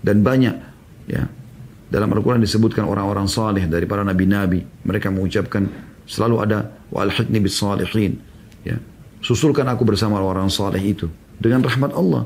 Dan 0.00 0.24
banyak. 0.24 0.56
ya 1.12 1.28
Dalam 1.92 2.08
Al-Quran 2.12 2.40
disebutkan 2.40 2.88
orang-orang 2.88 3.28
salih 3.28 3.68
dari 3.68 3.84
para 3.84 4.00
nabi-nabi. 4.00 4.64
Mereka 4.64 5.12
mengucapkan 5.12 5.68
selalu 6.08 6.36
ada 6.40 6.58
wa 6.88 7.04
alhiqni 7.04 7.36
bis 7.36 7.60
salihin. 7.60 8.16
Ya. 8.64 8.80
Susulkan 9.20 9.68
aku 9.68 9.84
bersama 9.84 10.16
orang 10.24 10.48
salih 10.48 10.80
itu. 10.80 11.06
Dengan 11.36 11.60
rahmat 11.60 11.92
Allah. 11.92 12.24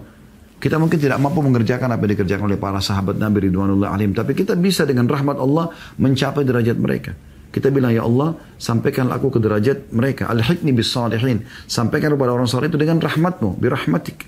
Kita 0.63 0.79
mungkin 0.79 0.95
tidak 1.03 1.19
mampu 1.19 1.43
mengerjakan 1.43 1.91
apa 1.91 2.07
yang 2.07 2.15
dikerjakan 2.15 2.47
oleh 2.47 2.55
para 2.55 2.79
sahabat 2.79 3.19
Nabi 3.19 3.51
Ridwanullah 3.51 3.91
alim. 3.91 4.15
Tapi 4.15 4.39
kita 4.39 4.55
bisa 4.55 4.87
dengan 4.87 5.11
rahmat 5.11 5.35
Allah 5.43 5.75
mencapai 5.99 6.47
derajat 6.47 6.79
mereka. 6.79 7.19
Kita 7.53 7.69
bilang, 7.69 7.93
ya 7.93 8.09
Allah, 8.09 8.33
sampaikan 8.57 9.13
aku 9.13 9.29
ke 9.29 9.39
derajat 9.39 9.93
mereka. 9.93 10.33
Al-hikni 10.33 10.73
bis 10.73 10.89
salihin. 10.89 11.45
Sampaikan 11.69 12.17
kepada 12.17 12.33
orang 12.33 12.49
saleh 12.49 12.73
itu 12.73 12.81
dengan 12.81 12.97
rahmatmu, 12.97 13.61
birahmatik. 13.61 14.25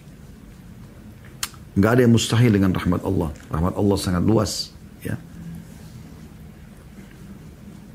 Gak 1.75 1.91
ada 1.99 2.01
yang 2.05 2.13
mustahil 2.13 2.53
dengan 2.53 2.77
rahmat 2.77 3.01
Allah. 3.01 3.33
Rahmat 3.49 3.75
Allah 3.81 3.97
sangat 3.97 4.23
luas. 4.23 4.71
Ya. 5.01 5.17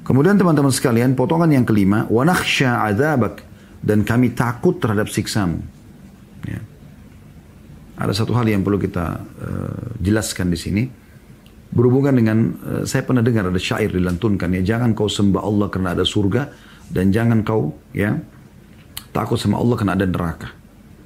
Kemudian 0.01 0.35
teman-teman 0.35 0.73
sekalian, 0.73 1.13
potongan 1.13 1.53
yang 1.53 1.63
kelima, 1.63 2.09
wa 2.09 2.25
nakhsha 2.25 2.81
adzabak 2.89 3.45
dan 3.85 4.01
kami 4.01 4.33
takut 4.33 4.81
terhadap 4.81 5.13
siksamu. 5.13 5.61
Ya. 6.49 6.59
Ada 8.01 8.25
satu 8.25 8.33
hal 8.33 8.49
yang 8.49 8.65
perlu 8.65 8.81
kita 8.81 9.21
uh, 9.21 9.93
jelaskan 10.01 10.49
di 10.49 10.57
sini 10.57 10.83
berhubungan 11.69 12.13
dengan 12.17 12.37
uh, 12.65 12.83
saya 12.85 13.05
pernah 13.05 13.21
dengar 13.21 13.49
ada 13.49 13.61
syair 13.61 13.93
dilantunkan 13.93 14.49
ya 14.57 14.75
jangan 14.75 14.97
kau 14.97 15.05
sembah 15.05 15.41
Allah 15.45 15.67
karena 15.69 15.93
ada 15.93 16.05
surga 16.05 16.49
dan 16.89 17.13
jangan 17.13 17.45
kau 17.45 17.77
ya 17.93 18.17
takut 19.13 19.37
sama 19.37 19.57
Allah 19.57 19.75
karena 19.77 19.93
ada 19.97 20.05
neraka. 20.05 20.49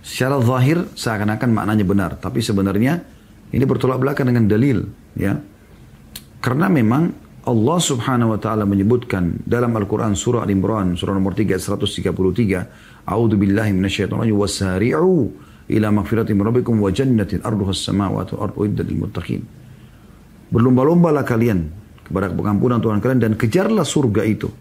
Secara 0.03 0.35
zahir 0.43 0.83
seakan-akan 0.99 1.49
maknanya 1.55 1.85
benar, 1.87 2.11
tapi 2.19 2.43
sebenarnya 2.43 2.99
ini 3.55 3.63
bertolak 3.63 4.03
belakang 4.03 4.27
dengan 4.27 4.51
dalil 4.51 4.83
ya. 5.15 5.39
Karena 6.43 6.67
memang 6.67 7.15
Allah 7.47 7.79
Subhanahu 7.79 8.35
wa 8.35 8.39
taala 8.39 8.67
menyebutkan 8.67 9.39
dalam 9.47 9.71
Al-Qur'an 9.75 10.11
surah 10.15 10.43
Al-Imran 10.43 10.99
surah 10.99 11.15
nomor 11.15 11.35
3 11.35 11.55
133, 11.55 13.07
A'udzu 13.07 13.35
billahi 13.39 13.71
minasyaitonir 13.71 14.27
rajim 14.27 14.35
wasari'u 14.35 15.11
ila 15.71 15.87
magfiratin 15.95 16.35
rabbikum 16.35 16.83
wa 16.83 16.91
jannatin 16.91 17.39
arduha 17.39 17.71
as-samawati 17.71 18.35
wal 18.35 18.51
ardu 18.51 18.83
lil 18.83 18.99
muttaqin. 18.99 19.62
Berlomba-lombalah 20.53 21.25
kalian 21.25 21.65
kepada 22.05 22.29
pengampunan 22.29 22.77
Tuhan 22.77 23.01
kalian 23.01 23.19
dan 23.19 23.33
kejarlah 23.33 23.81
surga 23.81 24.21
itu. 24.21 24.53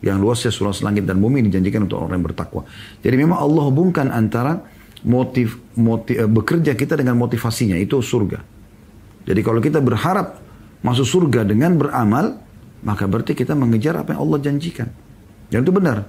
Yang 0.00 0.16
luasnya 0.20 0.50
surah 0.52 0.72
langit 0.84 1.04
dan 1.04 1.20
bumi 1.20 1.44
dijanjikan 1.44 1.84
untuk 1.84 2.00
orang 2.00 2.20
yang 2.20 2.26
bertakwa. 2.32 2.64
Jadi 3.04 3.16
memang 3.16 3.40
Allah 3.40 3.62
hubungkan 3.68 4.08
antara 4.08 4.64
motif, 5.04 5.60
motif 5.76 6.16
eh, 6.16 6.28
bekerja 6.28 6.72
kita 6.72 6.96
dengan 6.96 7.20
motivasinya 7.20 7.76
itu 7.76 8.00
surga. 8.00 8.40
Jadi 9.24 9.40
kalau 9.40 9.60
kita 9.60 9.80
berharap 9.80 10.40
masuk 10.84 11.08
surga 11.08 11.48
dengan 11.48 11.76
beramal, 11.80 12.36
maka 12.84 13.08
berarti 13.08 13.32
kita 13.32 13.56
mengejar 13.56 13.96
apa 13.96 14.16
yang 14.16 14.28
Allah 14.28 14.38
janjikan. 14.44 14.88
Dan 15.48 15.64
itu 15.64 15.72
benar. 15.72 16.04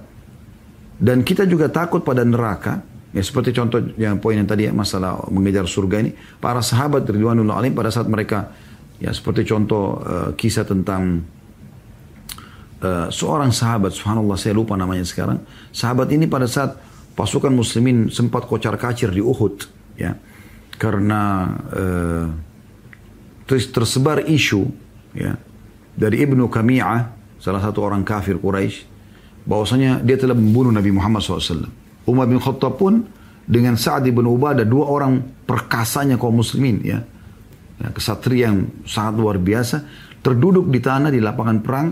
Dan 0.96 1.24
kita 1.24 1.48
juga 1.48 1.68
takut 1.68 2.04
pada 2.04 2.24
neraka. 2.24 2.84
Ya 3.16 3.24
seperti 3.24 3.56
contoh 3.56 3.80
yang 3.96 4.20
poin 4.20 4.36
yang 4.36 4.44
tadi 4.44 4.68
ya, 4.68 4.72
masalah 4.76 5.24
mengejar 5.32 5.64
surga 5.64 6.04
ini. 6.04 6.12
Para 6.36 6.60
sahabat 6.60 7.08
Ridwanullah 7.08 7.56
alim 7.56 7.72
pada 7.72 7.88
saat 7.88 8.04
mereka 8.12 8.52
Ya 8.96 9.12
seperti 9.12 9.44
contoh 9.44 10.00
uh, 10.00 10.32
kisah 10.32 10.64
tentang 10.64 11.20
uh, 12.80 13.12
seorang 13.12 13.52
sahabat, 13.52 13.92
subhanallah 13.92 14.40
saya 14.40 14.56
lupa 14.56 14.72
namanya 14.72 15.04
sekarang. 15.04 15.44
Sahabat 15.68 16.08
ini 16.16 16.24
pada 16.24 16.48
saat 16.48 16.80
pasukan 17.12 17.52
muslimin 17.52 18.08
sempat 18.08 18.48
kocar 18.48 18.72
kacir 18.80 19.12
di 19.12 19.20
Uhud, 19.20 19.68
ya, 20.00 20.16
karena 20.80 21.52
uh, 21.72 22.26
tersebar 23.48 24.24
isu, 24.24 24.64
ya, 25.12 25.36
dari 25.92 26.24
ibnu 26.24 26.48
Kami'ah, 26.48 27.12
salah 27.36 27.60
satu 27.60 27.84
orang 27.84 28.00
kafir 28.00 28.40
Quraisy, 28.40 28.84
bahwasanya 29.44 30.00
dia 30.00 30.16
telah 30.16 30.36
membunuh 30.36 30.72
Nabi 30.72 30.92
Muhammad 30.92 31.20
SAW. 31.20 31.68
Umar 32.08 32.28
bin 32.28 32.40
Khattab 32.40 32.80
pun 32.80 33.04
dengan 33.44 33.76
Sa'ad 33.76 34.08
bin 34.08 34.24
Ubadah, 34.24 34.64
dua 34.64 34.88
orang 34.88 35.20
perkasanya 35.44 36.20
kaum 36.20 36.36
muslimin, 36.40 36.80
ya, 36.84 37.00
ya, 37.80 37.88
kesatria 37.92 38.52
yang 38.52 38.68
sangat 38.84 39.14
luar 39.20 39.36
biasa, 39.40 39.84
terduduk 40.20 40.68
di 40.68 40.80
tanah 40.80 41.12
di 41.12 41.20
lapangan 41.20 41.58
perang 41.62 41.88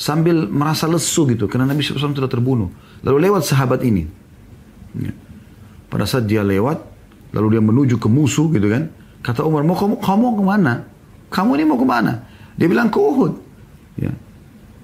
sambil 0.00 0.48
merasa 0.48 0.88
lesu 0.88 1.28
gitu 1.28 1.44
karena 1.44 1.68
Nabi 1.68 1.84
SAW 1.84 2.16
sudah 2.16 2.30
terbunuh. 2.30 2.72
Lalu 3.04 3.28
lewat 3.28 3.44
sahabat 3.44 3.84
ini. 3.84 4.08
Ya. 4.96 5.12
Pada 5.92 6.06
saat 6.06 6.24
dia 6.24 6.40
lewat, 6.40 6.80
lalu 7.36 7.58
dia 7.58 7.62
menuju 7.62 7.96
ke 8.00 8.08
musuh 8.08 8.48
gitu 8.54 8.70
kan. 8.70 8.88
Kata 9.20 9.44
Umar, 9.44 9.66
mau 9.66 9.76
kamu, 9.76 10.00
kamu 10.00 10.26
ke 10.40 10.44
mana? 10.44 10.74
Kamu 11.28 11.50
ini 11.60 11.64
mau 11.68 11.76
ke 11.76 11.84
mana? 11.84 12.24
Dia 12.56 12.66
bilang 12.66 12.88
ke 12.88 12.96
Uhud. 12.96 13.32
Ya. 14.00 14.12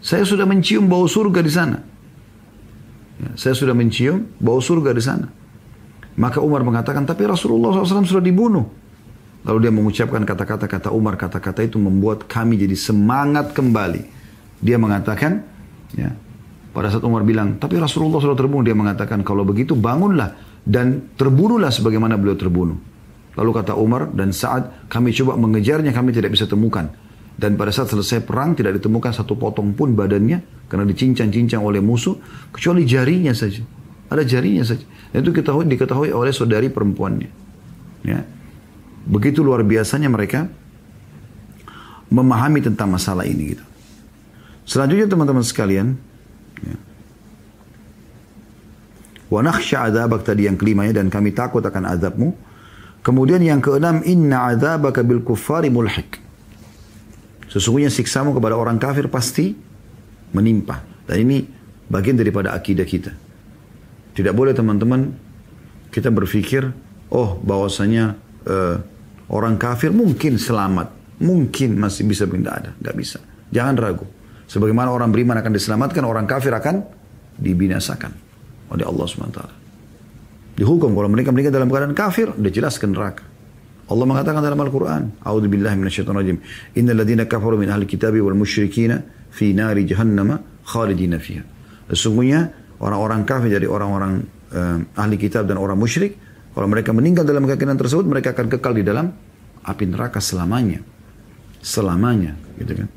Saya 0.04 0.22
sudah 0.28 0.44
mencium 0.44 0.86
bau 0.86 1.08
surga 1.08 1.40
di 1.40 1.52
sana. 1.52 1.78
Ya, 3.16 3.32
saya 3.34 3.56
sudah 3.56 3.72
mencium 3.72 4.28
bau 4.36 4.60
surga 4.60 4.92
di 4.92 5.02
sana. 5.02 5.26
Maka 6.16 6.40
Umar 6.44 6.64
mengatakan, 6.64 7.04
tapi 7.08 7.24
Rasulullah 7.24 7.72
SAW 7.72 8.04
sudah 8.04 8.24
dibunuh. 8.24 8.64
Lalu 9.46 9.58
dia 9.62 9.72
mengucapkan 9.72 10.26
kata-kata 10.26 10.66
kata 10.66 10.88
Umar, 10.90 11.14
kata-kata 11.14 11.62
itu 11.62 11.78
membuat 11.78 12.26
kami 12.26 12.58
jadi 12.58 12.74
semangat 12.74 13.54
kembali. 13.54 14.02
Dia 14.58 14.74
mengatakan, 14.74 15.46
ya, 15.94 16.10
pada 16.74 16.90
saat 16.90 17.06
Umar 17.06 17.22
bilang, 17.22 17.54
tapi 17.62 17.78
Rasulullah 17.78 18.18
sudah 18.18 18.34
terbunuh, 18.34 18.66
dia 18.66 18.74
mengatakan, 18.74 19.22
kalau 19.22 19.46
begitu 19.46 19.78
bangunlah 19.78 20.34
dan 20.66 21.14
terbunuhlah 21.14 21.70
sebagaimana 21.70 22.18
beliau 22.18 22.34
terbunuh. 22.34 22.74
Lalu 23.38 23.50
kata 23.54 23.78
Umar, 23.78 24.10
dan 24.10 24.34
saat 24.34 24.90
kami 24.90 25.14
coba 25.14 25.38
mengejarnya, 25.38 25.94
kami 25.94 26.10
tidak 26.10 26.34
bisa 26.34 26.50
temukan. 26.50 26.90
Dan 27.36 27.54
pada 27.54 27.70
saat 27.70 27.86
selesai 27.86 28.26
perang, 28.26 28.58
tidak 28.58 28.82
ditemukan 28.82 29.14
satu 29.14 29.38
potong 29.38 29.78
pun 29.78 29.94
badannya, 29.94 30.66
karena 30.66 30.84
dicincang-cincang 30.90 31.62
oleh 31.62 31.78
musuh, 31.78 32.18
kecuali 32.50 32.82
jarinya 32.82 33.30
saja. 33.30 33.62
Ada 34.10 34.26
jarinya 34.26 34.66
saja. 34.66 34.82
Dan 35.14 35.22
itu 35.22 35.30
diketahui, 35.30 35.70
diketahui 35.70 36.10
oleh 36.10 36.32
saudari 36.34 36.66
perempuannya. 36.66 37.30
Ya. 38.02 38.35
Begitu 39.06 39.40
luar 39.40 39.62
biasanya 39.62 40.10
mereka 40.10 40.50
memahami 42.10 42.62
tentang 42.62 42.90
masalah 42.90 43.22
ini 43.22 43.54
gitu. 43.54 43.64
Selanjutnya 44.66 45.06
teman-teman 45.06 45.46
sekalian, 45.46 45.94
ya. 46.62 46.76
Wa 49.26 49.42
nakhsha 49.42 49.90
tadi 50.22 50.46
yang 50.46 50.54
kelimanya 50.54 51.02
dan 51.02 51.10
kami 51.10 51.34
takut 51.34 51.62
akan 51.62 51.86
azabmu. 51.86 52.34
Kemudian 53.02 53.42
yang 53.42 53.62
keenam, 53.62 54.02
inna 54.02 54.50
adabaka 54.50 55.06
bil 55.06 55.22
kuffari 55.22 55.70
mulhik. 55.70 56.18
Sesungguhnya 57.46 57.90
siksamu 57.90 58.34
kepada 58.34 58.58
orang 58.58 58.78
kafir 58.82 59.06
pasti 59.06 59.54
menimpa. 60.34 60.82
Dan 61.06 61.22
ini 61.22 61.46
bagian 61.86 62.18
daripada 62.18 62.50
akidah 62.54 62.82
kita. 62.82 63.14
Tidak 64.14 64.34
boleh 64.34 64.50
teman-teman 64.50 65.14
kita 65.94 66.10
berpikir, 66.10 66.74
oh 67.14 67.38
bahwasanya 67.38 68.18
uh, 68.46 68.82
orang 69.32 69.56
kafir 69.58 69.90
mungkin 69.90 70.38
selamat, 70.38 71.18
mungkin 71.22 71.80
masih 71.80 72.06
bisa 72.06 72.28
tidak 72.28 72.54
ada, 72.62 72.70
nggak 72.78 72.96
bisa. 72.96 73.18
Jangan 73.50 73.74
ragu. 73.78 74.06
Sebagaimana 74.46 74.94
orang 74.94 75.10
beriman 75.10 75.38
akan 75.42 75.52
diselamatkan, 75.54 76.02
orang 76.06 76.26
kafir 76.26 76.54
akan 76.54 76.86
dibinasakan 77.34 78.12
oleh 78.70 78.84
Allah 78.86 79.06
SWT. 79.06 79.40
Dihukum 80.56 80.94
kalau 80.96 81.10
mereka 81.10 81.34
meninggal 81.34 81.52
dalam 81.52 81.68
keadaan 81.68 81.92
kafir, 81.92 82.32
sudah 82.32 82.52
jelas 82.54 82.78
ke 82.78 82.86
neraka. 82.88 83.24
Allah 83.86 84.06
mengatakan 84.06 84.42
dalam 84.42 84.58
Al-Quran, 84.58 85.22
A'udhu 85.22 85.46
billahi 85.46 85.78
minasyaitan 85.78 86.14
rajim, 86.16 86.38
Inna 86.74 86.90
ladhina 86.96 87.28
kafaru 87.28 87.54
min 87.54 87.70
ahli 87.70 87.86
kitabi 87.86 88.18
wal 88.18 88.34
musyrikina 88.34 88.98
fi 89.30 89.54
nari 89.54 89.86
jahannama 89.86 90.42
khalidina 90.66 91.22
fiha. 91.22 91.46
Sesungguhnya 91.86 92.50
orang-orang 92.82 93.22
kafir 93.22 93.54
dari 93.54 93.70
orang-orang 93.70 94.26
uh, 94.50 94.78
ahli 94.98 95.16
kitab 95.20 95.46
dan 95.46 95.62
orang 95.62 95.78
musyrik, 95.78 96.18
kalau 96.56 96.72
mereka 96.72 96.96
meninggal 96.96 97.28
dalam 97.28 97.44
keyakinan 97.44 97.76
tersebut, 97.76 98.08
mereka 98.08 98.32
akan 98.32 98.48
kekal 98.48 98.72
di 98.72 98.80
dalam 98.80 99.12
api 99.60 99.84
neraka 99.92 100.24
selamanya. 100.24 100.80
Selamanya, 101.60 102.32
gitu 102.56 102.80
kan. 102.80 102.88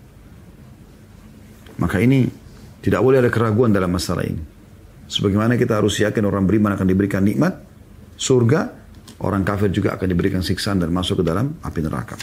Maka 1.76 2.00
ini 2.00 2.32
tidak 2.80 3.04
boleh 3.04 3.20
ada 3.20 3.28
keraguan 3.28 3.76
dalam 3.76 3.92
masalah 3.92 4.24
ini. 4.24 4.40
Sebagaimana 5.12 5.60
kita 5.60 5.76
harus 5.76 6.00
yakin 6.00 6.24
orang 6.24 6.48
beriman 6.48 6.72
akan 6.72 6.88
diberikan 6.88 7.20
nikmat, 7.20 7.60
surga, 8.16 8.72
orang 9.20 9.44
kafir 9.44 9.68
juga 9.76 10.00
akan 10.00 10.08
diberikan 10.08 10.40
siksaan 10.40 10.80
dan 10.80 10.96
masuk 10.96 11.20
ke 11.20 11.24
dalam 11.28 11.60
api 11.60 11.80
neraka. 11.84 12.16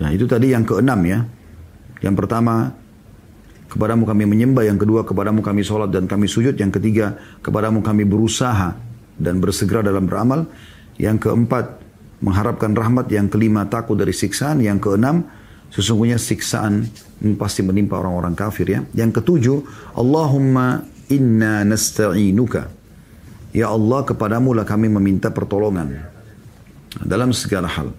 Nah 0.00 0.08
itu 0.16 0.24
tadi 0.24 0.56
yang 0.56 0.64
keenam 0.64 1.00
ya. 1.04 1.20
Yang 2.00 2.14
pertama, 2.24 2.72
kepadamu 3.70 4.02
kami 4.04 4.26
menyembah. 4.26 4.66
Yang 4.66 4.84
kedua, 4.84 5.06
kepadamu 5.06 5.40
kami 5.40 5.62
sholat 5.62 5.94
dan 5.94 6.10
kami 6.10 6.26
sujud. 6.26 6.58
Yang 6.58 6.82
ketiga, 6.82 7.14
kepadamu 7.40 7.80
kami 7.80 8.02
berusaha 8.02 8.74
dan 9.16 9.38
bersegera 9.38 9.86
dalam 9.86 10.10
beramal. 10.10 10.50
Yang 10.98 11.30
keempat, 11.30 11.78
mengharapkan 12.20 12.74
rahmat. 12.74 13.06
Yang 13.08 13.38
kelima, 13.38 13.64
takut 13.70 13.94
dari 13.94 14.12
siksaan. 14.12 14.58
Yang 14.60 14.90
keenam, 14.90 15.24
sesungguhnya 15.70 16.18
siksaan 16.18 16.90
pasti 17.38 17.62
menimpa 17.62 17.96
orang-orang 18.02 18.34
kafir 18.34 18.66
ya. 18.66 18.80
Yang 18.92 19.22
ketujuh, 19.22 19.58
Allahumma 19.94 20.82
inna 21.08 21.62
nasta'inuka. 21.62 22.68
Ya 23.50 23.66
Allah 23.70 24.06
kepadamu 24.06 24.54
lah 24.54 24.62
kami 24.62 24.86
meminta 24.86 25.30
pertolongan. 25.30 26.06
Dalam 27.02 27.30
segala 27.34 27.70
hal. 27.70 27.90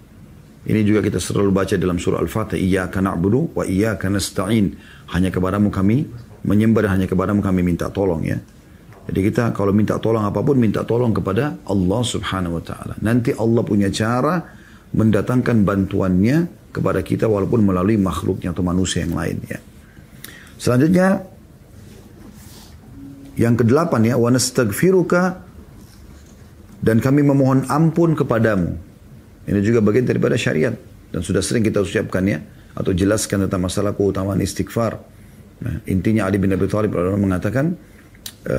Ini 0.62 0.86
juga 0.86 1.02
kita 1.02 1.18
selalu 1.18 1.50
baca 1.50 1.74
dalam 1.74 1.98
surah 1.98 2.22
Al-Fatih. 2.22 2.54
Iyaka 2.54 3.02
na'budu 3.02 3.50
wa 3.50 3.66
iyaka 3.66 4.06
nasta'in. 4.06 4.78
Hanya 5.12 5.28
kepadamu 5.28 5.68
kami 5.68 6.08
menyembah 6.42 6.88
dan 6.88 6.90
hanya 6.98 7.06
kepadamu 7.06 7.44
kami 7.44 7.60
minta 7.62 7.92
tolong 7.92 8.24
ya. 8.24 8.40
Jadi 9.02 9.18
kita 9.28 9.50
kalau 9.50 9.74
minta 9.74 9.98
tolong 9.98 10.22
apa 10.22 10.38
pun 10.40 10.54
minta 10.58 10.86
tolong 10.86 11.10
kepada 11.10 11.58
Allah 11.66 12.02
subhanahu 12.06 12.58
wa 12.58 12.64
ta'ala. 12.64 12.94
Nanti 13.02 13.34
Allah 13.34 13.62
punya 13.66 13.90
cara 13.90 14.38
mendatangkan 14.94 15.66
bantuannya 15.66 16.70
kepada 16.70 17.02
kita 17.02 17.26
walaupun 17.26 17.66
melalui 17.66 17.98
makhluknya 17.98 18.54
atau 18.54 18.62
manusia 18.62 19.02
yang 19.02 19.18
lain 19.18 19.42
ya. 19.50 19.58
Selanjutnya 20.56 21.26
yang 23.34 23.58
kedelapan 23.58 24.06
ya, 24.06 24.14
wa 24.14 24.30
nastaghfiruka 24.30 25.42
dan 26.78 27.02
kami 27.02 27.26
memohon 27.26 27.66
ampun 27.66 28.14
kepadamu. 28.14 28.78
Ini 29.50 29.58
juga 29.66 29.82
bagian 29.82 30.06
daripada 30.06 30.38
syariat 30.38 30.78
dan 31.10 31.20
sudah 31.26 31.42
sering 31.42 31.66
kita 31.66 31.82
ucapkan 31.82 32.22
ya 32.22 32.38
atau 32.72 32.92
jelaskan 32.96 33.48
tentang 33.48 33.62
masalah 33.64 33.92
keutamaan 33.92 34.40
istighfar. 34.40 35.00
Nah, 35.62 35.78
intinya 35.86 36.26
Ali 36.26 36.40
bin 36.42 36.50
Abi 36.50 36.66
Thalib 36.66 36.96
mengatakan, 36.96 37.76
e, 38.48 38.58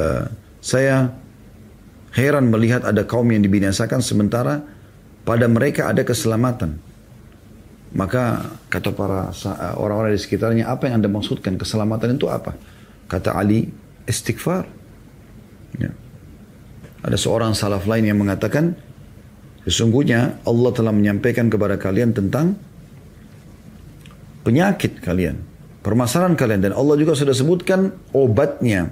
saya 0.63 1.11
heran 2.13 2.47
melihat 2.53 2.85
ada 2.85 3.03
kaum 3.03 3.27
yang 3.33 3.43
dibinasakan 3.43 3.99
sementara 3.99 4.63
pada 5.25 5.49
mereka 5.49 5.89
ada 5.89 6.05
keselamatan. 6.05 6.77
Maka 7.93 8.53
kata 8.73 8.89
para 8.93 9.29
orang-orang 9.77 10.17
di 10.17 10.21
sekitarnya, 10.21 10.65
apa 10.65 10.89
yang 10.89 11.01
anda 11.01 11.09
maksudkan 11.09 11.61
keselamatan 11.61 12.17
itu 12.17 12.25
apa? 12.25 12.57
Kata 13.05 13.37
Ali, 13.37 13.69
istighfar. 14.09 14.65
Ya. 15.77 15.93
Ada 17.05 17.17
seorang 17.19 17.53
salaf 17.53 17.85
lain 17.85 18.09
yang 18.09 18.17
mengatakan, 18.17 18.73
sesungguhnya 19.67 20.41
Allah 20.41 20.71
telah 20.73 20.89
menyampaikan 20.89 21.53
kepada 21.53 21.77
kalian 21.77 22.17
tentang 22.17 22.57
penyakit 24.43 24.99
kalian, 24.99 25.39
permasalahan 25.81 26.35
kalian, 26.35 26.69
dan 26.69 26.73
Allah 26.75 26.95
juga 26.99 27.15
sudah 27.15 27.33
sebutkan 27.33 27.95
obatnya. 28.11 28.91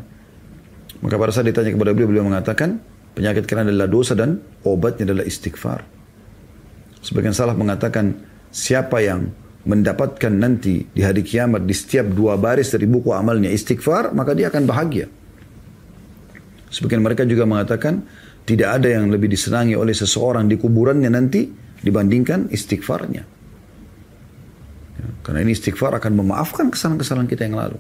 Maka 1.04 1.16
pada 1.20 1.32
saat 1.36 1.48
ditanya 1.48 1.76
kepada 1.76 1.92
beliau, 1.92 2.10
beliau 2.10 2.26
mengatakan, 2.26 2.80
penyakit 3.14 3.46
kalian 3.46 3.70
adalah 3.70 3.90
dosa 3.92 4.16
dan 4.16 4.40
obatnya 4.64 5.12
adalah 5.12 5.28
istighfar. 5.28 5.84
Sebagian 7.04 7.36
salaf 7.36 7.58
mengatakan, 7.60 8.16
siapa 8.54 9.04
yang 9.04 9.30
mendapatkan 9.62 10.34
nanti 10.34 10.90
di 10.90 11.02
hari 11.06 11.22
kiamat 11.22 11.66
di 11.66 11.74
setiap 11.74 12.10
dua 12.10 12.38
baris 12.38 12.74
dari 12.74 12.90
buku 12.90 13.14
amalnya 13.14 13.50
istighfar, 13.50 14.14
maka 14.16 14.34
dia 14.34 14.50
akan 14.50 14.64
bahagia. 14.66 15.06
Sebagian 16.72 17.04
mereka 17.04 17.28
juga 17.28 17.44
mengatakan 17.44 18.02
tidak 18.48 18.80
ada 18.80 18.88
yang 18.90 19.12
lebih 19.12 19.28
disenangi 19.28 19.76
oleh 19.76 19.94
seseorang 19.94 20.48
di 20.48 20.56
kuburannya 20.56 21.12
nanti 21.12 21.46
dibandingkan 21.84 22.50
istighfarnya. 22.50 23.41
Karena 25.22 25.46
ini 25.46 25.54
istighfar 25.54 25.98
akan 25.98 26.12
memaafkan 26.18 26.70
kesalahan-kesalahan 26.74 27.30
kita 27.30 27.46
yang 27.46 27.58
lalu. 27.58 27.80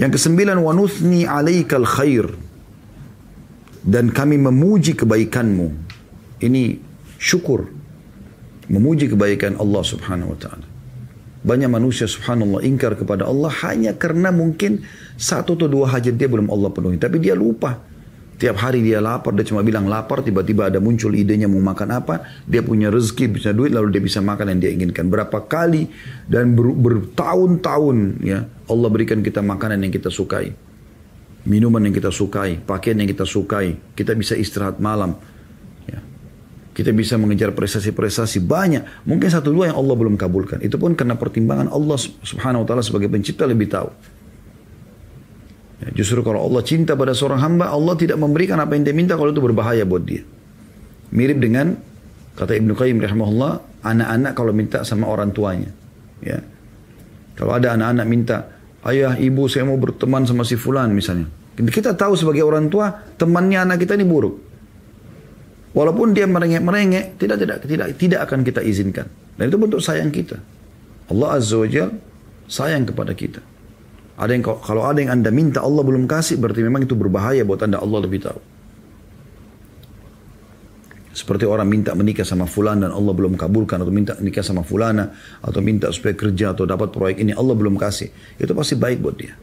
Yang 0.00 0.16
kesembilan, 0.16 0.56
wanuthni 0.60 1.28
alaikal 1.28 1.84
khair. 1.84 2.26
Dan 3.80 4.12
kami 4.12 4.36
memuji 4.36 4.96
kebaikanmu. 4.96 5.68
Ini 6.40 6.80
syukur 7.20 7.68
memuji 8.70 9.10
kebaikan 9.10 9.58
Allah 9.58 9.82
Subhanahu 9.82 10.32
wa 10.32 10.38
taala. 10.38 10.66
Banyak 11.40 11.72
manusia 11.72 12.04
subhanallah 12.04 12.60
ingkar 12.68 13.00
kepada 13.00 13.24
Allah 13.24 13.48
hanya 13.64 13.96
karena 13.96 14.28
mungkin 14.28 14.84
satu 15.16 15.56
atau 15.56 15.72
dua 15.72 15.88
hajat 15.88 16.12
dia 16.12 16.28
belum 16.28 16.52
Allah 16.52 16.68
penuhi. 16.68 17.00
Tapi 17.00 17.16
dia 17.16 17.32
lupa. 17.32 17.80
Tiap 18.40 18.56
hari 18.56 18.80
dia 18.80 19.04
lapar, 19.04 19.36
dia 19.36 19.44
cuma 19.44 19.60
bilang 19.60 19.84
lapar, 19.84 20.24
tiba-tiba 20.24 20.72
ada 20.72 20.80
muncul 20.80 21.12
idenya 21.12 21.44
mau 21.44 21.60
makan 21.60 21.92
apa, 21.92 22.24
dia 22.48 22.64
punya 22.64 22.88
rezeki, 22.88 23.36
punya 23.36 23.52
duit, 23.52 23.68
lalu 23.68 23.92
dia 23.92 24.00
bisa 24.00 24.24
makan 24.24 24.56
yang 24.56 24.60
dia 24.64 24.70
inginkan. 24.72 25.12
Berapa 25.12 25.44
kali 25.44 25.92
dan 26.24 26.56
ber, 26.56 26.72
bertahun-tahun 26.72 27.96
ya 28.24 28.48
Allah 28.64 28.88
berikan 28.88 29.20
kita 29.20 29.44
makanan 29.44 29.84
yang 29.84 29.92
kita 29.92 30.08
sukai. 30.08 30.56
Minuman 31.44 31.84
yang 31.84 31.92
kita 31.92 32.08
sukai, 32.08 32.56
pakaian 32.64 32.96
yang 33.04 33.12
kita 33.12 33.28
sukai, 33.28 33.76
kita 33.92 34.16
bisa 34.16 34.32
istirahat 34.32 34.80
malam, 34.80 35.20
kita 36.70 36.96
bisa 36.96 37.20
mengejar 37.20 37.52
prestasi-prestasi 37.52 38.40
banyak. 38.46 39.04
Mungkin 39.04 39.28
satu 39.28 39.52
dua 39.52 39.68
yang 39.68 39.76
Allah 39.76 39.94
belum 40.00 40.16
kabulkan. 40.16 40.64
Itu 40.64 40.80
pun 40.80 40.96
karena 40.96 41.18
pertimbangan 41.18 41.68
Allah 41.68 41.98
subhanahu 42.00 42.64
wa 42.64 42.66
ta'ala 42.66 42.80
sebagai 42.80 43.10
pencipta 43.12 43.44
lebih 43.44 43.68
tahu. 43.68 43.90
Ya, 45.80 45.88
justru 45.96 46.20
kalau 46.20 46.44
Allah 46.44 46.60
cinta 46.60 46.92
pada 46.92 47.16
seorang 47.16 47.40
hamba, 47.40 47.72
Allah 47.72 47.96
tidak 47.96 48.20
memberikan 48.20 48.60
apa 48.60 48.76
yang 48.76 48.84
dia 48.84 48.92
minta 48.92 49.16
kalau 49.16 49.32
itu 49.32 49.40
berbahaya 49.40 49.88
buat 49.88 50.04
dia. 50.04 50.20
Mirip 51.10 51.40
dengan 51.40 51.72
kata 52.36 52.52
Ibnu 52.52 52.76
Qayyim 52.76 53.00
rahimahullah, 53.00 53.82
anak-anak 53.84 54.32
kalau 54.36 54.52
minta 54.52 54.84
sama 54.84 55.08
orang 55.08 55.32
tuanya. 55.32 55.72
Ya. 56.20 56.44
Kalau 57.34 57.56
ada 57.56 57.72
anak-anak 57.72 58.06
minta, 58.06 58.36
ayah, 58.84 59.16
ibu 59.16 59.48
saya 59.48 59.64
mau 59.64 59.80
berteman 59.80 60.28
sama 60.28 60.44
si 60.44 60.60
fulan 60.60 60.92
misalnya. 60.92 61.32
Kita 61.56 61.96
tahu 61.96 62.12
sebagai 62.16 62.44
orang 62.44 62.68
tua, 62.68 62.92
temannya 63.16 63.64
anak 63.64 63.80
kita 63.80 63.96
ini 63.96 64.04
buruk. 64.04 64.36
Walaupun 65.72 66.12
dia 66.12 66.28
merengek-merengek, 66.28 67.16
tidak 67.16 67.36
tidak 67.40 67.56
tidak 67.64 67.88
tidak 67.96 68.20
akan 68.28 68.44
kita 68.44 68.60
izinkan. 68.60 69.06
Dan 69.38 69.48
itu 69.48 69.56
bentuk 69.56 69.80
sayang 69.80 70.12
kita. 70.12 70.36
Allah 71.08 71.40
Azza 71.40 71.56
wa 71.56 71.68
Jal 71.68 71.90
sayang 72.50 72.84
kepada 72.84 73.14
kita. 73.14 73.40
Ada 74.20 74.36
yang 74.36 74.44
kalau 74.44 74.84
ada 74.84 75.00
yang 75.00 75.16
anda 75.16 75.32
minta 75.32 75.64
Allah 75.64 75.80
belum 75.80 76.04
kasih 76.04 76.36
berarti 76.36 76.60
memang 76.60 76.84
itu 76.84 76.92
berbahaya 76.92 77.40
buat 77.40 77.64
anda 77.64 77.80
Allah 77.80 78.04
lebih 78.04 78.20
tahu. 78.20 78.40
Seperti 81.10 81.48
orang 81.48 81.66
minta 81.66 81.96
menikah 81.96 82.22
sama 82.22 82.44
fulan 82.44 82.84
dan 82.84 82.92
Allah 82.92 83.16
belum 83.16 83.34
kabulkan 83.34 83.80
atau 83.80 83.90
minta 83.90 84.14
menikah 84.20 84.44
sama 84.44 84.60
fulana 84.60 85.10
atau 85.40 85.58
minta 85.64 85.88
supaya 85.90 86.14
kerja 86.14 86.52
atau 86.52 86.68
dapat 86.68 86.92
proyek 86.92 87.24
ini 87.24 87.32
Allah 87.32 87.56
belum 87.56 87.80
kasih. 87.80 88.12
Itu 88.36 88.52
pasti 88.52 88.76
baik 88.76 88.98
buat 89.00 89.16
dia. 89.16 89.34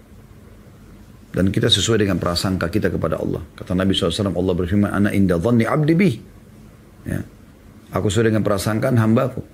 Dan 1.33 1.53
kita 1.53 1.69
sesuai 1.69 2.01
dengan 2.07 2.17
prasangka 2.17 2.71
kita 2.71 2.89
kepada 2.89 3.19
Allah. 3.19 3.43
Kata 3.53 3.77
Nabi 3.77 3.93
SAW, 3.93 4.33
Allah 4.33 4.55
berfirman, 4.57 4.89
Ana 4.89 5.09
inda 5.13 5.37
dhanni 5.37 5.69
abdi 5.69 5.93
bih. 5.93 6.15
Ya. 7.05 7.21
Aku 7.93 8.09
sesuai 8.09 8.33
dengan 8.33 8.41
prasangkaan 8.41 8.97
hambaku. 8.97 9.45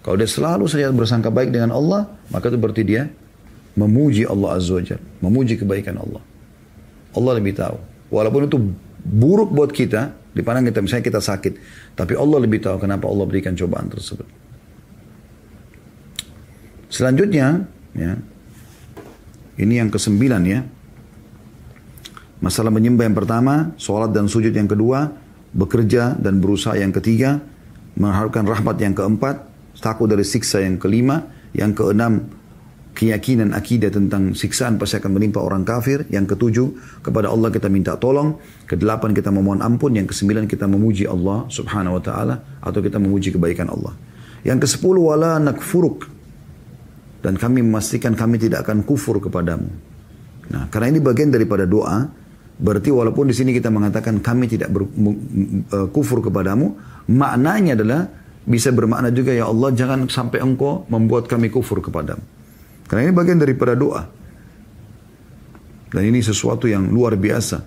Kalau 0.00 0.16
dia 0.16 0.30
selalu 0.30 0.64
saja 0.64 0.88
bersangka 0.88 1.28
baik 1.28 1.52
dengan 1.52 1.76
Allah, 1.76 2.08
maka 2.32 2.48
itu 2.48 2.56
berarti 2.56 2.82
dia 2.88 3.04
memuji 3.78 4.26
Allah 4.26 4.58
Azza 4.58 4.74
wa 4.74 4.82
Jalla, 4.82 5.04
memuji 5.22 5.54
kebaikan 5.58 5.98
Allah. 5.98 6.22
Allah 7.14 7.32
lebih 7.38 7.54
tahu. 7.54 7.76
Walaupun 8.10 8.50
itu 8.50 8.58
buruk 9.02 9.50
buat 9.54 9.70
kita, 9.70 10.14
dipandang 10.34 10.70
kita 10.70 10.82
misalnya 10.82 11.04
kita 11.06 11.20
sakit, 11.22 11.52
tapi 11.94 12.14
Allah 12.14 12.38
lebih 12.42 12.62
tahu 12.62 12.78
kenapa 12.82 13.06
Allah 13.06 13.26
berikan 13.26 13.54
cobaan 13.54 13.90
tersebut. 13.90 14.26
Selanjutnya, 16.90 17.70
ya, 17.94 18.18
ini 19.62 19.74
yang 19.78 19.90
kesembilan 19.94 20.42
ya. 20.42 20.60
Masalah 22.40 22.72
menyembah 22.72 23.04
yang 23.06 23.14
pertama, 23.14 23.76
sholat 23.76 24.10
dan 24.10 24.26
sujud 24.26 24.50
yang 24.50 24.66
kedua, 24.66 25.12
bekerja 25.52 26.16
dan 26.18 26.40
berusaha 26.40 26.74
yang 26.74 26.90
ketiga, 26.90 27.38
mengharapkan 27.94 28.42
rahmat 28.48 28.80
yang 28.80 28.96
keempat, 28.96 29.44
takut 29.78 30.08
dari 30.08 30.24
siksa 30.24 30.64
yang 30.64 30.80
kelima, 30.80 31.28
yang 31.52 31.76
keenam 31.76 32.39
keyakinan 33.00 33.56
akidah 33.56 33.88
tentang 33.88 34.36
siksaan 34.36 34.76
pasti 34.76 35.00
akan 35.00 35.16
menimpa 35.16 35.40
orang 35.40 35.64
kafir, 35.64 36.04
yang 36.12 36.28
ketujuh 36.28 37.00
kepada 37.00 37.32
Allah 37.32 37.48
kita 37.48 37.72
minta 37.72 37.96
tolong, 37.96 38.36
kedelapan 38.68 39.16
kita 39.16 39.32
memohon 39.32 39.64
ampun, 39.64 39.96
yang 39.96 40.04
kesembilan 40.04 40.44
kita 40.44 40.68
memuji 40.68 41.08
Allah 41.08 41.48
subhanahu 41.48 41.96
wa 41.96 42.02
ta'ala 42.04 42.60
atau 42.60 42.84
kita 42.84 43.00
memuji 43.00 43.32
kebaikan 43.32 43.72
Allah. 43.72 43.96
Yang 44.44 44.68
kesepuluh 44.68 45.16
wala 45.16 45.40
nakfuruk 45.40 46.12
dan 47.24 47.40
kami 47.40 47.64
memastikan 47.64 48.12
kami 48.12 48.36
tidak 48.36 48.68
akan 48.68 48.84
kufur 48.84 49.16
kepadamu. 49.16 49.72
Nah, 50.52 50.68
karena 50.68 50.92
ini 50.92 51.00
bagian 51.00 51.32
daripada 51.32 51.64
doa, 51.64 52.04
berarti 52.60 52.92
walaupun 52.92 53.32
di 53.32 53.34
sini 53.36 53.56
kita 53.56 53.72
mengatakan 53.72 54.20
kami 54.20 54.44
tidak 54.44 54.68
ber, 54.68 54.84
uh, 54.84 55.88
kufur 55.88 56.20
kepadamu, 56.20 56.76
maknanya 57.08 57.80
adalah 57.80 58.12
bisa 58.44 58.68
bermakna 58.76 59.08
juga 59.08 59.32
ya 59.32 59.48
Allah 59.48 59.72
jangan 59.72 60.04
sampai 60.04 60.44
engkau 60.44 60.84
membuat 60.92 61.32
kami 61.32 61.48
kufur 61.48 61.80
kepadamu. 61.80 62.39
Karena 62.90 63.06
ini 63.06 63.14
bagian 63.14 63.38
daripada 63.38 63.78
doa. 63.78 64.02
Dan 65.94 66.02
ini 66.10 66.18
sesuatu 66.18 66.66
yang 66.66 66.90
luar 66.90 67.14
biasa. 67.14 67.62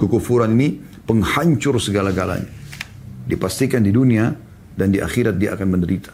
Kekufuran 0.00 0.56
ini 0.56 0.80
penghancur 1.04 1.76
segala-galanya. 1.76 2.48
Dipastikan 3.28 3.84
di 3.84 3.92
dunia 3.92 4.32
dan 4.72 4.88
di 4.88 5.04
akhirat 5.04 5.36
dia 5.36 5.52
akan 5.52 5.68
menderita. 5.76 6.12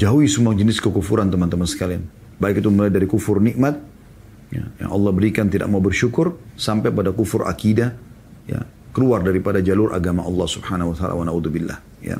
Jauhi 0.00 0.32
semua 0.32 0.56
jenis 0.56 0.80
kekufuran 0.80 1.28
teman-teman 1.28 1.68
sekalian. 1.68 2.08
Baik 2.40 2.64
itu 2.64 2.72
mulai 2.72 2.88
dari 2.88 3.04
kufur 3.04 3.36
nikmat, 3.36 3.76
ya, 4.48 4.64
yang 4.80 4.96
Allah 4.96 5.12
berikan 5.12 5.52
tidak 5.52 5.68
mau 5.68 5.84
bersyukur, 5.84 6.40
sampai 6.56 6.88
pada 6.88 7.12
kufur 7.12 7.44
akidah, 7.44 7.92
ya, 8.48 8.64
keluar 8.96 9.20
daripada 9.20 9.60
jalur 9.60 9.92
agama 9.92 10.24
Allah 10.24 10.48
subhanahu 10.48 10.92
wa 10.92 10.96
ta'ala 10.96 11.14
wa 11.20 11.24
na'udzubillah. 11.28 11.78
Ya. 12.00 12.16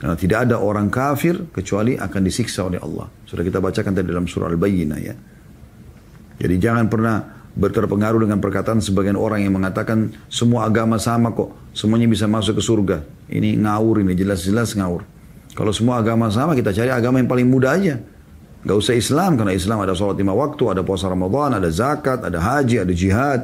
Karena 0.00 0.16
tidak 0.16 0.48
ada 0.48 0.56
orang 0.56 0.88
kafir 0.88 1.52
kecuali 1.52 1.92
akan 2.00 2.20
disiksa 2.24 2.64
oleh 2.64 2.80
Allah. 2.80 3.04
Sudah 3.28 3.44
kita 3.44 3.60
bacakan 3.60 3.92
tadi 3.92 4.08
dalam 4.08 4.24
surah 4.24 4.48
Al-Bayyinah 4.48 4.98
ya. 4.98 5.14
Jadi 6.40 6.54
jangan 6.56 6.88
pernah 6.88 7.20
berterpengaruh 7.52 8.24
dengan 8.24 8.40
perkataan 8.40 8.80
sebagian 8.80 9.20
orang 9.20 9.44
yang 9.44 9.60
mengatakan 9.60 10.16
semua 10.32 10.64
agama 10.64 10.96
sama 10.96 11.36
kok, 11.36 11.52
semuanya 11.76 12.08
bisa 12.08 12.24
masuk 12.24 12.56
ke 12.56 12.62
surga. 12.64 12.98
Ini 13.28 13.60
ngawur 13.60 14.00
ini, 14.00 14.16
jelas-jelas 14.16 14.72
ngawur. 14.72 15.04
Kalau 15.52 15.72
semua 15.74 16.00
agama 16.00 16.32
sama, 16.32 16.56
kita 16.56 16.72
cari 16.72 16.88
agama 16.88 17.20
yang 17.20 17.28
paling 17.28 17.44
mudah 17.44 17.76
aja. 17.76 18.00
Gak 18.64 18.76
usah 18.76 18.96
Islam, 18.96 19.36
karena 19.36 19.52
Islam 19.52 19.84
ada 19.84 19.92
sholat 19.92 20.16
lima 20.16 20.32
waktu, 20.32 20.64
ada 20.72 20.80
puasa 20.80 21.12
Ramadan, 21.12 21.60
ada 21.60 21.68
zakat, 21.68 22.24
ada 22.24 22.40
haji, 22.40 22.76
ada 22.80 22.92
jihad. 22.96 23.40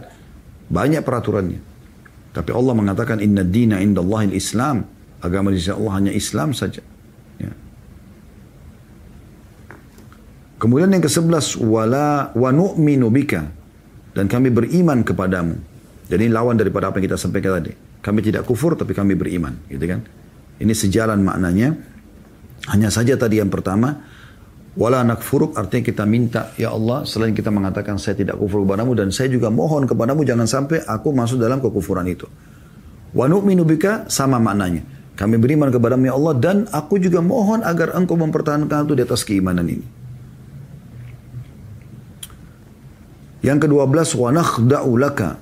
Banyak 0.72 1.04
peraturannya. 1.04 1.60
Tapi 2.32 2.50
Allah 2.52 2.74
mengatakan, 2.76 3.20
Inna 3.20 3.44
dina 3.44 3.80
inda 3.80 4.00
Allahil 4.00 4.32
Islam. 4.32 4.95
Agama 5.24 5.48
di 5.48 5.58
sisi 5.60 5.72
Allah 5.72 5.92
hanya 5.96 6.12
Islam 6.12 6.52
saja. 6.52 6.84
Ya. 7.40 7.52
Kemudian 10.60 10.92
yang 10.92 11.04
ke-11, 11.04 11.60
wala 11.64 12.32
wa 12.32 12.50
nu'minu 12.52 13.08
bika. 13.12 13.48
Dan 14.16 14.28
kami 14.28 14.48
beriman 14.48 15.04
kepadamu. 15.04 15.56
Jadi 16.08 16.24
lawan 16.32 16.56
daripada 16.56 16.88
apa 16.88 17.00
yang 17.00 17.12
kita 17.12 17.18
sampaikan 17.20 17.60
tadi. 17.60 17.72
Kami 18.00 18.20
tidak 18.22 18.46
kufur 18.46 18.78
tapi 18.78 18.94
kami 18.94 19.18
beriman, 19.18 19.52
gitu 19.68 19.84
kan? 19.84 20.00
Ini 20.56 20.72
sejalan 20.72 21.20
maknanya. 21.20 21.76
Hanya 22.72 22.88
saja 22.88 23.18
tadi 23.20 23.42
yang 23.42 23.52
pertama, 23.52 24.00
wala 24.78 25.04
nakfuruk 25.04 25.56
artinya 25.58 25.84
kita 25.84 26.04
minta, 26.08 26.54
ya 26.56 26.72
Allah, 26.72 27.04
selain 27.04 27.36
kita 27.36 27.52
mengatakan 27.52 28.00
saya 28.00 28.16
tidak 28.16 28.40
kufur 28.40 28.64
kepadamu 28.64 28.96
dan 28.96 29.08
saya 29.12 29.28
juga 29.28 29.52
mohon 29.52 29.84
kepadamu 29.84 30.24
jangan 30.24 30.48
sampai 30.48 30.84
aku 30.86 31.12
masuk 31.12 31.36
dalam 31.36 31.60
kekufuran 31.60 32.06
itu. 32.08 32.24
Wa 33.12 33.28
nu'minu 33.28 33.64
bika 33.68 34.08
sama 34.08 34.40
maknanya. 34.40 34.95
Kami 35.16 35.40
beriman 35.40 35.72
kepadamu 35.72 36.12
ya 36.12 36.14
Allah 36.14 36.34
dan 36.36 36.56
aku 36.68 37.00
juga 37.00 37.24
mohon 37.24 37.64
agar 37.64 37.96
engkau 37.96 38.20
mempertahankan 38.20 38.84
itu 38.84 38.94
di 39.00 39.02
atas 39.02 39.24
keimanan 39.24 39.64
ini. 39.64 39.86
Yang 43.40 43.64
kedua 43.64 43.88
belas, 43.88 44.12
wa 44.12 44.28
nakhda'u 44.28 44.92
laka. 45.00 45.40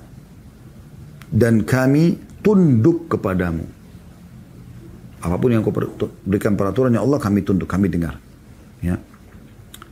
Dan 1.27 1.67
kami 1.67 2.15
tunduk 2.39 3.11
kepadamu. 3.11 3.67
Apa 5.19 5.35
pun 5.41 5.49
yang 5.51 5.65
kau 5.65 5.75
berikan 6.23 6.55
peraturan 6.55 6.95
ya 6.95 7.03
Allah 7.03 7.19
kami 7.19 7.43
tunduk, 7.43 7.67
kami 7.67 7.91
dengar. 7.91 8.15
Ya. 8.79 8.95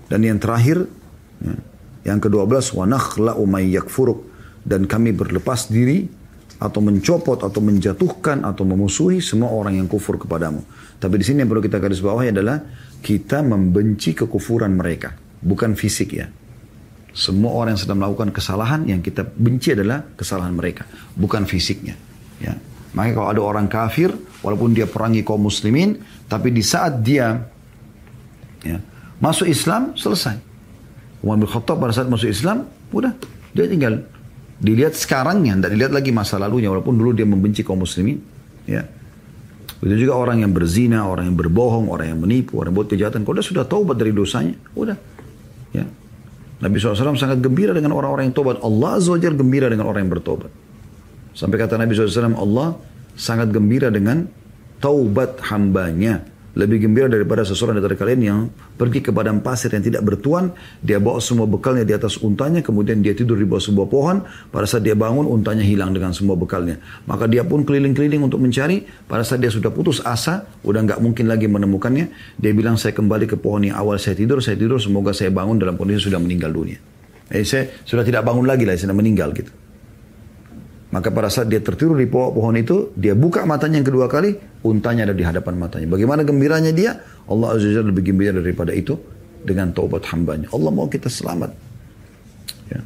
Dan 0.07 0.23
yang 0.23 0.39
terakhir, 0.39 0.85
ya, 1.41 1.55
yang 2.07 2.23
kedua 2.23 2.47
belas, 2.47 2.71
wa 2.71 2.87
nakhla'u 2.87 3.43
may 3.43 3.67
yakfuruk. 3.73 4.31
Dan 4.63 4.87
kami 4.87 5.11
berlepas 5.11 5.67
diri 5.67 6.07
atau 6.59 6.79
mencopot 6.79 7.39
atau 7.41 7.61
menjatuhkan 7.61 8.45
atau 8.45 8.63
memusuhi 8.63 9.19
semua 9.19 9.51
orang 9.51 9.79
yang 9.79 9.87
kufur 9.89 10.15
kepadamu. 10.17 10.63
Tapi 10.99 11.15
di 11.19 11.25
sini 11.25 11.43
yang 11.43 11.49
perlu 11.51 11.63
kita 11.63 11.77
garis 11.81 11.99
bawahi 11.99 12.31
adalah 12.31 12.61
kita 13.03 13.43
membenci 13.43 14.15
kekufuran 14.15 14.71
mereka, 14.77 15.11
bukan 15.43 15.75
fisik 15.75 16.15
ya. 16.15 16.27
Semua 17.13 17.53
orang 17.53 17.77
yang 17.77 17.83
sedang 17.85 17.99
melakukan 18.01 18.33
kesalahan 18.33 18.89
yang 18.89 19.03
kita 19.03 19.21
benci 19.21 19.77
adalah 19.77 20.01
kesalahan 20.17 20.55
mereka, 20.55 20.89
bukan 21.13 21.45
fisiknya. 21.45 21.93
Ya. 22.41 22.57
Makanya 22.97 23.13
kalau 23.21 23.29
ada 23.29 23.41
orang 23.41 23.67
kafir, 23.69 24.09
walaupun 24.41 24.73
dia 24.73 24.89
perangi 24.89 25.21
kaum 25.21 25.45
muslimin, 25.45 26.01
tapi 26.25 26.49
di 26.49 26.65
saat 26.65 27.05
dia 27.05 27.37
ya, 28.65 28.77
masuk 29.21 29.45
Islam, 29.45 29.93
selesai. 29.93 30.37
Umar 31.21 31.37
bin 31.37 31.49
Khattab 31.49 31.77
pada 31.77 31.93
saat 31.93 32.09
masuk 32.09 32.29
Islam, 32.29 32.65
udah, 32.89 33.13
dia 33.53 33.65
tinggal 33.69 34.01
dilihat 34.59 34.93
sekarangnya, 34.93 35.57
tidak 35.57 35.71
dilihat 35.73 35.93
lagi 35.93 36.11
masa 36.13 36.37
lalunya, 36.37 36.69
walaupun 36.69 36.93
dulu 36.93 37.11
dia 37.15 37.25
membenci 37.25 37.65
kaum 37.65 37.81
muslimin. 37.81 38.19
Ya. 38.69 38.85
Itu 39.83 39.95
juga 39.99 40.15
orang 40.15 40.39
yang 40.39 40.55
berzina, 40.55 41.03
orang 41.03 41.27
yang 41.27 41.37
berbohong, 41.37 41.91
orang 41.91 42.15
yang 42.15 42.19
menipu, 42.23 42.59
orang 42.59 42.71
yang 42.71 42.77
buat 42.79 42.89
kejahatan. 42.91 43.27
Kalau 43.27 43.35
dia 43.35 43.47
sudah 43.47 43.65
taubat 43.67 43.99
dari 43.99 44.15
dosanya, 44.15 44.55
udah. 44.79 44.95
Ya. 45.75 45.83
Nabi 46.63 46.79
SAW 46.79 47.19
sangat 47.19 47.43
gembira 47.43 47.75
dengan 47.75 47.91
orang-orang 47.91 48.31
yang 48.31 48.35
tobat. 48.35 48.63
Allah 48.63 48.89
Azza 48.95 49.19
gembira 49.19 49.67
dengan 49.67 49.91
orang 49.91 50.07
yang 50.07 50.13
bertobat. 50.15 50.47
Sampai 51.35 51.59
kata 51.59 51.75
Nabi 51.75 51.91
SAW, 51.97 52.39
Allah 52.39 52.79
sangat 53.19 53.51
gembira 53.51 53.91
dengan 53.91 54.23
taubat 54.79 55.43
hambanya. 55.51 56.23
Lebih 56.53 56.85
gembira 56.85 57.09
daripada 57.09 57.41
seseorang 57.41 57.81
dari 57.81 57.97
kalian 57.97 58.21
yang 58.21 58.39
pergi 58.77 59.01
ke 59.01 59.09
padang 59.09 59.41
pasir 59.41 59.73
yang 59.73 59.81
tidak 59.81 60.05
bertuan. 60.05 60.53
Dia 60.85 61.01
bawa 61.01 61.17
semua 61.17 61.49
bekalnya 61.49 61.81
di 61.81 61.97
atas 61.97 62.21
untanya. 62.21 62.61
Kemudian 62.61 63.01
dia 63.01 63.17
tidur 63.17 63.41
di 63.41 63.45
bawah 63.49 63.65
sebuah 63.65 63.87
pohon. 63.89 64.21
Pada 64.53 64.69
saat 64.69 64.85
dia 64.85 64.93
bangun, 64.93 65.25
untanya 65.25 65.65
hilang 65.65 65.97
dengan 65.97 66.13
semua 66.13 66.37
bekalnya. 66.37 66.77
Maka 67.09 67.25
dia 67.25 67.41
pun 67.41 67.65
keliling-keliling 67.65 68.21
untuk 68.21 68.37
mencari. 68.37 68.85
Pada 69.09 69.25
saat 69.25 69.41
dia 69.41 69.49
sudah 69.49 69.73
putus 69.73 69.97
asa, 70.05 70.45
udah 70.61 70.85
nggak 70.85 70.99
mungkin 71.01 71.25
lagi 71.25 71.49
menemukannya. 71.49 72.37
Dia 72.37 72.53
bilang, 72.53 72.77
saya 72.77 72.93
kembali 72.93 73.25
ke 73.25 73.41
pohon 73.41 73.65
yang 73.65 73.81
awal 73.81 73.97
saya 73.97 74.13
tidur. 74.13 74.37
Saya 74.37 74.53
tidur, 74.53 74.77
semoga 74.77 75.09
saya 75.09 75.33
bangun 75.33 75.57
dalam 75.57 75.73
kondisi 75.73 76.05
sudah 76.05 76.21
meninggal 76.21 76.53
dunia. 76.53 76.77
Eh, 77.33 77.41
saya 77.41 77.65
sudah 77.81 78.05
tidak 78.05 78.21
bangun 78.21 78.45
lagi 78.45 78.61
lah, 78.61 78.77
saya 78.77 78.93
sudah 78.93 78.97
meninggal 79.01 79.33
gitu. 79.33 79.62
Maka 80.93 81.09
pada 81.09 81.25
saat 81.25 81.49
dia 81.49 81.57
tertidur 81.57 81.97
di 81.97 82.05
pohon, 82.05 82.37
pohon 82.37 82.53
itu, 82.53 82.93
dia 82.93 83.17
buka 83.17 83.41
matanya 83.49 83.81
yang 83.81 83.87
kedua 83.89 84.05
kali, 84.05 84.37
untanya 84.61 85.09
ada 85.09 85.15
di 85.17 85.25
hadapan 85.25 85.57
matanya. 85.57 85.89
Bagaimana 85.89 86.21
gembiranya 86.21 86.69
dia? 86.69 87.01
Allah 87.25 87.57
Azza 87.57 87.81
wa 87.81 87.89
lebih 87.89 88.13
gembira 88.13 88.37
daripada 88.37 88.69
itu 88.77 88.93
dengan 89.41 89.73
taubat 89.73 90.05
hambanya. 90.13 90.53
Allah 90.53 90.69
mau 90.69 90.85
kita 90.85 91.09
selamat. 91.09 91.49
Ya. 92.69 92.85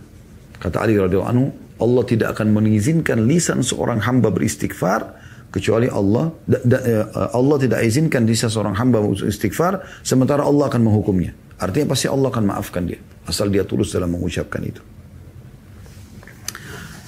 Kata 0.63 0.87
Ali 0.87 0.95
radhiyallahu 0.95 1.27
anhu, 1.27 1.51
Allah 1.83 2.03
tidak 2.07 2.39
akan 2.39 2.55
mengizinkan 2.55 3.27
lisan 3.27 3.59
seorang 3.59 3.99
hamba 3.99 4.31
beristighfar 4.31 5.11
kecuali 5.51 5.91
Allah 5.91 6.31
da, 6.47 6.57
da, 6.63 6.77
eh, 6.87 7.05
Allah 7.35 7.57
tidak 7.59 7.83
izinkan 7.83 8.23
lisan 8.23 8.47
seorang 8.47 8.75
hamba 8.79 9.03
beristighfar 9.03 9.83
sementara 9.99 10.47
Allah 10.47 10.71
akan 10.71 10.79
menghukumnya. 10.87 11.35
Artinya 11.59 11.91
pasti 11.91 12.07
Allah 12.07 12.31
akan 12.31 12.43
maafkan 12.55 12.87
dia 12.87 13.03
asal 13.27 13.51
dia 13.51 13.67
tulus 13.67 13.91
dalam 13.91 14.15
mengucapkan 14.15 14.63
itu. 14.63 14.79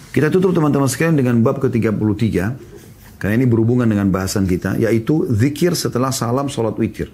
Kita 0.09 0.33
tutup 0.33 0.57
teman-teman 0.57 0.89
sekalian 0.89 1.21
dengan 1.21 1.35
bab 1.45 1.61
ke-33. 1.61 2.25
Karena 3.19 3.33
ini 3.35 3.45
berhubungan 3.45 3.85
dengan 3.85 4.09
bahasan 4.09 4.49
kita. 4.49 4.79
Yaitu 4.81 5.29
zikir 5.29 5.77
setelah 5.77 6.09
salam 6.09 6.49
sholat 6.49 6.73
witir. 6.79 7.13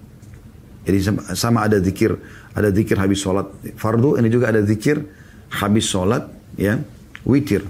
Jadi 0.86 1.02
sama 1.34 1.66
ada 1.66 1.82
zikir, 1.82 2.14
ada 2.54 2.70
zikir 2.70 2.94
habis 3.02 3.18
sholat 3.18 3.50
fardu, 3.74 4.22
ini 4.22 4.30
juga 4.30 4.54
ada 4.54 4.62
zikir 4.62 5.02
habis 5.50 5.90
sholat 5.90 6.30
ya 6.62 6.78
witir. 7.26 7.66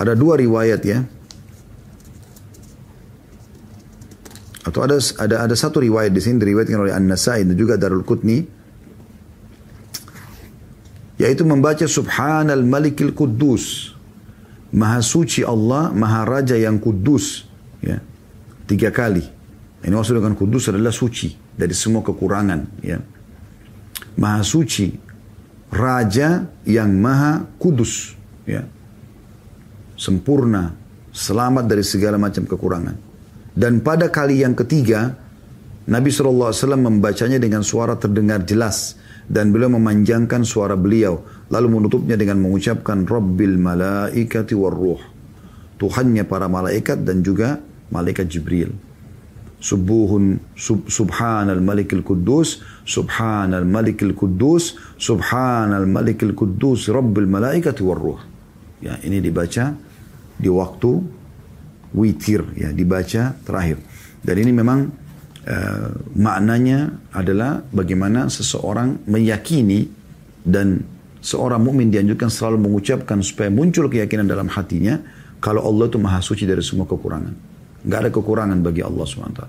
Ada 0.00 0.16
dua 0.16 0.40
riwayat 0.40 0.80
ya. 0.80 1.04
Atau 4.64 4.80
ada 4.80 4.96
ada 5.20 5.44
ada 5.44 5.52
satu 5.52 5.84
riwayat 5.84 6.08
di 6.08 6.24
sini 6.24 6.40
diriwayatkan 6.40 6.80
oleh 6.80 6.94
An-Nasai 6.96 7.44
dan 7.44 7.52
juga 7.52 7.76
Darul 7.76 8.06
Qutni 8.06 8.40
yaitu 11.20 11.44
membaca 11.44 11.84
Subhanal 11.84 12.64
Malikil 12.64 13.12
Quddus. 13.12 13.91
Maha 14.72 15.04
suci 15.04 15.44
Allah, 15.44 15.92
Maha 15.92 16.24
Raja 16.24 16.56
yang 16.56 16.80
kudus. 16.80 17.44
Ya. 17.84 18.00
Tiga 18.64 18.88
kali. 18.88 19.24
Ini 19.82 19.92
maksud 19.92 20.16
dengan 20.16 20.38
kudus 20.38 20.72
adalah 20.72 20.94
suci 20.94 21.34
dari 21.52 21.76
semua 21.76 22.00
kekurangan. 22.00 22.60
Ya. 22.80 23.02
Maha 24.16 24.40
suci, 24.40 24.92
Raja 25.72 26.48
yang 26.68 26.92
Maha 26.96 27.44
Kudus. 27.60 28.16
Ya. 28.48 28.64
Sempurna, 29.96 30.72
selamat 31.12 31.64
dari 31.68 31.84
segala 31.84 32.16
macam 32.16 32.44
kekurangan. 32.44 32.96
Dan 33.52 33.84
pada 33.84 34.08
kali 34.08 34.40
yang 34.40 34.56
ketiga, 34.56 35.12
Nabi 35.88 36.08
SAW 36.08 36.54
membacanya 36.78 37.36
dengan 37.36 37.60
suara 37.60 37.98
terdengar 38.00 38.46
jelas 38.48 38.96
dan 39.28 39.52
beliau 39.52 39.72
memanjangkan 39.76 40.46
suara 40.46 40.78
beliau 40.78 41.20
lalu 41.52 41.68
menutupnya 41.68 42.16
dengan 42.16 42.40
mengucapkan 42.40 43.04
Rabbil 43.04 43.60
malaikati 43.60 44.56
war 44.56 44.72
ruh. 44.72 45.00
Tuhannya 45.76 46.24
para 46.24 46.48
malaikat 46.48 47.04
dan 47.04 47.20
juga 47.20 47.60
malaikat 47.92 48.24
Jibril. 48.32 48.72
Subuhun 49.62 50.42
sub, 50.58 50.90
subhanal 50.90 51.62
malikil 51.62 52.02
kudus 52.02 52.64
subhanal 52.82 53.62
malikil 53.62 54.10
kudus 54.10 54.74
subhanal 54.98 55.86
malikil 55.86 56.34
kudus 56.34 56.90
rabbil 56.90 57.28
malaikati 57.30 57.84
war 57.84 58.00
ruh. 58.00 58.20
Ya 58.82 58.98
ini 59.06 59.22
dibaca 59.22 59.70
di 60.34 60.50
waktu 60.50 60.92
witir 61.94 62.42
ya 62.58 62.74
dibaca 62.74 63.38
terakhir. 63.44 63.78
Dan 64.22 64.34
ini 64.40 64.50
memang 64.50 64.80
uh, 65.46 65.88
maknanya 66.18 66.98
adalah 67.14 67.62
bagaimana 67.70 68.26
seseorang 68.26 69.06
meyakini 69.06 69.86
dan 70.42 70.82
seorang 71.22 71.62
mukmin 71.62 71.88
dianjurkan 71.88 72.28
selalu 72.28 72.66
mengucapkan 72.68 73.22
supaya 73.22 73.48
muncul 73.48 73.86
keyakinan 73.86 74.26
dalam 74.26 74.50
hatinya 74.50 74.98
kalau 75.38 75.62
Allah 75.62 75.86
itu 75.86 75.98
maha 76.02 76.18
suci 76.18 76.44
dari 76.44 76.60
semua 76.60 76.84
kekurangan. 76.84 77.34
Nggak 77.86 77.98
ada 77.98 78.10
kekurangan 78.10 78.58
bagi 78.62 78.82
Allah 78.82 79.06
SWT. 79.06 79.42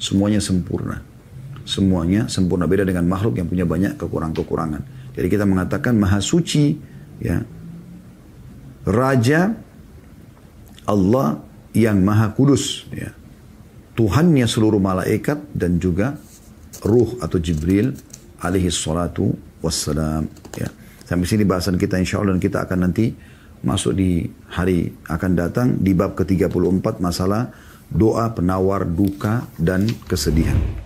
Semuanya 0.00 0.40
sempurna. 0.40 1.00
Semuanya 1.64 2.28
sempurna. 2.28 2.68
Beda 2.68 2.84
dengan 2.84 3.08
makhluk 3.08 3.40
yang 3.40 3.48
punya 3.48 3.64
banyak 3.64 3.96
kekurangan-kekurangan. 3.96 5.12
Jadi 5.16 5.26
kita 5.28 5.44
mengatakan 5.48 5.96
maha 5.96 6.20
suci, 6.20 6.76
ya, 7.20 7.40
Raja 8.84 9.52
Allah 10.84 11.40
yang 11.72 12.04
maha 12.04 12.32
kudus, 12.36 12.84
ya. 12.92 13.12
Tuhannya 13.94 14.44
seluruh 14.44 14.82
malaikat 14.82 15.54
dan 15.54 15.78
juga 15.78 16.18
ruh 16.82 17.14
atau 17.22 17.38
Jibril 17.38 17.94
alaihi 18.42 18.68
salatu 18.68 19.32
wassalam. 19.62 20.26
Ya. 20.58 20.68
Sampai 21.04 21.28
sini 21.28 21.44
bahasan 21.44 21.76
kita 21.76 22.00
insya 22.00 22.20
Allah 22.20 22.36
dan 22.36 22.42
kita 22.42 22.64
akan 22.64 22.78
nanti 22.88 23.12
masuk 23.64 23.96
di 23.96 24.24
hari 24.52 24.92
akan 25.08 25.32
datang 25.36 25.68
di 25.80 25.96
bab 25.96 26.16
ke-34 26.16 27.00
masalah 27.00 27.52
doa 27.88 28.32
penawar 28.32 28.84
duka 28.84 29.48
dan 29.56 29.88
kesedihan. 30.08 30.83